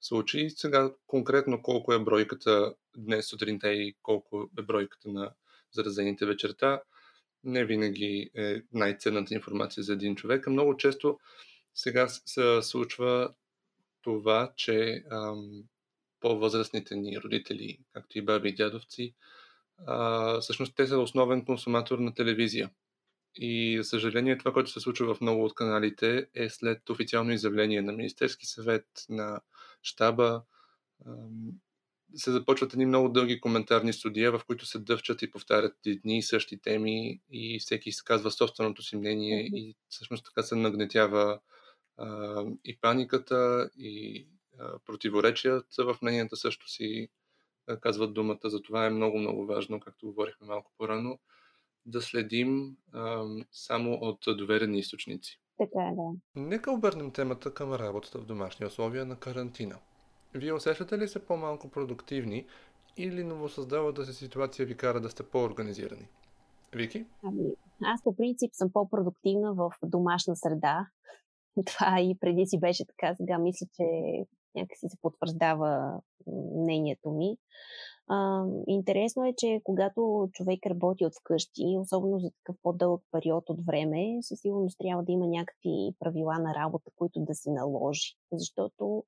случаи. 0.00 0.50
Сега 0.50 0.92
конкретно 1.06 1.62
колко 1.62 1.92
е 1.92 2.04
бройката 2.04 2.74
днес 2.96 3.26
сутринта 3.26 3.72
и 3.72 3.94
колко 4.02 4.50
е 4.58 4.62
бройката 4.62 5.08
на 5.08 5.32
заразените 5.72 6.26
вечерта, 6.26 6.82
не 7.44 7.64
винаги 7.64 8.30
е 8.34 8.62
най-ценната 8.72 9.34
информация 9.34 9.84
за 9.84 9.92
един 9.92 10.16
човек. 10.16 10.46
Много 10.46 10.76
често 10.76 11.18
сега 11.74 12.08
се 12.08 12.62
случва 12.62 13.34
това, 14.02 14.52
че 14.56 15.04
ам, 15.10 15.62
по-възрастните 16.20 16.96
ни 16.96 17.20
родители, 17.20 17.78
както 17.92 18.18
и 18.18 18.22
баби 18.22 18.48
и 18.48 18.54
дядовци, 18.54 19.14
а, 19.86 20.40
всъщност 20.40 20.74
те 20.76 20.86
са 20.86 20.98
основен 20.98 21.44
консуматор 21.44 21.98
на 21.98 22.14
телевизия. 22.14 22.70
И, 23.34 23.78
за 23.78 23.84
съжаление, 23.84 24.38
това, 24.38 24.52
което 24.52 24.70
се 24.70 24.80
случва 24.80 25.14
в 25.14 25.20
много 25.20 25.44
от 25.44 25.54
каналите, 25.54 26.26
е 26.34 26.48
след 26.48 26.90
официално 26.90 27.32
изявление 27.32 27.82
на 27.82 27.92
Министерски 27.92 28.46
съвет, 28.46 28.86
на 29.08 29.40
щаба, 29.82 30.42
се 32.14 32.32
започват 32.32 32.72
едни 32.72 32.86
много 32.86 33.08
дълги 33.08 33.40
коментарни 33.40 33.92
студия, 33.92 34.32
в 34.32 34.44
които 34.46 34.66
се 34.66 34.78
дъвчат 34.78 35.22
и 35.22 35.30
повтарят 35.30 35.76
едни 35.86 36.18
и 36.18 36.22
същи 36.22 36.60
теми 36.60 37.20
и 37.30 37.58
всеки 37.60 37.88
изказва 37.88 38.30
собственото 38.30 38.82
си 38.82 38.96
мнение 38.96 39.50
и 39.54 39.76
всъщност 39.88 40.24
така 40.24 40.42
се 40.42 40.56
нагнетява 40.56 41.40
а, 41.96 42.44
и 42.64 42.78
паниката, 42.80 43.70
и 43.76 44.26
а, 44.58 44.78
противоречията 44.86 45.84
в 45.84 45.96
мненията 46.02 46.36
също 46.36 46.68
си 46.68 47.08
а, 47.66 47.80
казват 47.80 48.14
думата. 48.14 48.38
Затова 48.44 48.86
е 48.86 48.90
много, 48.90 49.18
много 49.18 49.46
важно, 49.46 49.80
както 49.80 50.06
говорихме 50.06 50.46
малко 50.46 50.72
по-рано, 50.78 51.18
да 51.86 52.02
следим 52.02 52.76
а, 52.92 53.24
само 53.52 53.92
от 53.92 54.18
доверени 54.38 54.78
източници. 54.78 55.40
Така 55.58 55.80
е, 55.80 55.94
да. 55.94 56.10
Нека 56.36 56.72
обърнем 56.72 57.10
темата 57.10 57.54
към 57.54 57.72
работата 57.72 58.18
в 58.18 58.26
домашни 58.26 58.66
условия 58.66 59.04
на 59.04 59.16
карантина. 59.16 59.78
Вие 60.34 60.52
усещате 60.52 60.98
ли 60.98 61.08
се 61.08 61.26
по-малко 61.26 61.68
продуктивни 61.68 62.46
или 62.96 63.24
новосъздалата 63.24 64.04
се 64.04 64.12
ситуация 64.12 64.66
ви 64.66 64.76
кара 64.76 65.00
да 65.00 65.10
сте 65.10 65.22
по-организирани? 65.22 66.08
Вики? 66.74 67.06
Ами, 67.22 67.44
аз 67.84 68.02
по 68.02 68.16
принцип 68.16 68.50
съм 68.52 68.72
по-продуктивна 68.72 69.54
в 69.54 69.70
домашна 69.82 70.36
среда. 70.36 70.86
Това 71.66 72.00
и 72.00 72.16
преди 72.20 72.46
си 72.46 72.60
беше 72.60 72.84
така, 72.86 73.14
сега 73.14 73.38
мисля, 73.38 73.66
че 73.76 73.84
някакси 74.54 74.88
се 74.88 74.96
потвърждава 75.02 76.00
мнението 76.56 77.10
ми. 77.10 77.36
А, 78.08 78.44
интересно 78.66 79.24
е, 79.24 79.34
че 79.38 79.60
когато 79.64 80.28
човек 80.32 80.66
работи 80.66 81.06
от 81.06 81.12
вкъщи, 81.20 81.76
особено 81.78 82.18
за 82.18 82.30
такъв 82.30 82.56
по-дълъг 82.62 83.02
период 83.12 83.50
от 83.50 83.66
време, 83.66 84.18
със 84.20 84.40
сигурност 84.40 84.78
трябва 84.78 85.02
да 85.02 85.12
има 85.12 85.26
някакви 85.26 85.94
правила 85.98 86.38
на 86.38 86.54
работа, 86.54 86.90
които 86.96 87.20
да 87.20 87.34
се 87.34 87.50
наложи. 87.50 88.16
Защото 88.32 89.04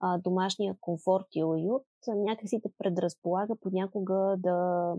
а, 0.00 0.18
домашния 0.18 0.76
комфорт 0.80 1.26
и 1.34 1.44
уют 1.44 1.82
някакси 2.08 2.60
те 2.62 2.68
предразполага 2.78 3.56
понякога 3.60 4.36
да 4.38 4.94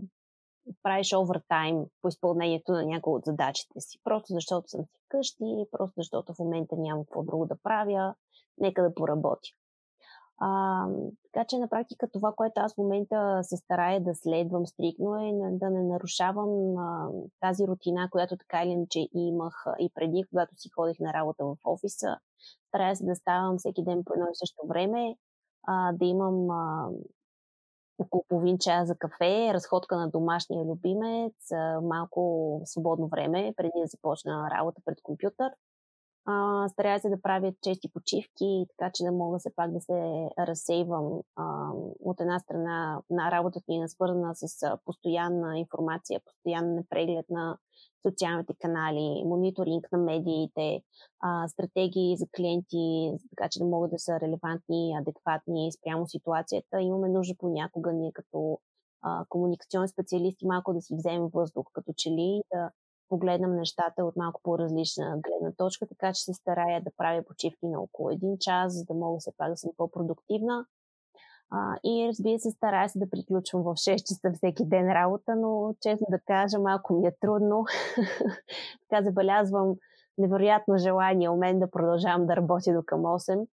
правиш 0.82 1.12
овертайм 1.12 1.84
по 2.02 2.08
изпълнението 2.08 2.72
на 2.72 2.86
някои 2.86 3.12
от 3.12 3.24
задачите 3.24 3.80
си. 3.80 3.98
Просто 4.04 4.32
защото 4.32 4.68
съм 4.68 4.84
си 4.84 4.98
вкъщи, 5.06 5.64
просто 5.70 5.94
защото 5.96 6.34
в 6.34 6.38
момента 6.38 6.76
няма 6.78 7.04
какво 7.04 7.22
друго 7.22 7.46
да 7.46 7.56
правя, 7.62 8.14
нека 8.58 8.82
да 8.82 8.94
поработя. 8.94 9.48
А, 10.38 10.86
така 11.32 11.44
че 11.48 11.58
на 11.58 11.68
практика 11.68 12.08
това, 12.12 12.32
което 12.36 12.60
аз 12.60 12.74
в 12.74 12.78
момента 12.78 13.40
се 13.42 13.56
старая 13.56 14.00
да 14.00 14.14
следвам 14.14 14.66
стрикно 14.66 15.16
е 15.16 15.32
да 15.50 15.70
не 15.70 15.82
нарушавам 15.82 16.76
а, 16.78 17.08
тази 17.40 17.66
рутина, 17.66 18.08
която 18.10 18.36
така 18.36 18.62
или 18.62 18.70
иначе 18.70 19.08
имах 19.14 19.64
и 19.78 19.90
преди, 19.94 20.24
когато 20.30 20.56
си 20.56 20.68
ходих 20.74 21.00
на 21.00 21.12
работа 21.12 21.44
в 21.44 21.56
офиса. 21.64 22.16
Старая 22.68 22.96
се 22.96 23.04
да 23.04 23.14
ставам 23.14 23.58
всеки 23.58 23.84
ден 23.84 24.02
по 24.04 24.12
едно 24.14 24.26
и 24.26 24.34
също 24.34 24.66
време, 24.66 25.16
а, 25.66 25.92
да 25.92 26.04
имам 26.04 26.50
а, 26.50 26.88
около 27.98 28.24
половин 28.28 28.58
час 28.58 28.88
за 28.88 28.96
кафе, 28.96 29.54
разходка 29.54 29.96
на 29.96 30.10
домашния 30.10 30.64
любимец, 30.64 31.34
малко 31.82 32.60
свободно 32.64 33.08
време 33.08 33.54
преди 33.56 33.80
да 33.80 33.86
започна 33.86 34.50
работа 34.50 34.82
пред 34.84 34.98
компютър. 35.02 35.50
А, 36.28 36.68
старая 36.68 37.00
се 37.00 37.08
да 37.08 37.22
правя 37.22 37.52
чести 37.62 37.88
почивки, 37.92 38.66
така 38.68 38.90
че 38.94 39.04
да 39.04 39.12
мога 39.12 39.38
все 39.38 39.50
пак 39.56 39.72
да 39.72 39.80
се 39.80 40.28
разсейвам 40.38 41.20
а, 41.36 41.70
от 42.00 42.20
една 42.20 42.38
страна 42.38 43.02
на 43.10 43.30
работата 43.30 43.64
ми 43.68 43.82
е 43.82 43.88
свързана 43.88 44.34
с 44.34 44.78
постоянна 44.84 45.58
информация, 45.58 46.20
постоянен 46.24 46.84
преглед 46.90 47.26
на 47.30 47.58
социалните 48.08 48.54
канали, 48.60 49.22
мониторинг 49.26 49.92
на 49.92 49.98
медиите, 49.98 50.82
а, 51.20 51.48
стратегии 51.48 52.16
за 52.16 52.26
клиенти, 52.36 53.12
така 53.30 53.48
че 53.48 53.58
да 53.58 53.64
могат 53.64 53.90
да 53.90 53.98
са 53.98 54.20
релевантни, 54.20 54.96
адекватни 55.00 55.72
спрямо 55.72 56.06
ситуацията. 56.06 56.80
Имаме 56.80 57.08
нужда 57.08 57.34
понякога 57.38 57.92
ние 57.92 58.12
като 58.12 58.58
а, 59.02 59.24
комуникационни 59.28 59.88
специалисти 59.88 60.46
малко 60.46 60.74
да 60.74 60.80
си 60.80 60.94
вземем 60.96 61.28
въздух, 61.34 61.66
като 61.72 61.92
че 61.96 62.10
ли 62.10 62.42
да 62.52 62.70
погледнем 63.08 63.56
нещата 63.56 64.04
от 64.04 64.16
малко 64.16 64.40
по-различна 64.44 65.18
гледна 65.20 65.52
точка, 65.56 65.86
така 65.86 66.12
че 66.12 66.22
се 66.22 66.34
старая 66.34 66.82
да 66.82 66.90
правя 66.96 67.22
почивки 67.22 67.66
на 67.66 67.80
около 67.80 68.10
един 68.10 68.36
час, 68.40 68.72
за 68.74 68.84
да 68.84 68.94
мога 68.94 69.18
все 69.18 69.32
пак 69.36 69.50
да 69.50 69.56
съм 69.56 69.70
по-продуктивна. 69.76 70.66
А, 71.50 71.76
и 71.84 72.08
разбира 72.08 72.38
се, 72.38 72.50
старая 72.50 72.88
се 72.88 72.98
да 72.98 73.10
приключвам 73.10 73.62
в 73.62 73.66
6 73.66 73.96
часа 73.96 74.32
всеки 74.34 74.64
ден 74.64 74.92
работа, 74.92 75.36
но 75.36 75.74
честно 75.80 76.06
да 76.10 76.18
кажа, 76.18 76.58
малко 76.58 76.94
ми 76.94 77.06
е 77.06 77.16
трудно. 77.20 77.64
така 78.88 79.02
забелязвам 79.02 79.74
невероятно 80.18 80.78
желание 80.78 81.28
у 81.28 81.36
мен 81.36 81.58
да 81.58 81.70
продължавам 81.70 82.26
да 82.26 82.36
работя 82.36 82.74
до 82.74 82.82
към 82.86 83.00
8. 83.00 83.46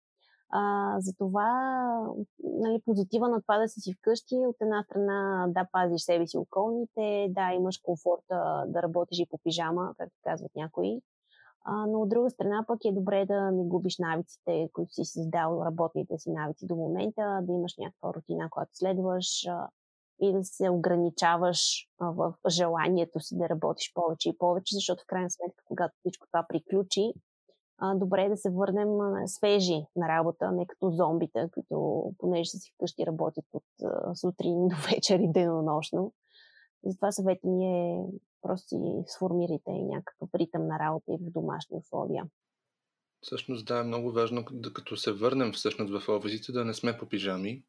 А, 0.54 0.96
затова 1.00 1.50
нали, 2.44 2.82
позитива 2.86 3.30
на 3.30 3.42
това 3.42 3.58
да 3.58 3.68
си 3.68 3.80
си 3.80 3.94
вкъщи, 3.94 4.36
от 4.36 4.56
една 4.62 4.84
страна 4.84 5.48
да 5.50 5.68
пазиш 5.72 6.02
себе 6.02 6.28
си 6.28 6.38
околните, 6.38 7.28
да 7.30 7.54
имаш 7.54 7.78
комфорта 7.78 8.64
да 8.68 8.82
работиш 8.82 9.20
и 9.20 9.30
по 9.30 9.38
пижама, 9.44 9.94
както 9.98 10.16
казват 10.24 10.52
някои. 10.56 11.02
А, 11.64 11.86
но 11.88 12.02
от 12.02 12.10
друга 12.10 12.30
страна 12.30 12.64
пък 12.68 12.86
е 12.86 12.92
добре 12.92 13.26
да 13.26 13.52
не 13.52 13.64
губиш 13.64 13.98
навиците, 14.00 14.70
които 14.74 14.94
си 14.94 15.06
създал, 15.06 15.62
работните 15.66 16.18
си 16.18 16.32
навици 16.32 16.66
до 16.66 16.76
момента, 16.76 17.40
да 17.42 17.54
имаш 17.54 17.74
някаква 17.78 18.14
рутина, 18.14 18.50
която 18.50 18.72
следваш 18.74 19.46
а, 19.48 19.70
и 20.22 20.34
да 20.34 20.44
се 20.44 20.70
ограничаваш 20.70 21.88
а, 22.00 22.12
в 22.12 22.34
желанието 22.50 23.20
си 23.20 23.38
да 23.38 23.50
работиш 23.50 23.94
повече 23.94 24.30
и 24.30 24.38
повече, 24.38 24.76
защото 24.76 25.04
в 25.04 25.08
крайна 25.08 25.30
сметка, 25.30 25.64
когато 25.68 25.94
всичко 26.00 26.28
това 26.28 26.46
приключи, 26.50 27.14
а, 27.84 27.96
добре 27.96 28.24
е 28.24 28.30
да 28.30 28.38
се 28.38 28.50
върнем 28.50 28.90
свежи 29.26 29.86
на 29.96 30.08
работа, 30.08 30.52
не 30.52 30.68
като 30.68 30.90
зомбите, 30.92 31.50
които 31.54 32.04
понеже 32.18 32.50
са 32.50 32.58
си 32.58 32.72
вкъщи 32.76 33.06
работят 33.06 33.46
от 33.54 33.64
а, 33.84 34.16
сутрин 34.16 34.68
до 34.68 34.76
вечер 34.92 35.20
и 35.20 35.32
денонощно. 35.32 36.14
Затова 36.86 37.12
съветът 37.12 37.44
ми 37.44 37.66
е 37.66 38.06
просто 38.42 38.68
си 38.68 38.78
сформирайте 39.08 39.72
някакъв 39.72 40.30
ритъм 40.36 40.68
на 40.68 40.80
работа 40.80 41.12
и 41.12 41.18
в 41.18 41.32
домашни 41.32 41.78
условия. 41.78 42.26
Всъщност, 43.22 43.66
да, 43.66 43.80
е 43.80 43.84
много 43.84 44.12
важно, 44.12 44.46
като 44.74 44.98
се 44.98 45.12
върнем 45.12 45.52
всъщност 45.52 45.94
в 45.94 46.10
офисите, 46.10 46.52
да 46.52 46.66
не 46.66 46.74
сме 46.74 46.98
по 46.98 47.06
пижами, 47.06 47.64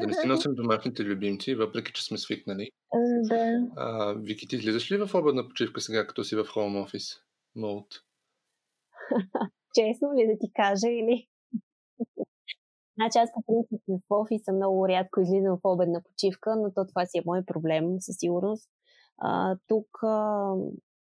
да 0.00 0.06
не 0.06 0.12
си 0.12 0.26
носим 0.28 0.54
домашните 0.54 1.04
любимци, 1.04 1.54
въпреки 1.54 1.92
че 1.92 2.04
сме 2.04 2.18
свикнали. 2.18 2.70
Да. 3.28 3.68
А, 3.76 4.14
Вики, 4.14 4.48
ти 4.48 4.56
излизаш 4.56 4.92
ли 4.92 4.96
в 4.96 5.14
обедна 5.14 5.48
почивка 5.48 5.80
сега, 5.80 6.06
като 6.06 6.24
си 6.24 6.36
в 6.36 6.44
хоум 6.44 6.76
офис? 6.76 7.20
Молд. 7.56 7.86
Честно 9.74 10.14
ли 10.14 10.26
да 10.26 10.38
ти 10.38 10.52
кажа 10.52 10.88
или? 10.88 11.28
Значи 12.98 13.18
аз 13.18 13.30
по 13.32 13.42
принцип 13.46 13.82
в 13.88 14.00
офиса 14.10 14.52
много 14.52 14.88
рядко 14.88 15.20
излизам 15.20 15.56
в 15.56 15.60
обедна 15.64 16.02
почивка, 16.02 16.56
но 16.56 16.72
то 16.74 16.86
това 16.86 17.06
си 17.06 17.18
е 17.18 17.22
мой 17.26 17.44
проблем 17.44 18.00
със 18.00 18.16
сигурност. 18.18 18.70
А, 19.18 19.56
тук 19.66 19.86
а, 20.02 20.54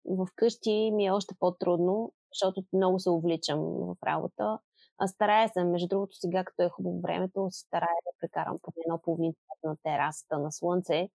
в 0.06 0.28
къщи 0.36 0.92
ми 0.94 1.06
е 1.06 1.12
още 1.12 1.36
по-трудно, 1.40 2.14
защото 2.34 2.64
много 2.74 3.00
се 3.00 3.10
увличам 3.10 3.60
в 3.60 3.96
работа. 4.06 4.60
А 4.98 5.08
старая 5.08 5.50
се, 5.50 5.64
между 5.64 5.88
другото, 5.88 6.16
сега 6.16 6.44
като 6.44 6.64
е 6.64 6.70
хубаво 6.70 7.02
времето, 7.02 7.48
старая 7.52 7.96
да 8.06 8.12
прекарам 8.20 8.58
по 8.62 8.72
едно 8.86 9.02
половин 9.02 9.34
на 9.64 9.76
терасата 9.84 10.40
на 10.40 10.52
слънце, 10.52 11.10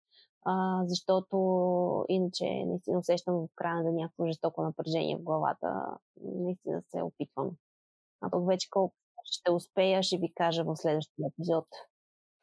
а, 0.45 0.83
защото 0.85 1.37
иначе 2.09 2.45
наистина 2.65 2.99
усещам 2.99 3.35
в 3.35 3.47
края 3.55 3.83
на 3.83 3.91
някакво 3.91 4.27
жестоко 4.27 4.63
напрежение 4.63 5.17
в 5.17 5.23
главата. 5.23 5.67
Наистина 6.21 6.81
се 6.87 7.01
опитвам. 7.01 7.51
А 8.21 8.29
пък 8.29 8.47
вече 8.47 8.69
колко 8.69 8.95
ще 9.23 9.51
успея, 9.51 10.03
ще 10.03 10.17
ви 10.17 10.33
кажа 10.35 10.63
в 10.63 10.75
следващия 10.75 11.27
епизод. 11.27 11.65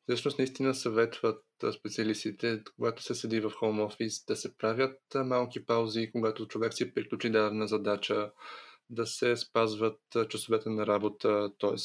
Всъщност 0.08 0.38
наистина 0.38 0.74
съветват 0.74 1.44
специалистите, 1.78 2.62
когато 2.76 3.02
се 3.02 3.14
седи 3.14 3.40
в 3.40 3.50
хоум 3.50 3.80
офис, 3.80 4.24
да 4.24 4.36
се 4.36 4.56
правят 4.56 5.00
малки 5.14 5.66
паузи, 5.66 6.10
когато 6.12 6.48
човек 6.48 6.74
си 6.74 6.94
приключи 6.94 7.30
дадена 7.30 7.68
задача, 7.68 8.32
да 8.90 9.06
се 9.06 9.36
спазват 9.36 10.00
часовете 10.28 10.68
на 10.68 10.86
работа, 10.86 11.50
т.е. 11.60 11.76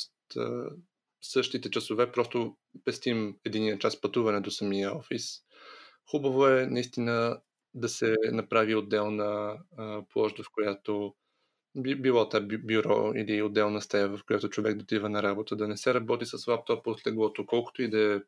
същите 1.21 1.71
часове, 1.71 2.11
просто 2.11 2.57
пестим 2.85 3.37
един 3.45 3.79
час 3.79 4.01
пътуване 4.01 4.41
до 4.41 4.51
самия 4.51 4.97
офис. 4.97 5.46
Хубаво 6.11 6.47
е 6.47 6.65
наистина 6.65 7.41
да 7.73 7.89
се 7.89 8.15
направи 8.31 8.75
отделна 8.75 9.59
площ, 10.13 10.37
в 10.37 10.51
която 10.51 11.15
било 11.75 12.29
та 12.29 12.41
бюро 12.41 13.13
или 13.15 13.41
отделна 13.41 13.81
стая, 13.81 14.09
в 14.09 14.19
която 14.27 14.49
човек 14.49 14.77
дотива 14.77 15.09
на 15.09 15.23
работа, 15.23 15.55
да 15.55 15.67
не 15.67 15.77
се 15.77 15.93
работи 15.93 16.25
с 16.25 16.47
лаптопа 16.47 16.89
от 16.89 17.07
леглото, 17.07 17.45
колкото 17.45 17.81
и 17.81 17.89
да 17.89 18.15
е 18.15 18.19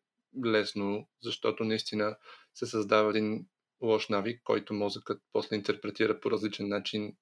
лесно, 0.46 1.08
защото 1.24 1.64
наистина 1.64 2.18
се 2.54 2.66
създава 2.66 3.10
един 3.10 3.46
лош 3.82 4.10
навик, 4.10 4.42
който 4.44 4.74
мозъкът 4.74 5.22
после 5.34 5.56
интерпретира 5.56 6.20
по 6.20 6.32
различен 6.32 6.68
начин 6.68 7.16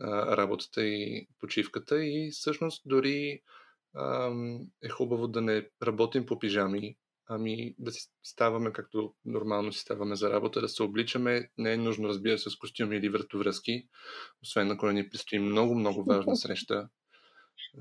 а, 0.00 0.36
работата 0.36 0.84
и 0.84 1.28
почивката. 1.40 2.04
И 2.04 2.30
всъщност 2.32 2.82
дори 2.86 3.42
а, 3.94 4.32
е 4.82 4.88
хубаво 4.88 5.28
да 5.28 5.40
не 5.40 5.68
работим 5.82 6.26
по 6.26 6.38
пижами, 6.38 6.96
ами 7.28 7.74
да 7.78 7.92
си 7.92 8.10
ставаме 8.22 8.72
както 8.72 9.14
нормално 9.24 9.72
си 9.72 9.80
ставаме 9.80 10.16
за 10.16 10.30
работа, 10.30 10.60
да 10.60 10.68
се 10.68 10.82
обличаме. 10.82 11.50
Не 11.58 11.72
е 11.72 11.76
нужно, 11.76 12.08
разбира 12.08 12.38
се, 12.38 12.50
с 12.50 12.56
костюми 12.56 12.96
или 12.96 13.08
вратовръзки, 13.08 13.88
освен 14.42 14.70
ако 14.70 14.90
ни 14.90 15.08
предстои 15.08 15.38
много, 15.38 15.74
много 15.74 16.04
важна 16.04 16.36
среща. 16.36 16.88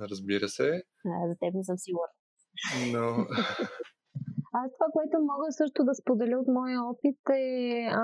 Разбира 0.02 0.50
се. 0.50 0.84
А, 1.06 1.28
за 1.28 1.36
теб 1.40 1.54
не 1.54 1.64
съм 1.64 1.78
сигурна. 1.78 2.14
Но... 2.92 3.26
Аз 4.54 4.72
това, 4.78 4.88
което 4.94 5.18
мога 5.20 5.52
също 5.52 5.84
да 5.84 5.94
споделя 5.96 6.40
от 6.40 6.48
моя 6.48 6.84
опит 6.84 7.20
е 7.30 7.88
а, 7.92 8.02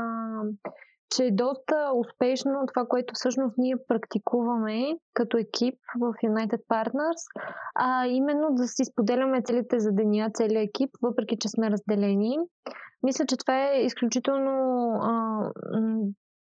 че 1.16 1.24
е 1.24 1.32
доста 1.32 1.92
успешно 1.96 2.66
това, 2.74 2.86
което 2.88 3.14
всъщност 3.14 3.58
ние 3.58 3.76
практикуваме 3.88 4.98
като 5.14 5.38
екип 5.38 5.76
в 6.00 6.14
United 6.24 6.62
Partners, 6.72 7.22
а 7.76 8.08
именно 8.08 8.48
да 8.52 8.68
си 8.68 8.86
споделяме 8.86 9.42
целите 9.42 9.80
за 9.80 9.92
деня, 9.92 10.30
целият 10.34 10.70
екип, 10.70 10.90
въпреки 11.02 11.38
че 11.40 11.50
сме 11.50 11.72
разделени. 11.72 12.38
Мисля, 13.04 13.26
че 13.26 13.38
това 13.38 13.70
е 13.70 13.82
изключително 13.82 14.90
а, 15.02 15.52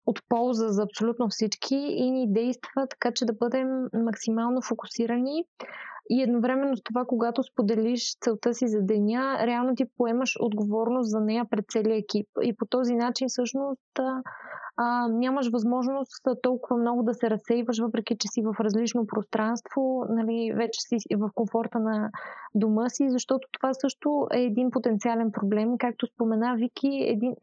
от 0.06 0.20
полза 0.30 0.68
за 0.68 0.84
абсолютно 0.84 1.30
всички 1.30 1.76
и 1.76 2.12
ни 2.12 2.34
действа 2.34 2.88
така, 2.90 3.12
че 3.16 3.26
да 3.26 3.34
бъдем 3.34 3.68
максимално 3.94 4.62
фокусирани 4.62 5.44
и 6.10 6.22
едновременно 6.22 6.78
с 6.78 6.84
това, 6.84 7.06
когато 7.06 7.44
споделиш 7.44 8.18
целта 8.20 8.54
си 8.54 8.68
за 8.68 8.82
деня, 8.82 9.38
реално 9.48 9.76
ти 9.76 9.86
поемаш 9.98 10.36
отговорност 10.40 11.10
за 11.10 11.20
нея 11.20 11.46
пред 11.50 11.66
целия 11.72 11.98
екип. 11.98 12.28
И 12.42 12.56
по 12.56 12.66
този 12.66 12.96
начин 12.96 13.28
всъщност 13.30 13.82
а, 14.78 15.08
нямаш 15.08 15.50
възможност 15.50 16.28
толкова 16.42 16.78
много 16.78 17.04
да 17.04 17.14
се 17.14 17.30
разсейваш, 17.30 17.80
въпреки 17.80 18.18
че 18.18 18.28
си 18.28 18.42
в 18.42 18.56
различно 18.60 19.08
пространство, 19.08 20.06
нали, 20.10 20.54
вече 20.56 20.82
си 20.82 20.98
в 21.18 21.30
комфорта 21.36 21.80
на 21.80 22.10
дома 22.56 22.90
си, 22.90 23.10
защото 23.10 23.48
това 23.52 23.74
също 23.74 24.28
е 24.34 24.42
един 24.42 24.72
потенциален 24.72 25.32
проблем. 25.32 25.78
Както 25.78 26.08
спомена 26.08 26.56
Вики, 26.56 27.06
един, 27.08 27.36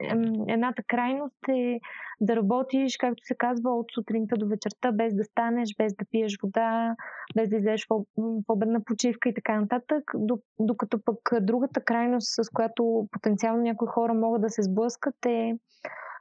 едната 0.48 0.82
крайност 0.86 1.48
е 1.48 1.80
да 2.20 2.36
работиш, 2.36 2.96
както 2.96 3.24
се 3.24 3.34
казва, 3.34 3.70
от 3.70 3.86
сутринта 3.94 4.36
до 4.36 4.46
вечерта, 4.46 4.92
без 4.92 5.14
да 5.14 5.24
станеш, 5.24 5.68
без 5.78 5.94
да 5.94 6.04
пиеш 6.10 6.38
вода, 6.42 6.94
без 7.36 7.48
да 7.48 7.56
излезеш 7.56 7.86
в, 7.90 8.04
обедна 8.48 8.80
почивка 8.84 9.28
и 9.28 9.34
така 9.34 9.60
нататък, 9.60 10.12
докато 10.58 10.98
пък 11.04 11.18
другата 11.40 11.80
крайност, 11.80 12.28
с 12.28 12.50
която 12.54 13.08
потенциално 13.12 13.62
някои 13.62 13.88
хора 13.88 14.14
могат 14.14 14.42
да 14.42 14.50
се 14.50 14.62
сблъскат 14.62 15.26
е 15.26 15.54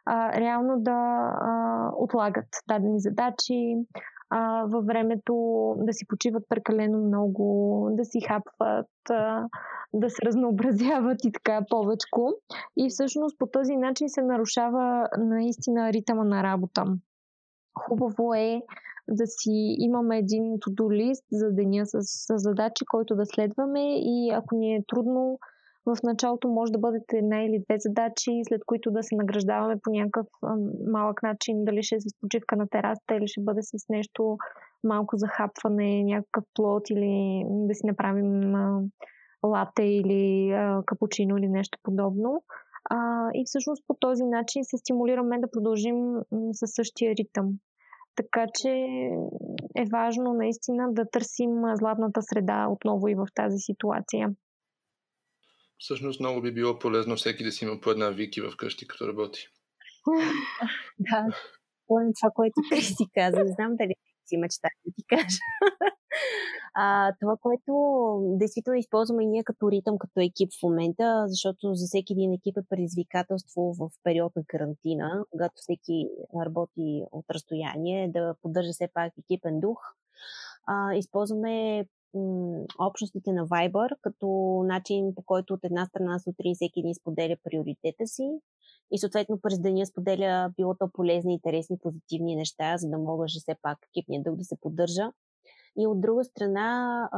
а, 0.08 0.40
реално 0.40 0.74
да 0.78 0.92
а, 0.92 1.92
отлагат 1.98 2.48
дадени 2.68 3.00
задачи, 3.00 3.76
а, 4.30 4.66
във 4.66 4.86
времето 4.86 5.34
да 5.78 5.94
си 5.94 6.08
почиват 6.08 6.44
прекалено 6.50 7.00
много, 7.00 7.88
да 7.92 8.06
си 8.06 8.22
хапват, 8.22 8.90
а, 9.10 9.48
да 9.94 10.10
се 10.10 10.26
разнообразяват 10.26 11.18
и 11.26 11.32
така 11.32 11.62
повечко. 11.70 12.34
И 12.78 12.90
всъщност 12.90 13.40
по 13.40 13.48
този 13.48 13.76
начин 13.76 14.10
се 14.10 14.22
нарушава 14.22 15.08
наистина 15.18 15.94
ритъма 15.94 16.24
на 16.24 16.44
работа. 16.44 16.86
Хубаво 17.80 18.34
е 18.34 18.62
да 19.10 19.28
си 19.28 19.76
имаме 19.80 20.18
един 20.18 20.44
list 20.44 21.24
за 21.32 21.52
деня 21.52 21.86
с, 21.86 21.98
с 22.02 22.38
задачи, 22.38 22.86
който 22.86 23.16
да 23.16 23.26
следваме 23.26 24.00
и 24.00 24.32
ако 24.34 24.56
ни 24.56 24.76
е 24.76 24.84
трудно, 24.88 25.40
в 25.88 25.98
началото 26.04 26.48
може 26.48 26.72
да 26.72 26.80
бъдат 26.80 27.14
една 27.14 27.44
или 27.44 27.64
две 27.70 27.76
задачи, 27.80 28.42
след 28.48 28.62
които 28.66 28.92
да 28.92 29.04
се 29.04 29.16
награждаваме 29.16 29.76
по 29.84 29.92
някакъв 29.92 30.28
малък 30.92 31.24
начин, 31.24 31.66
дали 31.66 31.84
ще 31.84 31.96
е 31.96 32.00
с 32.00 32.20
почивка 32.22 32.56
на 32.56 32.68
терасата 32.70 33.16
или 33.16 33.28
ще 33.28 33.42
бъде 33.42 33.62
с 33.62 33.90
нещо 33.90 34.38
малко 34.84 35.18
захапване, 35.18 36.04
някакъв 36.04 36.44
плод 36.54 36.90
или 36.90 37.44
да 37.48 37.74
си 37.76 37.86
направим 37.86 38.56
лате 39.46 39.84
или 39.84 40.54
капучино 40.86 41.38
или 41.38 41.48
нещо 41.48 41.80
подобно. 41.84 42.44
И 43.34 43.44
всъщност 43.46 43.84
по 43.88 43.94
този 43.94 44.24
начин 44.24 44.64
се 44.64 44.78
стимулираме 44.78 45.40
да 45.40 45.52
продължим 45.52 46.16
със 46.52 46.72
същия 46.74 47.16
ритъм. 47.16 47.52
Така 48.16 48.46
че 48.54 48.70
е 49.76 49.86
важно 49.92 50.34
наистина 50.34 50.94
да 50.94 51.06
търсим 51.12 51.52
златната 51.74 52.22
среда 52.22 52.68
отново 52.70 53.08
и 53.08 53.16
в 53.16 53.28
тази 53.36 53.58
ситуация. 53.58 54.30
Всъщност 55.80 56.20
много 56.20 56.42
би 56.42 56.54
било 56.54 56.80
полезно 56.80 57.16
всеки 57.16 57.44
да 57.44 57.52
си 57.52 57.66
има 57.66 57.80
по 57.82 57.92
една 57.92 58.10
вики 58.10 58.42
в 58.42 58.54
къщи, 58.58 58.88
като 58.88 59.08
работи. 59.08 59.48
да, 61.00 61.26
помня 61.88 62.12
това, 62.22 62.32
което 62.36 62.62
ти 62.72 62.82
си 62.82 63.06
каза. 63.14 63.44
Не 63.44 63.52
знам 63.52 63.76
дали 63.76 63.96
си 64.26 64.38
мечта 64.38 64.70
да 64.86 64.92
ти 64.96 65.04
кажа. 65.08 65.38
а, 66.74 67.14
това, 67.22 67.38
което 67.42 67.74
действително 68.40 68.80
използваме 68.80 69.26
ние 69.26 69.44
като 69.44 69.72
ритъм, 69.72 69.98
като 69.98 70.20
екип 70.20 70.50
в 70.60 70.64
момента, 70.64 71.26
защото 71.28 71.74
за 71.74 71.86
всеки 71.86 72.14
един 72.14 72.34
екип 72.34 72.58
е 72.58 72.70
предизвикателство 72.70 73.74
в 73.80 73.90
период 74.04 74.36
на 74.36 74.44
карантина, 74.48 75.24
когато 75.32 75.54
всеки 75.56 76.08
работи 76.46 77.04
от 77.12 77.26
разстояние, 77.30 78.12
да 78.12 78.36
поддържа 78.42 78.72
все 78.72 78.90
пак 78.94 79.14
екипен 79.18 79.60
дух. 79.60 79.80
А, 80.66 80.96
използваме 80.96 81.86
общностите 82.80 83.32
на 83.32 83.48
Viber 83.48 83.90
като 84.02 84.28
начин 84.66 85.16
по 85.16 85.22
който 85.22 85.54
от 85.54 85.64
една 85.64 85.86
страна 85.86 86.20
сутрин 86.20 86.56
всеки 86.56 86.80
един 86.80 86.96
споделя 86.96 87.36
приоритета 87.44 88.08
си 88.08 88.30
и 88.92 88.98
съответно 88.98 89.40
през 89.42 89.60
деня 89.60 89.86
споделя 89.86 90.54
било 90.58 90.76
то 90.76 90.90
полезни, 90.94 91.34
интересни, 91.34 91.80
позитивни 91.80 92.36
неща, 92.36 92.78
за 92.78 92.90
да 92.90 92.98
може 92.98 93.40
все 93.40 93.56
пак 93.62 93.78
екипният 93.92 94.24
дълг 94.24 94.38
да 94.38 94.44
се 94.44 94.58
поддържа. 94.62 95.12
И 95.80 95.88
от 95.88 96.02
друга 96.02 96.24
страна, 96.24 97.10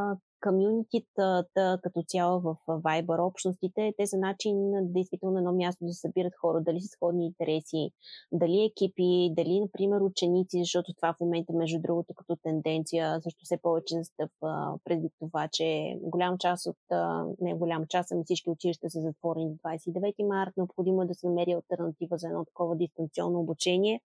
комюнитите 0.41 1.11
като 1.55 2.03
цяло 2.07 2.41
в 2.41 2.57
Viber 2.67 3.27
общностите, 3.27 3.93
те 3.97 4.07
са 4.07 4.17
начин 4.17 4.71
действително 4.81 5.37
едно 5.37 5.53
място 5.53 5.85
да 5.85 5.93
събират 5.93 6.33
хора, 6.41 6.61
дали 6.61 6.81
са 6.81 6.87
сходни 6.87 7.25
интереси, 7.25 7.91
дали 8.31 8.63
екипи, 8.63 9.33
дали, 9.35 9.59
например, 9.59 10.01
ученици, 10.01 10.59
защото 10.59 10.93
това 10.93 11.13
в 11.13 11.19
момента, 11.19 11.53
между 11.53 11.81
другото, 11.81 12.13
като 12.15 12.35
тенденция, 12.43 13.21
също 13.21 13.39
все 13.43 13.57
повече 13.57 13.97
настъпва 13.97 14.79
преди 14.83 15.09
това, 15.19 15.47
че 15.51 15.97
голяма 16.01 16.37
част 16.37 16.67
от, 16.67 16.77
не 17.41 17.53
голяма 17.53 17.85
част, 17.87 18.11
ами 18.11 18.23
всички 18.25 18.49
училища 18.49 18.89
са 18.89 19.01
затворени 19.01 19.49
до 19.49 19.55
29 19.55 20.27
март, 20.27 20.53
необходимо 20.57 21.01
е 21.01 21.05
да 21.05 21.13
се 21.13 21.27
намери 21.27 21.51
альтернатива 21.51 22.17
за 22.17 22.27
едно 22.27 22.45
такова 22.45 22.75
дистанционно 22.75 23.39
обучение. 23.39 24.01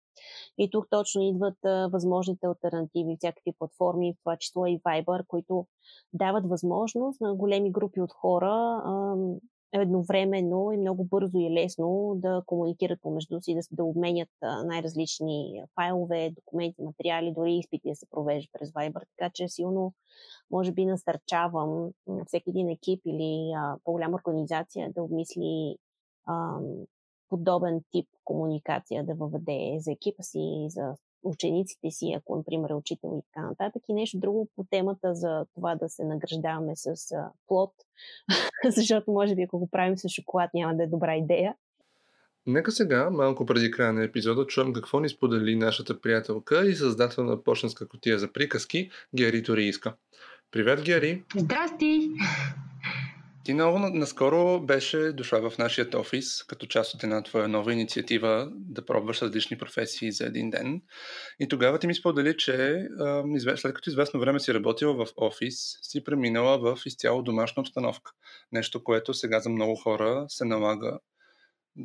И 0.59 0.71
тук 0.71 0.87
точно 0.91 1.23
идват 1.23 1.65
а, 1.65 1.89
възможните 1.93 2.47
альтернативи, 2.47 3.17
всякакви 3.19 3.53
платформи, 3.59 4.13
в 4.13 4.19
това 4.19 4.37
число 4.37 4.67
и 4.67 4.79
Viber, 4.79 5.27
които 5.27 5.67
дават 6.13 6.49
възможност 6.49 7.21
на 7.21 7.35
големи 7.35 7.73
групи 7.73 8.01
от 8.01 8.13
хора 8.13 8.83
а, 8.85 9.15
едновременно 9.73 10.73
и 10.73 10.77
много 10.77 11.05
бързо 11.05 11.39
и 11.39 11.51
лесно 11.51 12.13
да 12.17 12.43
комуникират 12.47 13.03
помежду 13.03 13.41
си, 13.41 13.55
да, 13.55 13.61
да 13.71 13.85
обменят 13.85 14.29
най-различни 14.65 15.63
файлове, 15.75 16.31
документи, 16.31 16.83
материали, 16.83 17.33
дори 17.37 17.55
изпити 17.55 17.89
да 17.89 17.97
се 17.97 18.07
провеждат 18.11 18.51
през 18.53 18.71
Viber. 18.71 19.03
Така 19.19 19.31
че 19.35 19.49
силно, 19.49 19.93
може 20.51 20.73
би, 20.73 20.87
насърчавам 20.87 21.91
всеки 22.27 22.51
един 22.51 22.69
екип 22.69 23.01
или 23.07 23.53
а, 23.57 23.77
по-голяма 23.85 24.19
организация 24.27 24.93
да 24.93 25.03
обмисли 25.03 25.77
подобен 27.29 27.81
тип 27.91 28.09
комуникация 28.25 29.05
да 29.05 29.15
въведе 29.15 29.77
за 29.79 29.93
екипа 29.93 30.23
си, 30.23 30.67
за 30.69 30.95
учениците 31.23 31.91
си, 31.91 32.15
ако, 32.17 32.37
например, 32.37 32.71
е 32.71 32.75
учител 32.75 33.19
и 33.19 33.23
така 33.33 33.47
нататък. 33.47 33.83
И 33.89 33.95
нещо 33.95 34.19
друго 34.19 34.49
по 34.57 34.65
темата 34.71 35.15
за 35.15 35.47
това 35.55 35.75
да 35.75 35.89
се 35.89 36.05
награждаваме 36.05 36.73
с 36.77 37.15
плод, 37.47 37.73
защото 38.77 39.13
може 39.13 39.35
би 39.35 39.43
ако 39.43 39.59
го 39.59 39.69
правим 39.71 39.99
с 39.99 40.09
шоколад 40.09 40.51
няма 40.55 40.77
да 40.77 40.83
е 40.83 40.87
добра 40.87 41.17
идея. 41.17 41.55
Нека 42.47 42.73
сега, 42.73 43.11
малко 43.11 43.47
преди 43.47 43.71
края 43.71 43.93
на 43.93 44.05
епизода, 44.05 44.47
чуем 44.47 44.73
какво 44.73 45.01
ни 45.01 45.09
сподели 45.09 45.57
нашата 45.57 46.01
приятелка 46.01 46.67
и 46.67 46.75
създател 46.75 47.25
на 47.25 47.45
почтенска 47.45 47.89
котия 47.89 48.19
за 48.19 48.33
приказки, 48.33 48.91
Гери 49.15 49.43
Торийска. 49.43 49.95
Привет, 50.51 50.83
Гери! 50.83 51.25
Здрасти! 51.37 52.11
Ти 53.49 53.55
много 53.55 53.79
наскоро 53.79 54.61
беше 54.61 55.13
дошла 55.13 55.51
в 55.51 55.59
нашия 55.59 55.89
офис, 55.97 56.43
като 56.43 56.67
част 56.67 56.95
от 56.95 57.03
една 57.03 57.23
твоя 57.23 57.49
нова 57.49 57.73
инициатива 57.73 58.53
да 58.55 58.85
пробваш 58.85 59.23
различни 59.23 59.59
професии 59.59 60.13
за 60.13 60.27
един 60.27 60.51
ден. 60.51 60.83
И 61.41 61.49
тогава 61.49 61.79
ти 61.79 61.87
ми 61.87 61.95
сподели, 61.95 62.37
че 62.37 62.87
след 63.57 63.75
като 63.75 63.91
известно 63.91 64.21
време 64.21 64.41
си 64.41 64.55
работила 64.55 65.07
в 65.07 65.13
офис, 65.17 65.55
си 65.83 66.05
преминала 66.05 66.59
в 66.59 66.79
изцяло 66.87 67.23
домашна 67.23 67.61
обстановка. 67.61 68.13
Нещо, 68.53 68.85
което 68.85 69.15
сега 69.15 69.41
за 69.41 69.51
много 69.51 69.77
хора 69.77 70.25
се 70.29 70.45
налага 70.45 70.99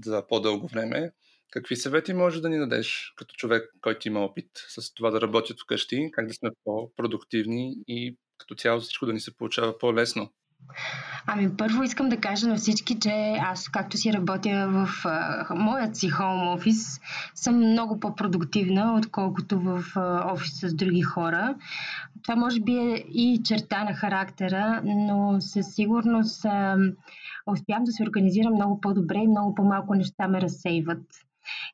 за 0.03 0.27
по-дълго 0.27 0.67
време. 0.67 1.11
Какви 1.51 1.75
съвети 1.75 2.13
можеш 2.13 2.41
да 2.41 2.49
ни 2.49 2.57
дадеш 2.57 3.13
като 3.15 3.35
човек, 3.35 3.73
който 3.81 4.07
има 4.07 4.19
опит 4.19 4.49
с 4.67 4.93
това 4.93 5.11
да 5.11 5.21
работят 5.21 5.59
вкъщи, 5.59 6.09
как 6.13 6.27
да 6.27 6.33
сме 6.33 6.49
по-продуктивни 6.63 7.75
и 7.87 8.17
като 8.37 8.55
цяло 8.55 8.79
всичко 8.79 9.05
да 9.05 9.13
ни 9.13 9.19
се 9.19 9.37
получава 9.37 9.77
по-лесно? 9.77 10.33
Ами 11.27 11.57
първо 11.57 11.83
искам 11.83 12.09
да 12.09 12.17
кажа 12.17 12.47
на 12.47 12.55
всички, 12.55 12.99
че 12.99 13.35
аз 13.41 13.69
както 13.69 13.97
си 13.97 14.13
работя 14.13 14.67
в 14.69 15.05
а, 15.05 15.55
моят 15.55 15.95
си 15.95 16.09
хоум 16.09 16.47
офис, 16.47 16.99
съм 17.35 17.55
много 17.55 17.99
по-продуктивна, 17.99 18.95
отколкото 18.97 19.59
в 19.59 19.83
а, 19.95 20.33
офис 20.33 20.59
с 20.59 20.73
други 20.73 21.01
хора. 21.01 21.55
Това 22.23 22.35
може 22.35 22.59
би 22.59 22.77
е 22.77 23.05
и 23.13 23.41
черта 23.43 23.83
на 23.83 23.93
характера, 23.93 24.81
но 24.85 25.41
със 25.41 25.75
сигурност 25.75 26.45
а, 26.45 26.77
успявам 27.51 27.83
да 27.83 27.91
се 27.91 28.03
организирам 28.03 28.53
много 28.53 28.81
по-добре 28.81 29.17
и 29.17 29.27
много 29.27 29.55
по-малко 29.55 29.95
неща 29.95 30.27
ме 30.27 30.41
разсейват. 30.41 31.03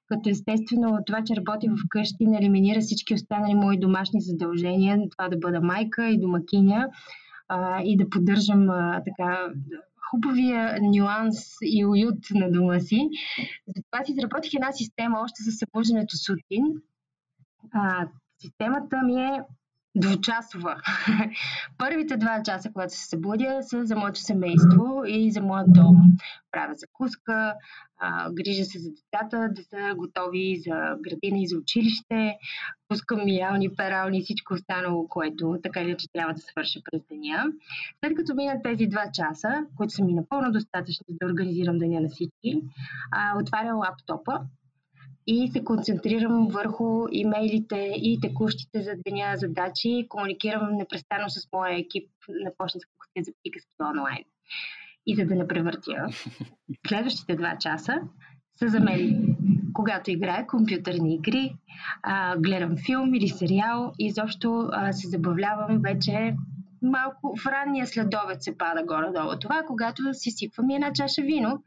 Като 0.07 0.29
естествено 0.29 0.99
това, 1.05 1.23
че 1.23 1.35
работя 1.35 1.67
в 1.69 1.81
къщи, 1.89 2.25
не 2.25 2.37
елиминира 2.37 2.79
всички 2.79 3.13
останали 3.13 3.53
мои 3.53 3.79
домашни 3.79 4.21
задължения, 4.21 4.99
това 5.17 5.29
да 5.29 5.37
бъда 5.37 5.61
майка 5.61 6.09
и 6.09 6.19
домакиня 6.19 6.87
а, 7.49 7.81
и 7.83 7.97
да 7.97 8.09
поддържам 8.09 8.69
а, 8.69 9.01
така 9.05 9.47
хубавия 10.09 10.79
нюанс 10.81 11.37
и 11.61 11.85
уют 11.85 12.19
на 12.35 12.51
дома 12.51 12.79
си. 12.79 13.09
Затова 13.67 14.05
си 14.05 14.11
изработих 14.11 14.53
една 14.53 14.71
система 14.71 15.19
още 15.21 15.43
за 15.43 15.51
събуждането 15.51 16.17
сутрин. 16.17 16.63
А, 17.71 18.07
системата 18.41 19.01
ми 19.05 19.21
е 19.23 19.41
двучасова. 19.95 20.81
Първите 21.77 22.17
два 22.17 22.43
часа, 22.43 22.69
когато 22.73 22.93
се 22.93 23.05
събудя, 23.05 23.57
са 23.61 23.85
за 23.85 23.95
моето 23.95 24.19
семейство 24.19 25.03
и 25.07 25.31
за 25.31 25.41
моят 25.41 25.73
дом. 25.73 25.95
Правя 26.51 26.73
закуска, 26.75 27.55
грижа 28.33 28.65
се 28.65 28.79
за 28.79 28.89
децата, 28.89 29.49
да 29.51 29.63
са 29.63 29.95
готови 29.95 30.61
за 30.67 30.95
градина 31.01 31.39
и 31.39 31.47
за 31.47 31.57
училище, 31.57 32.37
пускам 32.87 33.25
миялни, 33.25 33.75
перални 33.75 34.17
и 34.17 34.23
всичко 34.23 34.53
останало, 34.53 35.07
което 35.07 35.57
така 35.63 35.81
или 35.81 35.87
иначе 35.87 36.07
трябва 36.13 36.33
да 36.33 36.41
свърша 36.41 36.79
през 36.91 37.01
деня. 37.11 37.45
След 38.03 38.17
като 38.17 38.35
минат 38.35 38.63
тези 38.63 38.87
два 38.87 39.05
часа, 39.13 39.65
които 39.77 39.93
са 39.93 40.03
ми 40.03 40.13
напълно 40.13 40.51
достатъчни 40.51 41.15
да 41.21 41.27
организирам 41.27 41.77
деня 41.77 42.01
на 42.01 42.09
всички, 42.09 42.61
отварям 43.41 43.77
лаптопа 43.77 44.39
и 45.31 45.47
се 45.51 45.63
концентрирам 45.63 46.47
върху 46.47 47.05
имейлите 47.11 47.91
и 47.95 48.19
текущите 48.21 48.81
за 48.81 48.91
деня 49.05 49.33
задачи. 49.37 50.05
Комуникирам 50.09 50.75
непрестанно 50.75 51.29
с 51.29 51.47
моя 51.53 51.79
екип 51.79 52.09
на 52.29 52.51
почтенска 52.57 52.91
кутия 52.99 53.23
за 53.23 53.31
приказки 53.43 53.69
онлайн. 53.91 54.23
И 55.07 55.15
за 55.15 55.25
да 55.25 55.35
не 55.35 55.47
превъртя, 55.47 56.07
следващите 56.87 57.35
два 57.35 57.57
часа 57.59 57.93
са 58.59 58.67
за 58.67 58.79
мен, 58.79 59.35
когато 59.73 60.11
играя 60.11 60.47
компютърни 60.47 61.15
игри, 61.15 61.55
а, 62.03 62.37
гледам 62.37 62.77
филм 62.85 63.13
или 63.13 63.27
сериал 63.27 63.93
и 63.99 64.05
изобщо 64.05 64.69
а, 64.71 64.93
се 64.93 65.07
забавлявам 65.07 65.81
вече 65.81 66.35
малко 66.81 67.35
в 67.37 67.45
ранния 67.45 67.87
следовец 67.87 68.43
се 68.43 68.57
пада 68.57 68.83
горе-долу. 68.83 69.39
Това, 69.41 69.63
когато 69.67 70.13
си 70.13 70.31
сипвам 70.31 70.69
и 70.69 70.75
една 70.75 70.93
чаша 70.93 71.21
вино 71.21 71.63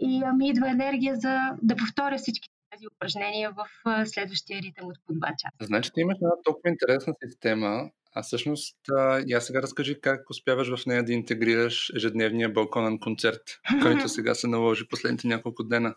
и 0.00 0.22
а, 0.24 0.32
ми 0.32 0.48
идва 0.48 0.70
енергия 0.70 1.16
за 1.16 1.50
да 1.62 1.76
повторя 1.76 2.16
всички 2.16 2.48
тези 2.70 2.86
упражнения 2.94 3.50
в 3.50 3.66
следващия 4.06 4.62
ритъм 4.62 4.86
от 4.86 4.96
по 5.06 5.12
2 5.12 5.20
часа. 5.38 5.66
Значи 5.66 5.90
ти 5.94 6.00
имаш 6.00 6.16
една 6.22 6.34
толкова 6.44 6.70
интересна 6.70 7.14
система, 7.24 7.90
а 8.14 8.22
всъщност, 8.22 8.76
я 9.26 9.40
сега 9.40 9.62
разкажи 9.62 10.00
как 10.00 10.30
успяваш 10.30 10.74
в 10.74 10.86
нея 10.86 11.04
да 11.04 11.12
интегрираш 11.12 11.92
ежедневния 11.96 12.48
балконен 12.48 12.98
концерт, 12.98 13.42
който 13.82 14.08
сега 14.08 14.34
се 14.34 14.46
наложи 14.46 14.88
последните 14.88 15.26
няколко 15.26 15.64
дена. 15.64 15.94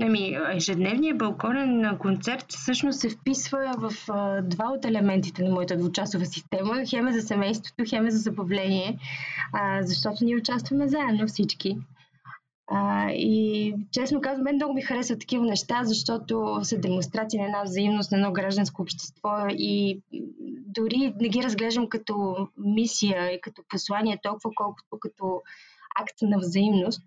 Ами, 0.00 0.38
ежедневният 0.52 1.18
балконен 1.18 1.98
концерт 1.98 2.44
всъщност 2.48 3.00
се 3.00 3.08
вписва 3.08 3.74
в 3.78 3.92
а, 4.08 4.42
два 4.42 4.72
от 4.72 4.84
елементите 4.84 5.42
на 5.42 5.50
моята 5.50 5.76
двучасова 5.76 6.26
система. 6.26 6.82
Хем 6.90 7.08
е 7.08 7.12
за 7.12 7.20
семейството, 7.20 7.84
хем 7.88 8.06
е 8.06 8.10
за 8.10 8.18
забавление, 8.18 8.98
а, 9.52 9.82
защото 9.82 10.24
ние 10.24 10.36
участваме 10.36 10.88
заедно 10.88 11.26
всички. 11.26 11.78
А, 12.66 13.10
и 13.10 13.74
честно 13.92 14.20
казвам, 14.20 14.44
мен 14.44 14.54
много 14.54 14.74
ми 14.74 14.82
харесват 14.82 15.20
такива 15.20 15.44
неща, 15.44 15.80
защото 15.84 16.58
са 16.62 16.78
демонстрации 16.78 17.38
на 17.40 17.46
една 17.46 17.62
взаимност, 17.62 18.12
на 18.12 18.18
едно 18.18 18.32
гражданско 18.32 18.82
общество 18.82 19.30
и 19.48 20.02
дори 20.66 21.14
не 21.20 21.28
ги 21.28 21.42
разглеждам 21.42 21.88
като 21.88 22.48
мисия 22.58 23.32
и 23.32 23.40
като 23.40 23.62
послание 23.68 24.20
толкова, 24.22 24.50
колкото 24.54 24.98
като 25.00 25.42
акт 26.00 26.22
на 26.22 26.38
взаимност, 26.38 27.04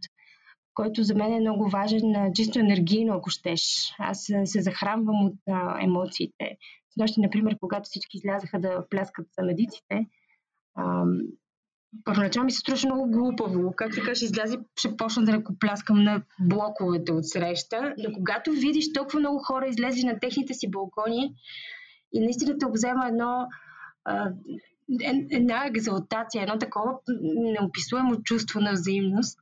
който 0.74 1.04
за 1.04 1.15
мен 1.15 1.34
е 1.34 1.39
много 1.39 1.70
важен, 1.70 2.32
чисто 2.36 2.60
енергийно, 2.60 3.13
ако 3.13 3.30
щеш. 3.30 3.93
Аз 4.00 4.32
се 4.46 4.62
захранвам 4.62 5.26
от 5.26 5.36
а, 5.50 5.84
емоциите. 5.84 6.58
С 6.89 7.17
например, 7.17 7.58
когато 7.60 7.84
всички 7.84 8.17
излязаха 8.17 8.60
да 8.60 8.86
пляскат 8.89 9.28
за 9.39 9.46
медиците, 9.46 10.06
първоначално 12.04 12.46
ми 12.46 12.52
се 12.52 12.60
струваше 12.60 12.88
много 12.88 13.12
глупаво. 13.12 13.74
Как 13.76 13.94
се 13.94 14.02
каже, 14.02 14.26
излязи, 14.26 14.58
ще 14.76 14.98
почна 14.98 15.26
да 15.26 15.34
ръкопляскам 15.34 16.04
на 16.04 16.22
блоковете 16.40 17.12
от 17.12 17.28
среща. 17.28 17.94
Но 17.98 18.14
когато 18.14 18.52
видиш 18.52 18.94
толкова 18.94 19.20
много 19.20 19.40
хора 19.40 19.68
излезли 19.68 20.04
на 20.04 20.20
техните 20.20 20.54
си 20.54 20.72
балкони 20.72 21.34
и 22.14 22.20
наистина 22.20 22.58
те 22.58 22.66
обзема 22.66 23.08
едно 23.08 23.48
една 25.32 25.66
екзалтация, 25.66 26.44
едно 26.44 26.60
такова 26.60 27.00
неописуемо 27.36 28.24
чувство 28.24 28.60
на 28.60 28.72
взаимност. 28.72 29.40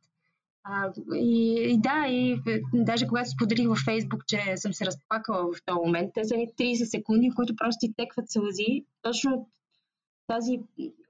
А, 0.63 0.91
и, 1.15 1.55
и 1.73 1.81
да, 1.81 2.07
и 2.07 2.41
даже 2.73 3.07
когато 3.07 3.29
споделих 3.29 3.67
във 3.67 3.77
Фейсбук, 3.77 4.25
че 4.27 4.39
съм 4.55 4.73
се 4.73 4.85
разплакала 4.85 5.53
в 5.53 5.65
този 5.65 5.79
момент, 5.85 6.11
те 6.13 6.23
са 6.23 6.33
30 6.33 6.83
секунди, 6.83 7.31
които 7.35 7.55
просто 7.55 7.77
ти 7.79 7.93
текват 7.97 8.31
сълзи, 8.31 8.85
точно 9.01 9.49
тази 10.27 10.59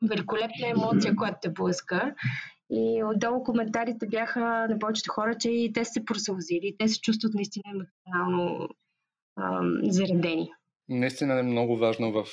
великолепна 0.10 0.67
емоция, 0.67 1.15
която 1.15 1.38
те 1.41 1.49
блъска. 1.49 2.15
И 2.69 3.04
отдолу 3.04 3.43
коментарите 3.43 4.08
бяха 4.08 4.67
на 4.69 4.80
повечето 4.80 5.12
хора, 5.12 5.38
че 5.39 5.49
и 5.49 5.73
те 5.73 5.86
са 5.86 5.91
се 5.91 6.06
просълзили, 6.06 6.75
те 6.80 6.88
се 6.88 7.01
чувстват 7.01 7.34
наистина 7.34 7.63
емоционално 7.71 8.69
заредени. 9.84 10.51
Наистина 10.89 11.39
е 11.39 11.43
много 11.43 11.78
важно 11.78 12.12
в 12.12 12.25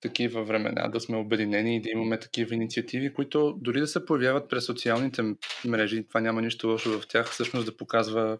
такива 0.00 0.44
времена 0.44 0.88
да 0.88 1.00
сме 1.00 1.16
обединени 1.16 1.76
и 1.76 1.80
да 1.80 1.90
имаме 1.90 2.20
такива 2.20 2.54
инициативи, 2.54 3.12
които 3.14 3.54
дори 3.60 3.80
да 3.80 3.86
се 3.86 4.04
появяват 4.04 4.50
през 4.50 4.64
социалните 4.64 5.22
мрежи, 5.64 6.08
това 6.08 6.20
няма 6.20 6.42
нищо 6.42 6.68
лошо 6.68 7.00
в 7.00 7.08
тях, 7.08 7.30
всъщност 7.30 7.66
да 7.66 7.76
показва 7.76 8.38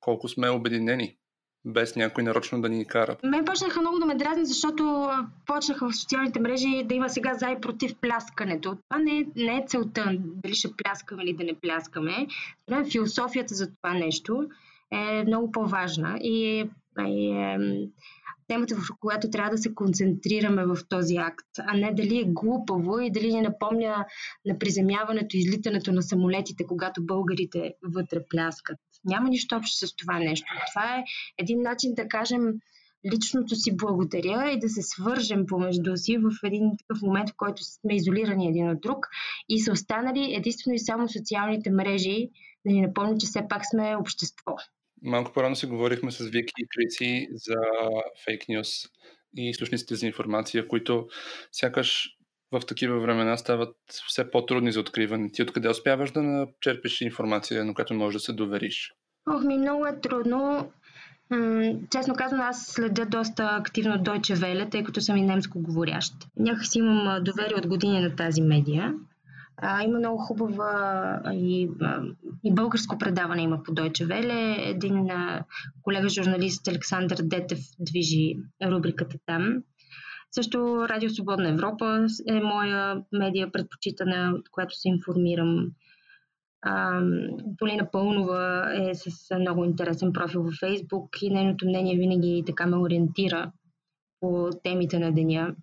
колко 0.00 0.28
сме 0.28 0.50
обединени 0.50 1.16
без 1.64 1.96
някой 1.96 2.24
нарочно 2.24 2.60
да 2.60 2.68
ни 2.68 2.84
кара. 2.84 3.16
Мен 3.22 3.44
почнаха 3.44 3.80
много 3.80 3.98
да 3.98 4.06
ме 4.06 4.14
дразни, 4.14 4.46
защото 4.46 5.10
почнаха 5.46 5.88
в 5.88 5.96
социалните 5.96 6.40
мрежи 6.40 6.84
да 6.84 6.94
има 6.94 7.08
сега 7.08 7.34
за 7.34 7.50
и 7.50 7.60
против 7.60 7.94
пляскането. 8.00 8.76
Това 8.88 9.02
не 9.02 9.18
е, 9.18 9.24
не 9.36 9.56
е 9.56 9.64
целта 9.66 10.12
дали 10.18 10.54
ще 10.54 10.72
пляскаме 10.76 11.22
или 11.22 11.36
да 11.36 11.44
не 11.44 11.54
пляскаме. 11.54 12.26
Но 12.70 12.84
философията 12.84 13.54
за 13.54 13.74
това 13.76 13.94
нещо 13.94 14.48
е 14.92 15.24
много 15.24 15.52
по-важна 15.52 16.18
и 16.20 16.60
е, 16.60 16.68
е, 17.00 17.58
темата, 18.48 18.76
в 18.76 18.88
която 19.00 19.30
трябва 19.30 19.50
да 19.50 19.58
се 19.58 19.74
концентрираме 19.74 20.66
в 20.66 20.78
този 20.88 21.16
акт, 21.16 21.46
а 21.58 21.76
не 21.76 21.94
дали 21.94 22.18
е 22.18 22.24
глупаво 22.24 23.00
и 23.00 23.10
дали 23.10 23.32
ни 23.32 23.40
напомня 23.40 24.06
на 24.46 24.58
приземяването 24.58 25.36
и 25.36 25.40
излитането 25.40 25.92
на 25.92 26.02
самолетите, 26.02 26.66
когато 26.66 27.06
българите 27.06 27.74
вътре 27.82 28.18
пляскат. 28.30 28.78
Няма 29.04 29.28
нищо 29.28 29.56
общо 29.56 29.86
с 29.86 29.96
това 29.96 30.18
нещо. 30.18 30.46
Това 30.72 30.96
е 30.96 31.04
един 31.38 31.62
начин 31.62 31.94
да 31.94 32.08
кажем 32.08 32.40
личното 33.12 33.56
си 33.56 33.76
благодаря 33.76 34.52
и 34.52 34.58
да 34.58 34.68
се 34.68 34.82
свържем 34.82 35.46
помежду 35.46 35.96
си 35.96 36.18
в 36.18 36.30
един 36.44 36.70
такъв 36.78 37.02
момент, 37.02 37.30
в 37.30 37.36
който 37.36 37.64
сме 37.64 37.96
изолирани 37.96 38.48
един 38.48 38.70
от 38.70 38.80
друг 38.80 39.06
и 39.48 39.60
са 39.60 39.72
останали 39.72 40.34
единствено 40.34 40.74
и 40.74 40.78
само 40.78 41.08
социалните 41.08 41.70
мрежи 41.70 42.28
да 42.66 42.72
ни 42.72 42.80
напомнят, 42.80 43.20
че 43.20 43.26
все 43.26 43.48
пак 43.48 43.62
сме 43.70 43.96
общество. 43.96 44.56
Малко 45.02 45.32
по-рано 45.32 45.56
си 45.56 45.66
говорихме 45.66 46.10
с 46.10 46.24
Вики 46.24 46.52
и 46.58 46.66
Криси 46.68 47.28
за 47.32 47.56
фейк 48.24 48.42
нюс 48.48 48.68
и 49.36 49.48
източниците 49.48 49.94
за 49.94 50.06
информация, 50.06 50.68
които 50.68 51.06
сякаш 51.52 52.08
в 52.60 52.66
такива 52.66 53.00
времена 53.00 53.36
стават 53.36 53.76
все 54.08 54.30
по-трудни 54.30 54.72
за 54.72 54.80
откриване. 54.80 55.30
Ти 55.32 55.42
откъде 55.42 55.68
успяваш 55.68 56.10
да 56.10 56.22
начерпиш 56.22 57.00
информация, 57.00 57.64
на 57.64 57.74
която 57.74 57.94
можеш 57.94 58.20
да 58.20 58.24
се 58.24 58.32
довериш? 58.32 58.92
Ох, 59.30 59.44
ми 59.44 59.58
много 59.58 59.86
е 59.86 60.00
трудно. 60.00 60.70
честно 61.92 62.14
казвам, 62.14 62.40
аз 62.40 62.66
следя 62.66 63.06
доста 63.06 63.44
активно 63.44 63.94
Deutsche 63.94 64.34
Welle, 64.34 64.70
тъй 64.70 64.84
като 64.84 65.00
съм 65.00 65.16
и 65.16 65.22
немско 65.22 65.62
говорящ. 65.62 66.12
Някак 66.36 66.66
си 66.66 66.78
имам 66.78 67.24
доверие 67.24 67.56
от 67.56 67.66
години 67.66 68.00
на 68.00 68.16
тази 68.16 68.42
медия. 68.42 68.94
А, 69.56 69.82
има 69.82 69.98
много 69.98 70.18
хубава 70.18 71.20
и, 71.32 71.68
и 72.44 72.54
българско 72.54 72.98
предаване 72.98 73.42
има 73.42 73.62
по 73.62 73.72
Deutsche 73.72 74.06
Welle. 74.06 74.70
Един 74.70 75.08
колега 75.82 76.08
журналист 76.08 76.68
Александър 76.68 77.18
Детев 77.22 77.58
движи 77.80 78.36
рубриката 78.64 79.18
там. 79.26 79.62
Също 80.34 80.88
Радио 80.88 81.10
Свободна 81.10 81.48
Европа 81.48 82.06
е 82.28 82.40
моя 82.40 83.02
медия 83.12 83.52
предпочитана, 83.52 84.32
от 84.38 84.48
която 84.50 84.74
се 84.74 84.88
информирам. 84.88 85.70
А, 86.62 87.02
Полина 87.58 87.90
Пълнова 87.90 88.72
е 88.74 88.94
с 88.94 89.38
много 89.38 89.64
интересен 89.64 90.12
профил 90.12 90.42
във 90.42 90.54
Фейсбук 90.60 91.22
и 91.22 91.30
нейното 91.30 91.66
мнение 91.66 91.96
винаги 91.96 92.42
така 92.46 92.66
ме 92.66 92.76
ориентира 92.76 93.52
по 94.20 94.50
темите 94.62 94.98
на 94.98 95.12
деня. 95.12 95.54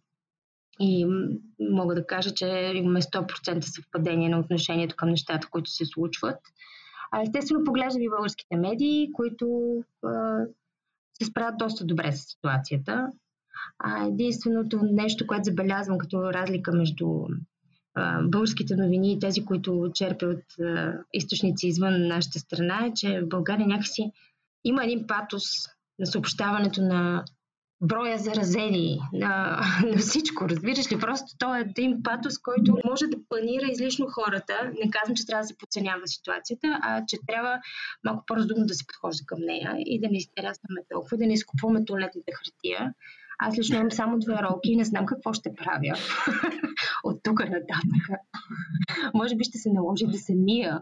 И 0.79 1.05
мога 1.59 1.95
да 1.95 2.07
кажа, 2.07 2.33
че 2.33 2.71
имаме 2.75 3.01
100% 3.01 3.61
съвпадение 3.61 4.29
на 4.29 4.39
отношението 4.39 4.95
към 4.95 5.09
нещата, 5.09 5.47
които 5.51 5.69
се 5.69 5.85
случват. 5.85 6.39
А 7.11 7.21
естествено 7.21 7.63
поглеждам 7.63 8.01
и 8.01 8.09
българските 8.09 8.57
медии, 8.57 9.11
които 9.13 9.75
се 11.21 11.25
справят 11.25 11.57
доста 11.57 11.85
добре 11.85 12.11
с 12.11 12.29
ситуацията. 12.29 13.07
Единственото 14.07 14.79
нещо, 14.83 15.27
което 15.27 15.43
забелязвам 15.43 15.97
като 15.97 16.33
разлика 16.33 16.71
между 16.71 17.05
а, 17.93 18.21
българските 18.23 18.75
новини 18.75 19.13
и 19.13 19.19
тези, 19.19 19.45
които 19.45 19.91
черпят 19.93 20.43
а, 20.59 20.93
източници 21.13 21.67
извън 21.67 22.07
нашата 22.07 22.39
страна, 22.39 22.85
е, 22.85 22.93
че 22.95 23.21
в 23.21 23.27
България 23.27 23.67
някакси 23.67 24.11
има 24.63 24.83
един 24.83 25.07
патос 25.07 25.43
на 25.99 26.05
съобщаването 26.05 26.81
на 26.81 27.23
броя 27.81 28.17
заразени, 28.17 28.99
на, 29.13 29.61
на 29.85 29.97
всичко, 29.97 30.49
разбираш 30.49 30.91
ли? 30.91 30.99
Просто 30.99 31.37
то 31.39 31.55
е 31.55 31.59
един 31.59 32.03
патос, 32.03 32.37
който 32.37 32.77
може 32.85 33.05
да 33.05 33.17
планира 33.29 33.71
излишно 33.71 34.07
хората. 34.07 34.71
Не 34.83 34.91
казвам, 34.91 35.15
че 35.15 35.25
трябва 35.25 35.41
да 35.41 35.47
се 35.47 35.57
подценява 35.57 36.07
ситуацията, 36.07 36.79
а 36.81 37.03
че 37.07 37.17
трябва 37.27 37.59
малко 38.05 38.23
по-разумно 38.27 38.65
да 38.65 38.73
се 38.73 38.87
подхожда 38.87 39.25
към 39.25 39.39
нея 39.41 39.75
и 39.79 39.99
да 40.01 40.07
не 40.07 40.17
изтерясваме 40.17 40.81
толкова, 40.89 41.17
да 41.17 41.27
не 41.27 41.33
изкупуваме 41.33 41.85
туалетната 41.85 42.31
хартия. 42.37 42.93
Аз 43.43 43.57
лично 43.57 43.75
имам 43.75 43.91
само 43.91 44.19
две 44.19 44.33
ролки 44.33 44.71
и 44.71 44.75
не 44.75 44.85
знам 44.85 45.05
какво 45.05 45.33
ще 45.33 45.55
правя 45.55 45.95
от 47.03 47.19
тук 47.23 47.39
нататък. 47.39 48.19
Може 49.13 49.35
би 49.35 49.43
ще 49.43 49.57
се 49.57 49.69
наложи 49.69 50.05
да 50.05 50.17
се 50.17 50.35
мия 50.35 50.81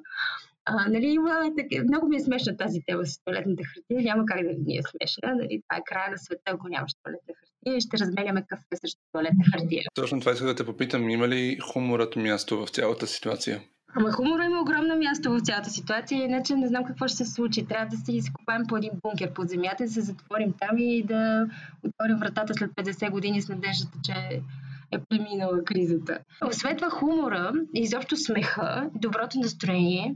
а, 0.66 0.90
нали, 0.90 1.06
има, 1.06 1.52
так, 1.58 1.84
много 1.88 2.08
ми 2.08 2.16
е 2.16 2.20
смешна 2.20 2.58
тази 2.58 2.82
тема 2.86 3.06
с 3.06 3.24
туалетната 3.24 3.64
хартия. 3.64 4.14
Няма 4.14 4.26
как 4.26 4.44
да 4.44 4.54
ни 4.66 4.78
е 4.78 4.82
смешна. 4.82 5.36
Нали, 5.36 5.62
това 5.68 5.78
е 5.78 5.84
края 5.86 6.12
на 6.12 6.18
света, 6.18 6.42
ако 6.46 6.68
нямаш 6.68 6.92
туалетна 7.04 7.34
хартия 7.40 7.78
и 7.78 7.82
ще 7.82 7.98
разменяме 7.98 8.46
кафе 8.48 8.64
срещу 8.76 9.02
туалетна 9.12 9.46
хартия. 9.54 9.84
Точно 9.94 10.20
това 10.20 10.32
исках 10.32 10.48
да 10.48 10.56
те 10.56 10.66
попитам. 10.66 11.10
Има 11.10 11.28
ли 11.28 11.58
хуморът 11.74 12.16
място 12.16 12.66
в 12.66 12.70
цялата 12.70 13.08
ситуация? 13.08 13.62
Ама 13.96 14.12
хумора 14.12 14.46
има 14.46 14.62
огромно 14.62 14.98
място 14.98 15.32
в 15.32 15.40
цялата 15.40 15.70
ситуация, 15.70 16.24
иначе 16.24 16.56
не 16.56 16.68
знам 16.68 16.84
какво 16.84 17.08
ще 17.08 17.18
се 17.18 17.26
случи. 17.26 17.66
Трябва 17.66 17.86
да 17.86 17.98
си 17.98 18.12
изкопаем 18.12 18.64
по 18.68 18.78
един 18.78 18.92
бункер 19.04 19.34
под 19.34 19.50
земята, 19.50 19.84
да 19.84 19.90
се 19.90 20.02
затворим 20.02 20.54
там 20.60 20.78
и 20.78 21.04
да 21.04 21.48
отворим 21.84 22.18
вратата 22.18 22.54
след 22.54 22.72
50 22.72 23.12
години 23.12 23.42
с 23.42 23.50
надеждата, 23.50 23.98
че 24.04 24.42
е 24.92 25.00
преминала 25.10 25.64
кризата. 25.64 26.20
Освен 26.48 26.78
това 26.78 26.90
хумора, 26.90 27.54
изобщо 27.74 28.18
смеха, 28.18 28.90
доброто 28.96 29.40
настроение, 29.40 30.16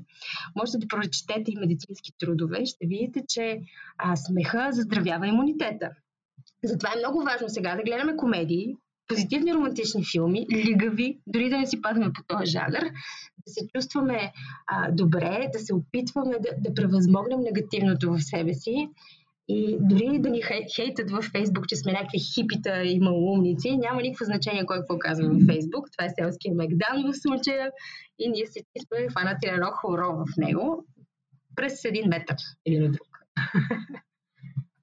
можете 0.55 0.78
да 0.78 0.88
прочетете 0.88 1.51
и 1.51 1.59
медицински 1.59 2.11
трудове, 2.19 2.65
ще 2.65 2.88
видите, 2.88 3.24
че 3.28 3.59
а, 3.97 4.15
смеха 4.15 4.67
заздравява 4.71 5.28
имунитета. 5.28 5.89
Затова 6.63 6.89
е 6.95 6.99
много 6.99 7.24
важно 7.24 7.49
сега 7.49 7.76
да 7.76 7.84
гледаме 7.84 8.15
комедии, 8.15 8.76
позитивни 9.07 9.53
романтични 9.53 10.05
филми, 10.11 10.45
лигави, 10.51 11.17
дори 11.28 11.49
да 11.49 11.57
не 11.57 11.67
си 11.67 11.82
падаме 11.82 12.13
по 12.13 12.24
този 12.28 12.51
жанр, 12.51 12.84
да 13.47 13.53
се 13.53 13.67
чувстваме 13.75 14.31
а, 14.67 14.91
добре, 14.91 15.49
да 15.53 15.59
се 15.59 15.73
опитваме 15.73 16.35
да, 16.39 16.49
да 16.57 16.73
превъзмогнем 16.73 17.39
негативното 17.39 18.13
в 18.13 18.21
себе 18.21 18.53
си 18.53 18.89
и 19.47 19.77
дори 19.79 20.19
да 20.19 20.29
ни 20.29 20.41
хейтат 20.75 21.11
във 21.11 21.25
Фейсбук, 21.25 21.67
че 21.67 21.75
сме 21.75 21.91
някакви 21.91 22.19
хипита 22.19 22.83
и 22.83 22.99
малумници, 22.99 23.77
няма 23.77 24.01
никакво 24.01 24.25
значение 24.25 24.65
кой 24.65 24.77
какво 24.77 24.99
казва 24.99 25.29
във 25.29 25.41
Фейсбук. 25.45 25.91
Това 25.91 26.05
е 26.05 26.09
селския 26.19 26.53
Мегдан 26.55 27.11
в 27.11 27.13
случая. 27.13 27.71
И 28.19 28.29
ние 28.29 28.45
се 28.45 28.59
сме 28.87 29.07
фанати 29.13 29.47
на 29.47 29.53
едно 29.53 29.71
хоро 29.71 30.15
в 30.15 30.37
него 30.37 30.85
през 31.55 31.85
един 31.85 32.07
метър 32.07 32.35
или 32.65 32.79
на 32.79 32.91
друг. 32.91 33.07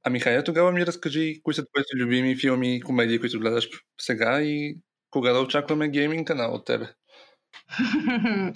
Ами 0.02 0.20
хайде 0.20 0.44
тогава 0.44 0.72
ми 0.72 0.86
разкажи 0.86 1.40
кои 1.42 1.54
са 1.54 1.66
твоите 1.66 1.96
любими 1.96 2.36
филми 2.36 2.76
и 2.76 2.80
комедии, 2.80 3.20
които 3.20 3.40
гледаш 3.40 3.68
сега 4.00 4.42
и 4.42 4.78
кога 5.10 5.32
да 5.32 5.40
очакваме 5.40 5.88
гейминг 5.88 6.26
канал 6.26 6.54
от 6.54 6.64
тебе? 6.64 6.86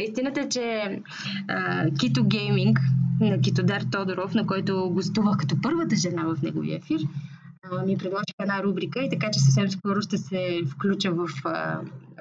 Истината 0.00 0.40
е, 0.40 0.48
че 0.48 0.98
Кито 2.00 2.24
Гейминг 2.24 2.80
на 3.20 3.40
Китодар 3.40 3.82
Тодоров, 3.92 4.34
на 4.34 4.46
който 4.46 4.90
гостувах 4.90 5.36
като 5.36 5.60
първата 5.62 5.96
жена 5.96 6.24
в 6.24 6.42
неговия 6.42 6.76
ефир, 6.76 7.00
ми 7.86 7.98
предложиха 7.98 8.42
една 8.42 8.62
рубрика 8.62 9.04
и 9.04 9.10
така, 9.10 9.30
че 9.30 9.40
съвсем 9.40 9.70
скоро 9.70 10.02
ще 10.02 10.18
се 10.18 10.60
включа 10.70 11.10
в, 11.10 11.26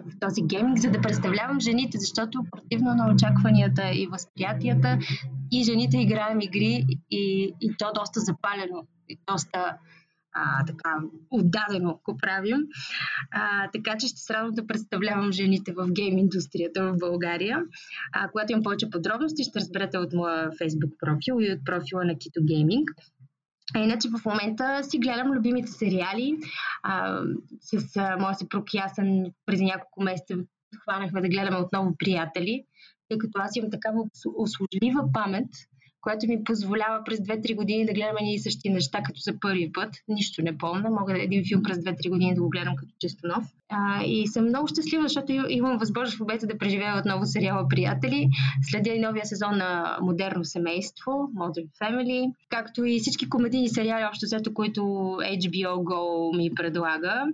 в 0.05 0.19
този 0.19 0.41
гейминг, 0.41 0.77
за 0.77 0.91
да 0.91 1.01
представлявам 1.01 1.59
жените, 1.59 1.97
защото 1.97 2.45
противно 2.51 2.95
на 2.95 3.13
очакванията 3.13 3.91
и 3.93 4.07
възприятията 4.07 4.99
и 5.51 5.63
жените 5.63 5.97
играем 5.97 6.41
игри 6.41 6.85
и, 7.11 7.53
и 7.61 7.75
то 7.77 7.91
доста 7.95 8.19
запалено, 8.19 8.87
и 9.09 9.17
доста 9.27 9.77
а, 10.35 10.65
така 10.65 10.97
отдадено 11.31 11.99
го 12.05 12.17
правим. 12.17 12.57
А, 13.31 13.69
така 13.73 13.97
че 13.99 14.07
ще 14.07 14.21
се 14.21 14.33
радвам 14.33 14.51
да 14.51 14.67
представлявам 14.67 15.31
жените 15.31 15.73
в 15.73 15.87
гейм 15.91 16.17
индустрията 16.17 16.83
в 16.83 16.97
България. 16.97 17.63
А, 18.13 18.29
когато 18.29 18.51
имам 18.51 18.63
повече 18.63 18.89
подробности, 18.89 19.43
ще 19.43 19.59
разберете 19.59 19.97
от 19.97 20.13
моя 20.13 20.49
Facebook 20.49 20.91
профил 20.99 21.45
и 21.45 21.51
от 21.51 21.65
профила 21.65 22.05
на 22.05 22.13
Kito 22.13 22.39
Gaming. 22.39 22.85
А 23.75 23.79
иначе 23.79 24.09
в 24.09 24.25
момента 24.25 24.83
си 24.83 24.99
гледам 24.99 25.31
любимите 25.31 25.71
сериали. 25.71 26.37
А, 26.83 27.21
с 27.61 27.97
а, 27.97 28.17
моя 28.19 28.35
съпруг 28.35 28.73
Ясен 28.73 29.25
преди 29.45 29.65
няколко 29.65 30.03
месеца 30.03 30.35
хванахме 30.83 31.21
да 31.21 31.29
гледаме 31.29 31.57
отново 31.57 31.95
приятели, 31.97 32.63
тъй 33.09 33.17
като 33.17 33.39
аз 33.39 33.55
имам 33.55 33.71
такава 33.71 34.03
услужлива 34.37 35.11
памет, 35.13 35.49
което 36.05 36.27
ми 36.27 36.43
позволява 36.43 37.03
през 37.05 37.19
2-3 37.19 37.55
години 37.55 37.85
да 37.85 37.93
гледам 37.93 38.15
едни 38.19 38.33
и 38.33 38.39
същи 38.39 38.69
неща, 38.69 39.01
като 39.03 39.19
за 39.19 39.39
първи 39.39 39.71
път. 39.71 39.89
Нищо 40.07 40.41
не 40.41 40.57
помня. 40.57 40.89
Мога 40.89 41.23
един 41.23 41.43
филм 41.47 41.63
през 41.63 41.77
2-3 41.77 42.09
години 42.09 42.35
да 42.35 42.41
го 42.41 42.49
гледам 42.49 42.75
като 42.75 42.91
чисто 42.99 43.27
нов. 43.27 43.43
А, 43.69 44.03
и 44.03 44.27
съм 44.27 44.45
много 44.45 44.67
щастлива, 44.67 45.03
защото 45.03 45.31
имам 45.31 45.77
възможност 45.77 46.17
в 46.17 46.21
обета 46.21 46.47
да 46.47 46.57
преживея 46.57 46.97
отново 46.99 47.25
сериала 47.25 47.67
Приятели. 47.67 48.29
Следя 48.61 48.93
и 48.93 48.99
новия 48.99 49.25
сезон 49.25 49.57
на 49.57 49.97
Модерно 50.01 50.45
семейство, 50.45 51.11
Modern 51.11 51.67
Family, 51.81 52.33
както 52.49 52.85
и 52.85 52.99
всички 52.99 53.29
комедийни 53.29 53.69
сериали, 53.69 54.05
общо 54.09 54.25
взето, 54.25 54.53
които 54.53 54.81
HBO 54.81 55.75
Go 55.75 56.37
ми 56.37 56.55
предлага 56.55 57.25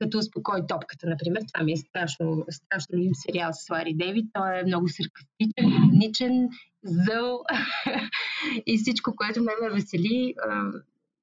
като 0.00 0.18
Успокой 0.18 0.66
топката, 0.68 1.06
например. 1.06 1.42
Това 1.54 1.64
ми 1.64 1.72
е 1.72 1.76
страшно, 1.76 2.44
страшно 2.50 2.98
им 2.98 3.14
сериал 3.14 3.50
с 3.52 3.70
Лари 3.70 3.94
Дейвид. 3.94 4.26
Той 4.32 4.58
е 4.58 4.64
много 4.64 4.88
саркастичен, 4.88 5.82
ироничен, 5.82 6.48
зъл 6.82 7.42
и 8.66 8.78
всичко, 8.78 9.16
което 9.16 9.42
ме 9.42 9.52
ме 9.62 9.70
весели. 9.70 10.34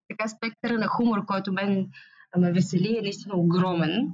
Така 0.10 0.28
спектъра 0.28 0.74
на 0.74 0.88
хумор, 0.88 1.26
който 1.26 1.54
мен 1.54 1.90
ме 2.38 2.54
весели 2.54 2.98
е 2.98 3.02
наистина 3.02 3.36
огромен. 3.36 4.14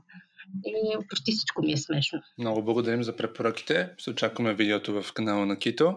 И 0.66 0.98
почти 1.10 1.32
всичко 1.32 1.62
ми 1.62 1.72
е 1.72 1.78
смешно. 1.78 2.22
Много 2.38 2.64
благодарим 2.64 3.04
за 3.04 3.16
препоръките. 3.16 3.94
Ще 3.98 4.10
очакваме 4.10 4.54
видеото 4.54 5.02
в 5.02 5.14
канала 5.14 5.46
на 5.46 5.60
Кито. 5.60 5.96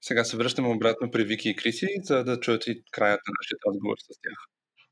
Сега 0.00 0.24
се 0.24 0.36
връщаме 0.36 0.68
обратно 0.68 1.10
при 1.10 1.24
Вики 1.24 1.48
и 1.48 1.56
Криси, 1.56 1.86
за 2.02 2.24
да 2.24 2.40
чуете 2.40 2.74
краят 2.90 3.20
на 3.28 3.32
нашия 3.38 3.58
разговор 3.68 3.96
с 3.98 4.06
тях. 4.06 4.38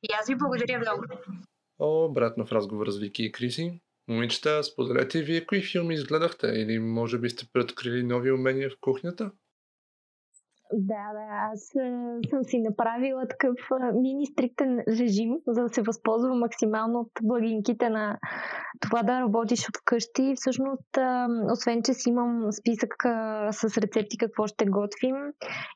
И 0.02 0.08
аз 0.20 0.28
ви 0.28 0.34
благодаря 0.34 0.78
много. 0.78 1.02
Обратно 1.78 2.46
в 2.46 2.52
разговор 2.52 2.90
с 2.90 2.98
Вики 2.98 3.24
и 3.24 3.32
Криси. 3.32 3.80
Момичета, 4.08 4.62
споделете 4.62 5.22
вие 5.22 5.46
кои 5.46 5.62
филми 5.62 5.94
изгледахте 5.94 6.46
или 6.46 6.78
може 6.78 7.18
би 7.18 7.30
сте 7.30 7.46
преоткрили 7.52 8.02
нови 8.02 8.32
умения 8.32 8.70
в 8.70 8.76
кухнята? 8.80 9.30
Да, 10.72 11.12
да, 11.12 11.50
аз 11.52 11.72
съм 12.30 12.44
си 12.44 12.58
направила 12.58 13.28
такъв 13.28 13.54
мини 13.94 14.26
стриктен 14.26 14.78
режим, 14.88 15.30
за 15.46 15.62
да 15.62 15.68
се 15.68 15.82
възползвам 15.82 16.38
максимално 16.38 17.00
от 17.00 17.10
благинките 17.22 17.90
на 17.90 18.18
това 18.80 19.02
да 19.02 19.20
работиш 19.20 19.68
от 19.68 19.76
вкъщи. 19.76 20.34
Всъщност, 20.36 20.98
освен, 21.52 21.82
че 21.82 21.94
си 21.94 22.08
имам 22.08 22.52
списък 22.52 22.94
с 23.50 23.78
рецепти 23.78 24.18
какво 24.18 24.46
ще 24.46 24.64
готвим, 24.64 25.16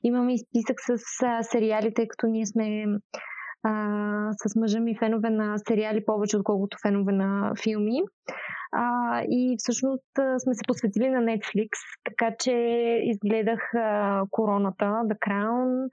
имам 0.03 0.29
и 0.29 0.39
списък 0.39 0.81
с 0.81 0.99
сериалите, 1.43 2.09
като 2.09 2.27
ние 2.27 2.47
сме 2.47 2.87
а, 3.63 3.73
с 4.33 4.57
мъжа 4.57 4.81
ми 4.81 4.99
фенове 4.99 5.31
на 5.31 5.59
сериали 5.59 6.05
повече, 6.05 6.37
отколкото 6.37 6.79
фенове 6.83 7.13
на 7.13 7.53
филми. 7.63 8.03
А, 8.73 9.21
и 9.29 9.57
всъщност 9.59 10.11
сме 10.39 10.55
се 10.55 10.63
посветили 10.69 11.09
на 11.09 11.21
Netflix, 11.21 11.69
така 12.05 12.35
че 12.39 12.53
изгледах 13.03 13.75
а, 13.75 14.23
Короната, 14.31 14.85
The 14.85 15.19
Crown, 15.19 15.89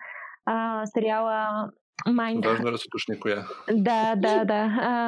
а, 0.45 0.85
сериала 0.85 1.69
Mind... 2.07 2.45
Важно 2.45 2.71
да 2.71 2.77
се 2.77 2.87
уточни 2.87 3.19
коя. 3.19 3.45
Да, 3.71 4.15
да, 4.15 4.45
да. 4.45 4.65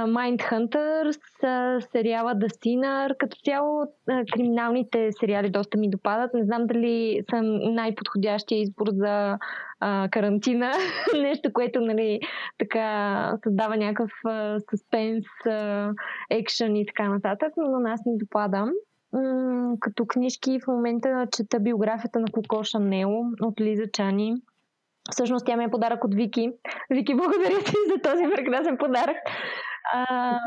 Mindhunters, 0.08 1.20
uh, 1.44 1.92
сериала 1.92 2.36
Sinner. 2.36 3.18
Като 3.18 3.38
цяло 3.46 3.86
криминалните 4.34 5.10
сериали 5.20 5.50
доста 5.50 5.78
ми 5.78 5.90
допадат. 5.90 6.34
Не 6.34 6.44
знам 6.44 6.68
дали 6.68 7.22
съм 7.30 7.74
най-подходящия 7.76 8.62
избор 8.62 8.88
за 8.92 9.38
uh, 9.84 10.10
карантина. 10.10 10.72
Нещо, 11.14 11.54
което 11.54 11.82
нали, 11.82 12.20
така 12.58 13.38
създава 13.44 13.78
някакъв 13.78 14.12
uh, 14.26 14.70
суспенс, 14.70 15.26
uh, 15.46 15.94
екшен 16.30 16.76
и 16.76 16.86
така 16.86 17.10
нататък, 17.10 17.54
но 17.58 17.72
на 17.72 17.80
нас 17.80 18.02
ни 18.06 18.18
допада. 18.18 18.66
Mm, 19.14 19.80
като 19.80 20.06
книжки 20.06 20.60
в 20.64 20.68
момента 20.68 21.28
чета 21.38 21.60
биографията 21.60 22.20
на 22.20 22.28
Коко 22.32 22.64
Шанел 22.64 23.22
от 23.42 23.62
Лиза 23.62 23.84
Чани 23.94 24.36
Всъщност 25.12 25.46
тя 25.46 25.58
ми 25.58 25.64
е 25.64 25.72
подарък 25.72 26.04
от 26.04 26.16
Вики. 26.16 26.52
Вики, 26.90 27.16
благодаря 27.16 27.60
ти 27.60 27.74
за 27.90 28.02
този 28.02 28.24
прекрасен 28.36 28.78
подарък. 28.78 29.18
А, 29.94 30.40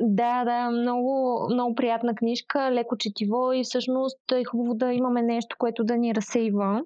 да, 0.00 0.44
да, 0.44 0.70
много, 0.70 1.46
много 1.50 1.74
приятна 1.74 2.14
книжка, 2.14 2.72
леко 2.72 2.96
четиво 2.98 3.52
и 3.52 3.64
всъщност 3.64 4.32
е 4.32 4.44
хубаво 4.44 4.74
да 4.74 4.92
имаме 4.92 5.22
нещо, 5.22 5.56
което 5.58 5.84
да 5.84 5.96
ни 5.96 6.14
разсейва 6.14 6.82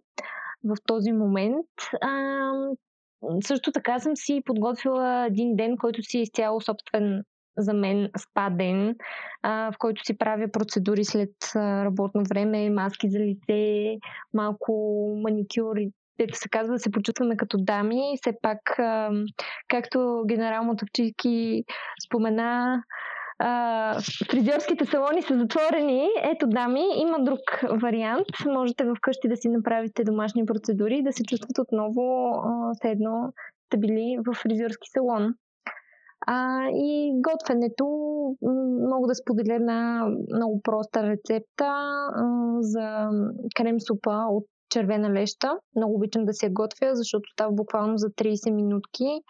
в 0.64 0.76
този 0.86 1.12
момент. 1.12 1.66
А, 2.00 2.50
също 3.44 3.72
така 3.72 3.98
съм 3.98 4.16
си 4.16 4.42
подготвила 4.44 5.26
един 5.26 5.56
ден, 5.56 5.76
който 5.76 6.02
си 6.02 6.18
е 6.18 6.22
изцяло 6.22 6.60
собствен 6.60 7.22
за 7.58 7.74
мен 7.74 8.10
спа 8.18 8.50
ден, 8.50 8.96
а, 9.42 9.72
в 9.72 9.78
който 9.78 10.04
си 10.04 10.18
правя 10.18 10.48
процедури 10.52 11.04
след 11.04 11.30
работно 11.56 12.22
време, 12.28 12.70
маски 12.70 13.10
за 13.10 13.18
лице, 13.18 13.96
малко 14.34 14.72
маникюр 15.22 15.76
и 15.76 15.90
дето 16.18 16.38
се 16.38 16.48
казва, 16.48 16.74
да 16.74 16.78
се 16.78 16.90
почувстваме 16.90 17.36
като 17.36 17.56
дами. 17.60 18.14
И 18.14 18.18
все 18.22 18.32
пак, 18.42 18.58
както 19.68 20.22
генерал 20.28 20.64
Мотовчийски 20.64 21.64
спомена, 22.06 22.82
а, 23.38 24.00
фризьорските 24.30 24.84
салони 24.84 25.22
са 25.22 25.38
затворени. 25.38 26.08
Ето, 26.22 26.46
дами, 26.46 26.84
има 26.96 27.18
друг 27.20 27.40
вариант. 27.82 28.26
Можете 28.46 28.84
вкъщи 28.98 29.28
да 29.28 29.36
си 29.36 29.48
направите 29.48 30.04
домашни 30.04 30.46
процедури 30.46 30.96
и 30.98 31.02
да 31.02 31.12
се 31.12 31.24
чувствате 31.24 31.60
отново 31.60 32.32
все 32.72 32.88
едно 32.88 33.32
сте 33.66 33.78
били 33.78 34.18
в 34.26 34.34
фризьорски 34.34 34.88
салон. 34.94 35.34
А, 36.26 36.68
и 36.72 37.12
готвенето 37.14 37.86
мога 38.90 39.06
да 39.08 39.14
споделя 39.14 39.54
една 39.54 40.06
много 40.34 40.60
проста 40.62 41.02
рецепта 41.02 41.66
а, 41.66 42.24
за 42.60 43.08
крем 43.56 43.80
супа 43.80 44.26
от 44.30 44.44
червена 44.70 45.10
леща. 45.10 45.58
Много 45.76 45.94
обичам 45.94 46.24
да 46.24 46.32
се 46.32 46.48
готвя, 46.50 46.94
защото 46.94 47.30
става 47.32 47.52
буквално 47.52 47.96
за 47.96 48.06
30 48.06 48.50
минутки. 48.50 49.20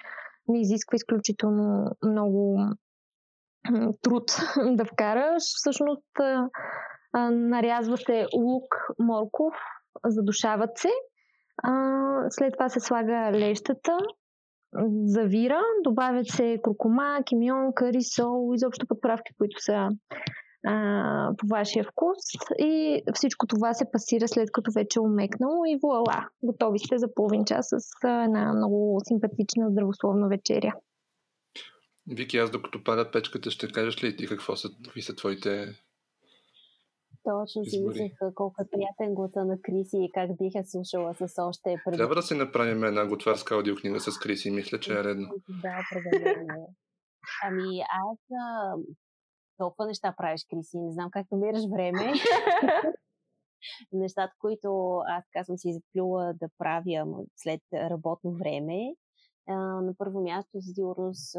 Не 0.49 0.61
изисква 0.61 0.97
изключително 0.97 1.91
много 2.05 2.59
труд 4.03 4.25
да 4.77 4.85
вкараш. 4.85 5.43
Всъщност 5.43 6.07
нарязва 7.31 7.97
се 7.97 8.27
лук, 8.37 8.75
морков, 8.99 9.55
задушават 10.05 10.79
се. 10.79 10.91
След 12.31 12.53
това 12.53 12.69
се 12.69 12.81
слага 12.81 13.31
лещата, 13.33 13.99
завира, 15.05 15.61
добавят 15.85 16.27
се 16.27 16.59
куркума, 16.63 17.19
кимион, 17.27 17.73
кари, 17.75 18.03
сол, 18.03 18.55
изобщо 18.55 18.87
подправки, 18.87 19.33
които 19.39 19.57
са 19.61 19.89
а, 20.67 21.31
по 21.39 21.47
вашия 21.47 21.85
вкус 21.85 22.17
и 22.59 23.03
всичко 23.15 23.47
това 23.47 23.75
се 23.75 23.91
пасира 23.93 24.29
след 24.29 24.53
като 24.53 24.71
вече 24.75 24.99
е 24.99 25.01
умекнало 25.01 25.65
и 25.65 25.79
вуала, 25.83 26.29
готови 26.43 26.79
сте 26.79 26.99
за 26.99 27.15
половин 27.15 27.45
час 27.45 27.69
с 27.69 27.79
една 28.05 28.53
много 28.53 29.01
симпатична 29.09 29.71
здравословна 29.71 30.29
вечеря. 30.29 30.73
Вики, 32.11 32.37
аз 32.37 32.51
докато 32.51 32.85
пада 32.85 33.11
печката, 33.11 33.51
ще 33.51 33.73
кажеш 33.73 34.05
ли 34.05 34.17
ти 34.17 34.27
какво 34.27 34.57
са, 34.57 34.69
какви 34.85 35.03
са 35.03 35.17
твоите 35.17 35.75
точно 37.27 37.65
си 37.65 37.81
мислех 37.81 38.13
колко 38.35 38.63
е 38.63 38.71
приятен 38.71 39.15
гласа 39.15 39.45
на 39.45 39.57
Криси 39.63 39.97
и 39.97 40.11
как 40.15 40.37
бих 40.39 40.55
я 40.55 40.65
слушала 40.65 41.15
с 41.15 41.43
още 41.43 41.77
преди. 41.85 41.97
Трябва 41.97 42.15
да 42.15 42.23
си 42.23 42.35
направим 42.35 42.85
една 42.85 43.07
готварска 43.07 43.55
аудиокнига 43.55 44.01
с 44.01 44.19
Криси, 44.19 44.51
мисля, 44.51 44.81
че 44.81 44.93
е 44.93 45.05
редно. 45.05 45.29
Да, 45.63 45.75
определено. 45.85 46.75
Ами 47.45 47.81
аз 47.81 48.19
толкова 49.59 49.87
неща 49.87 50.15
правиш, 50.17 50.47
Криси, 50.51 50.79
не 50.79 50.93
знам 50.93 51.11
как 51.11 51.31
намираш 51.31 51.65
време. 51.71 52.13
Нещата, 53.93 54.33
които 54.39 55.01
аз 55.09 55.25
казвам 55.33 55.59
си 55.59 55.73
заплюла 55.73 56.35
да 56.35 56.49
правя 56.59 57.25
след 57.37 57.61
работно 57.73 58.33
време, 58.33 58.95
на 59.49 59.95
първо 59.99 60.21
място, 60.21 60.51
за 60.55 60.73
сигурност, 60.75 61.35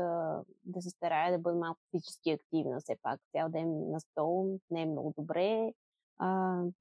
да 0.66 0.82
се 0.82 0.90
старая 0.90 1.32
да 1.32 1.40
бъда 1.40 1.56
малко 1.56 1.80
физически 1.92 2.32
активна. 2.32 2.80
Все 2.80 2.96
пак, 3.02 3.20
цял 3.32 3.50
ден 3.50 3.90
на 3.92 4.00
стол 4.00 4.60
не 4.72 4.82
е 4.82 4.86
много 4.86 5.14
добре. 5.18 5.74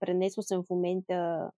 пренесла 0.01 0.43
съм 0.43 0.63
в 0.63 0.71
момента 0.71 1.51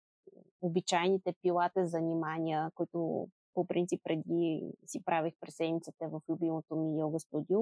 обичайните 0.60 1.34
пилата 1.42 1.86
занимания, 1.86 2.70
които 2.74 3.28
по 3.54 3.66
принцип 3.66 4.00
преди 4.04 4.72
си 4.86 5.04
правих 5.04 5.34
през 5.40 5.56
седмицата 5.56 6.08
в 6.08 6.20
любимото 6.28 6.76
ми 6.76 7.00
йога 7.00 7.20
студио. 7.20 7.60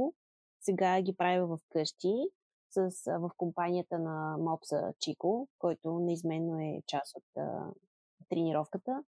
Сега 0.67 1.01
ги 1.01 1.17
правя 1.17 1.47
в 1.47 1.59
къщи 1.69 2.14
с, 2.71 2.91
в 3.19 3.31
компанията 3.37 3.99
на 3.99 4.37
Мопса 4.39 4.93
Чико, 5.01 5.49
който 5.59 5.99
неизменно 5.99 6.61
е 6.61 6.83
част 6.87 7.17
от 7.17 7.25
а, 7.37 7.71
тренировката. 8.29 9.05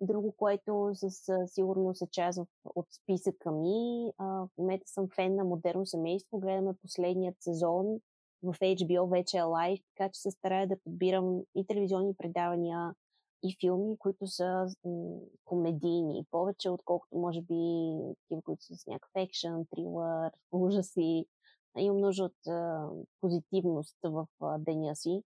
Друго, 0.00 0.32
което 0.32 0.90
със 0.94 1.28
сигурност 1.46 2.02
е 2.02 2.06
част 2.10 2.38
от, 2.38 2.48
от 2.64 2.86
списъка 2.92 3.52
ми. 3.52 4.12
А, 4.18 4.24
в 4.24 4.48
момента 4.58 4.84
съм 4.86 5.08
фен 5.14 5.34
на 5.34 5.44
Модерно 5.44 5.86
семейство. 5.86 6.38
Гледаме 6.38 6.74
последният 6.82 7.36
сезон 7.40 8.00
в 8.42 8.54
HBO 8.54 9.10
вече 9.10 9.38
е 9.38 9.42
лайв, 9.42 9.80
така 9.96 10.10
че 10.12 10.20
се 10.20 10.30
старая 10.30 10.68
да 10.68 10.80
подбирам 10.84 11.42
и 11.54 11.66
телевизионни 11.66 12.14
предавания, 12.14 12.94
и 13.42 13.56
филми, 13.60 13.98
които 13.98 14.26
са 14.26 14.66
комедийни, 15.44 16.26
повече 16.30 16.70
отколкото 16.70 17.16
може 17.16 17.40
би 17.40 17.90
такива, 18.22 18.42
които 18.42 18.64
са 18.64 18.76
с 18.76 18.86
някакъв 18.86 19.10
екшен, 19.16 19.66
трилър, 19.70 20.30
ужаси. 20.52 21.26
Имам 21.78 22.00
нужда 22.00 22.24
от 22.24 22.36
позитивност 23.20 23.96
в 24.04 24.26
деня 24.58 24.96
си. 24.96 25.22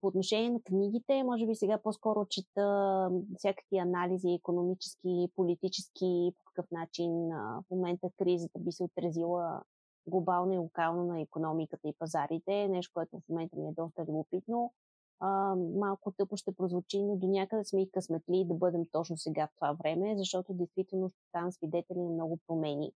По 0.00 0.06
отношение 0.06 0.50
на 0.50 0.62
книгите, 0.62 1.22
може 1.22 1.46
би 1.46 1.54
сега 1.54 1.78
по-скоро 1.82 2.26
чета 2.30 3.10
всякакви 3.36 3.78
анализи, 3.78 4.28
економически, 4.28 5.28
политически, 5.36 6.32
по 6.38 6.44
какъв 6.44 6.70
начин 6.70 7.12
в 7.28 7.64
момента 7.70 8.10
кризата 8.16 8.58
би 8.58 8.72
се 8.72 8.84
отразила 8.84 9.62
глобално 10.06 10.52
и 10.52 10.58
локално 10.58 11.04
на 11.04 11.20
економиката 11.20 11.88
и 11.88 11.94
пазарите. 11.98 12.68
Нещо, 12.68 12.90
което 12.94 13.16
в 13.16 13.28
момента 13.28 13.56
ми 13.56 13.68
е 13.68 13.72
доста 13.72 14.02
любопитно 14.02 14.72
а, 15.20 15.54
малко 15.54 16.12
тъпо 16.12 16.36
ще 16.36 16.54
прозвучи, 16.54 17.02
но 17.02 17.16
до 17.16 17.26
някъде 17.26 17.64
сме 17.64 17.82
и 17.82 17.90
късметли 17.90 18.44
да 18.48 18.54
бъдем 18.54 18.86
точно 18.92 19.16
сега 19.16 19.46
в 19.46 19.54
това 19.54 19.72
време, 19.72 20.14
защото 20.16 20.54
действително 20.54 21.08
ще 21.08 21.18
ставам 21.28 21.52
свидетели 21.52 21.98
на 21.98 22.10
много 22.10 22.38
промени, 22.46 22.92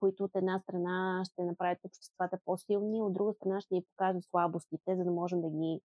които 0.00 0.24
от 0.24 0.30
една 0.34 0.60
страна 0.60 1.22
ще 1.24 1.44
направят 1.44 1.78
обществата 1.84 2.38
по-силни, 2.44 3.02
от 3.02 3.12
друга 3.12 3.32
страна 3.32 3.60
ще 3.60 3.74
ни 3.74 3.82
покажат 3.82 4.24
слабостите, 4.24 4.96
за 4.96 5.04
да 5.04 5.10
можем 5.10 5.40
да 5.40 5.50
ги 5.50 5.80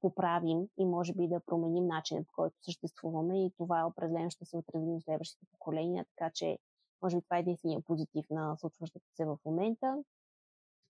поправим 0.00 0.68
и 0.78 0.84
може 0.84 1.14
би 1.14 1.28
да 1.28 1.40
променим 1.40 1.86
начинът, 1.86 2.26
по 2.26 2.32
който 2.32 2.56
съществуваме 2.62 3.46
и 3.46 3.52
това 3.58 3.86
определено 3.86 4.30
ще 4.30 4.44
се 4.44 4.56
отрази 4.56 4.86
на 4.86 5.00
следващите 5.00 5.46
поколения, 5.52 6.06
така 6.16 6.30
че 6.34 6.58
може 7.02 7.16
би 7.16 7.22
това 7.22 7.36
е 7.36 7.40
единствения 7.40 7.80
позитив 7.80 8.26
на 8.30 8.56
случващото 8.56 9.06
се 9.14 9.24
в 9.24 9.38
момента. 9.44 10.04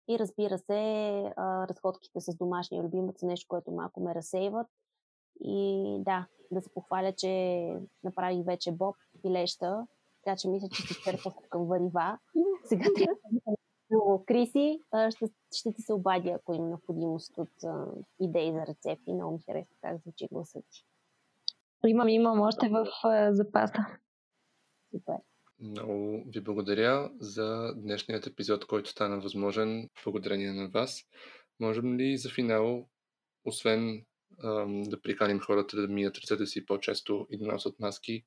И 0.08 0.18
разбира 0.18 0.58
се, 0.58 0.74
а, 1.36 1.68
разходките 1.68 2.20
с 2.20 2.36
домашния 2.36 2.82
любимец 2.82 3.20
са 3.20 3.26
нещо, 3.26 3.46
което 3.48 3.70
малко 3.70 4.00
ме 4.00 4.14
разсейват. 4.14 4.66
И 5.40 5.96
да, 6.00 6.26
да 6.50 6.60
се 6.60 6.74
похваля, 6.74 7.12
че 7.12 7.72
направих 8.04 8.44
вече 8.44 8.72
боб 8.72 8.96
и 9.24 9.30
леща, 9.30 9.86
така 10.24 10.36
че 10.36 10.48
мисля, 10.48 10.68
че 10.68 10.82
ще 10.82 11.02
черпах 11.02 11.34
към 11.50 11.66
варива. 11.66 12.18
Сега 12.64 12.84
трябва 12.96 13.16
да 13.90 14.24
Криси, 14.26 14.80
ще, 15.10 15.26
ще 15.54 15.72
ти 15.72 15.82
се 15.82 15.92
обадя, 15.92 16.30
ако 16.30 16.54
има 16.54 16.68
необходимост 16.68 17.38
от 17.38 17.64
а, 17.64 17.86
идеи 18.20 18.52
за 18.52 18.66
рецепти. 18.66 19.12
Много 19.12 19.32
ми 19.32 19.42
харесва 19.46 19.76
как 19.80 20.02
звучи 20.02 20.28
гласът 20.32 20.64
ти. 20.70 20.84
Имам, 21.86 22.08
имам 22.08 22.40
още 22.40 22.68
в 22.68 22.86
а, 23.04 23.34
запаса. 23.34 23.86
Супер. 24.90 25.16
Много 25.60 26.24
ви 26.26 26.40
благодаря 26.40 27.10
за 27.20 27.74
днешният 27.76 28.26
епизод, 28.26 28.66
който 28.66 28.90
стана 28.90 29.20
възможен 29.20 29.88
благодарение 30.04 30.52
на 30.52 30.68
вас. 30.68 31.04
Можем 31.60 31.96
ли 31.96 32.18
за 32.18 32.30
финал, 32.30 32.88
освен 33.44 34.04
ам, 34.44 34.82
да 34.82 35.02
приканим 35.02 35.40
хората 35.40 35.76
да 35.76 35.88
мият 35.88 36.16
ръцете 36.16 36.46
си 36.46 36.66
по-често 36.66 37.26
и 37.30 37.38
да 37.38 37.46
носят 37.46 37.80
маски, 37.80 38.24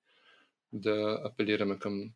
да 0.73 1.21
апелираме 1.23 1.79
към 1.79 2.11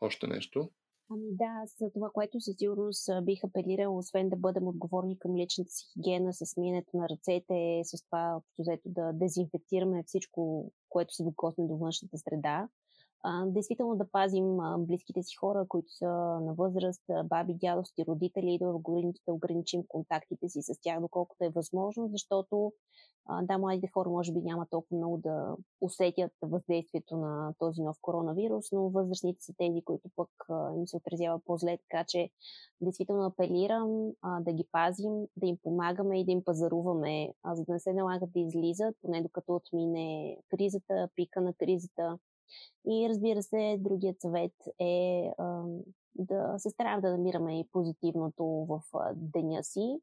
още 0.00 0.26
нещо? 0.26 0.70
Ами 1.10 1.26
да, 1.30 1.62
за 1.78 1.90
това, 1.92 2.10
което 2.12 2.40
със 2.40 2.56
сигурност 2.56 3.08
бих 3.22 3.44
апелирал, 3.44 3.98
освен 3.98 4.28
да 4.28 4.36
бъдем 4.36 4.68
отговорни 4.68 5.18
към 5.18 5.36
личната 5.36 5.70
си 5.70 5.84
хигиена, 5.92 6.32
с 6.32 6.56
миенето 6.56 6.90
на 6.94 7.08
ръцете, 7.08 7.80
с 7.84 8.04
това, 8.04 8.34
общо 8.36 8.62
взето, 8.62 8.82
да 8.86 9.12
дезинфектираме 9.12 10.02
всичко, 10.06 10.72
което 10.88 11.14
се 11.14 11.24
докосне 11.24 11.66
до 11.66 11.76
външната 11.76 12.18
среда 12.18 12.68
действително 13.46 13.96
да 13.96 14.10
пазим 14.10 14.56
близките 14.78 15.22
си 15.22 15.36
хора, 15.36 15.66
които 15.68 15.92
са 15.92 16.08
на 16.40 16.54
възраст, 16.54 17.02
баби, 17.24 17.54
дядовски, 17.54 18.04
родители, 18.08 18.58
да, 18.60 18.72
да 19.26 19.32
ограничим 19.32 19.82
контактите 19.88 20.48
си 20.48 20.62
с 20.62 20.80
тях, 20.82 21.00
доколкото 21.00 21.44
е 21.44 21.50
възможно, 21.50 22.08
защото 22.08 22.72
а, 23.28 23.42
да, 23.42 23.58
младите 23.58 23.90
хора 23.94 24.10
може 24.10 24.32
би 24.32 24.40
няма 24.40 24.66
толкова 24.70 24.96
много 24.96 25.16
да 25.18 25.56
усетят 25.80 26.32
въздействието 26.42 27.16
на 27.16 27.54
този 27.58 27.82
нов 27.82 27.96
коронавирус, 28.00 28.64
но 28.72 28.88
възрастните 28.90 29.44
са 29.44 29.52
тези, 29.58 29.82
които 29.84 30.08
пък 30.16 30.30
им 30.76 30.86
се 30.86 30.96
отразява 30.96 31.40
по-зле, 31.44 31.78
така 31.78 32.04
че 32.08 32.30
действително 32.80 33.24
апелирам 33.24 34.12
да 34.40 34.52
ги 34.52 34.64
пазим, 34.72 35.12
да 35.36 35.46
им 35.46 35.56
помагаме 35.62 36.20
и 36.20 36.24
да 36.24 36.32
им 36.32 36.44
пазаруваме, 36.44 37.32
за 37.52 37.64
да 37.64 37.72
не 37.72 37.80
се 37.80 37.92
налагат 37.92 38.32
да 38.32 38.40
излизат, 38.40 38.96
поне 39.02 39.22
докато 39.22 39.54
отмине 39.54 40.38
кризата, 40.50 41.08
пика 41.14 41.40
на 41.40 41.54
кризата, 41.54 42.18
и 42.86 43.08
разбира 43.08 43.42
се, 43.42 43.78
другият 43.80 44.20
съвет 44.20 44.54
е 44.80 45.30
да 46.18 46.54
се 46.58 46.70
стараем 46.70 47.00
да 47.00 47.10
намираме 47.10 47.60
и 47.60 47.68
позитивното 47.72 48.44
в 48.44 48.80
деня 49.14 49.64
си 49.64 50.00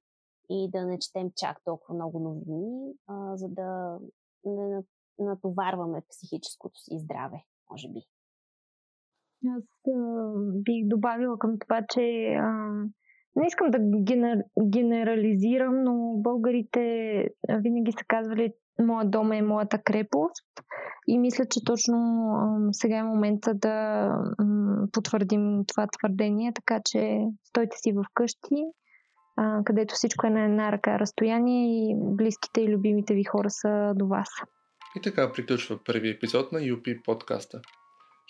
и 0.49 0.69
да 0.71 0.85
не 0.85 0.99
четем 0.99 1.31
чак 1.35 1.63
толкова 1.63 1.95
много 1.95 2.19
новини, 2.19 2.93
а, 3.07 3.37
за 3.37 3.49
да 3.49 3.99
не 4.45 4.83
натоварваме 5.19 6.01
психическото 6.09 6.79
си 6.79 6.99
здраве, 6.99 7.43
може 7.71 7.89
би. 7.89 7.99
Аз 9.47 9.63
а, 9.87 10.33
бих 10.63 10.87
добавила 10.87 11.39
към 11.39 11.59
това, 11.59 11.85
че 11.89 12.33
а, 12.39 12.71
не 13.35 13.47
искам 13.47 13.71
да 13.71 13.79
генер, 14.03 14.37
генерализирам, 14.69 15.83
но 15.83 16.13
българите 16.15 16.81
винаги 17.49 17.91
са 17.91 18.05
казвали, 18.07 18.53
моят 18.81 19.11
дом 19.11 19.31
е 19.31 19.41
моята 19.41 19.77
крепост 19.77 20.45
и 21.07 21.17
мисля, 21.19 21.45
че 21.45 21.63
точно 21.65 21.97
сега 22.71 22.97
е 22.97 23.03
момента 23.03 23.53
да 23.53 24.09
потвърдим 24.91 25.63
това 25.67 25.87
твърдение, 25.87 26.53
така 26.53 26.79
че 26.85 27.19
стойте 27.43 27.77
си 27.77 27.93
вкъщи, 28.11 28.63
където 29.65 29.93
всичко 29.93 30.27
е 30.27 30.29
на 30.29 30.43
една 30.43 30.71
ръка 30.71 30.99
разстояние 30.99 31.65
и 31.65 31.95
близките 31.97 32.61
и 32.61 32.75
любимите 32.75 33.13
ви 33.13 33.23
хора 33.23 33.49
са 33.49 33.93
до 33.95 34.07
вас. 34.07 34.29
И 34.95 35.01
така 35.01 35.31
приключва 35.31 35.79
първи 35.85 36.09
епизод 36.09 36.51
на 36.51 36.59
UP 36.59 37.03
подкаста. 37.03 37.61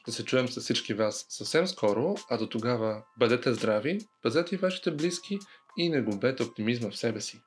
Ще 0.04 0.12
се 0.12 0.26
чуем 0.26 0.48
с 0.48 0.62
всички 0.62 0.94
вас 0.94 1.26
съвсем 1.30 1.68
скоро, 1.68 2.16
а 2.30 2.38
до 2.38 2.50
тогава 2.50 3.04
бъдете 3.20 3.54
здрави, 3.54 4.00
пазете 4.22 4.56
и 4.56 4.58
вашите 4.58 4.92
близки 4.92 5.40
и 5.78 5.90
не 5.90 6.02
губете 6.02 6.44
оптимизма 6.44 6.90
в 6.90 6.98
себе 6.98 7.22
си. 7.22 7.42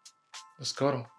До 0.58 0.64
скоро! 0.64 1.15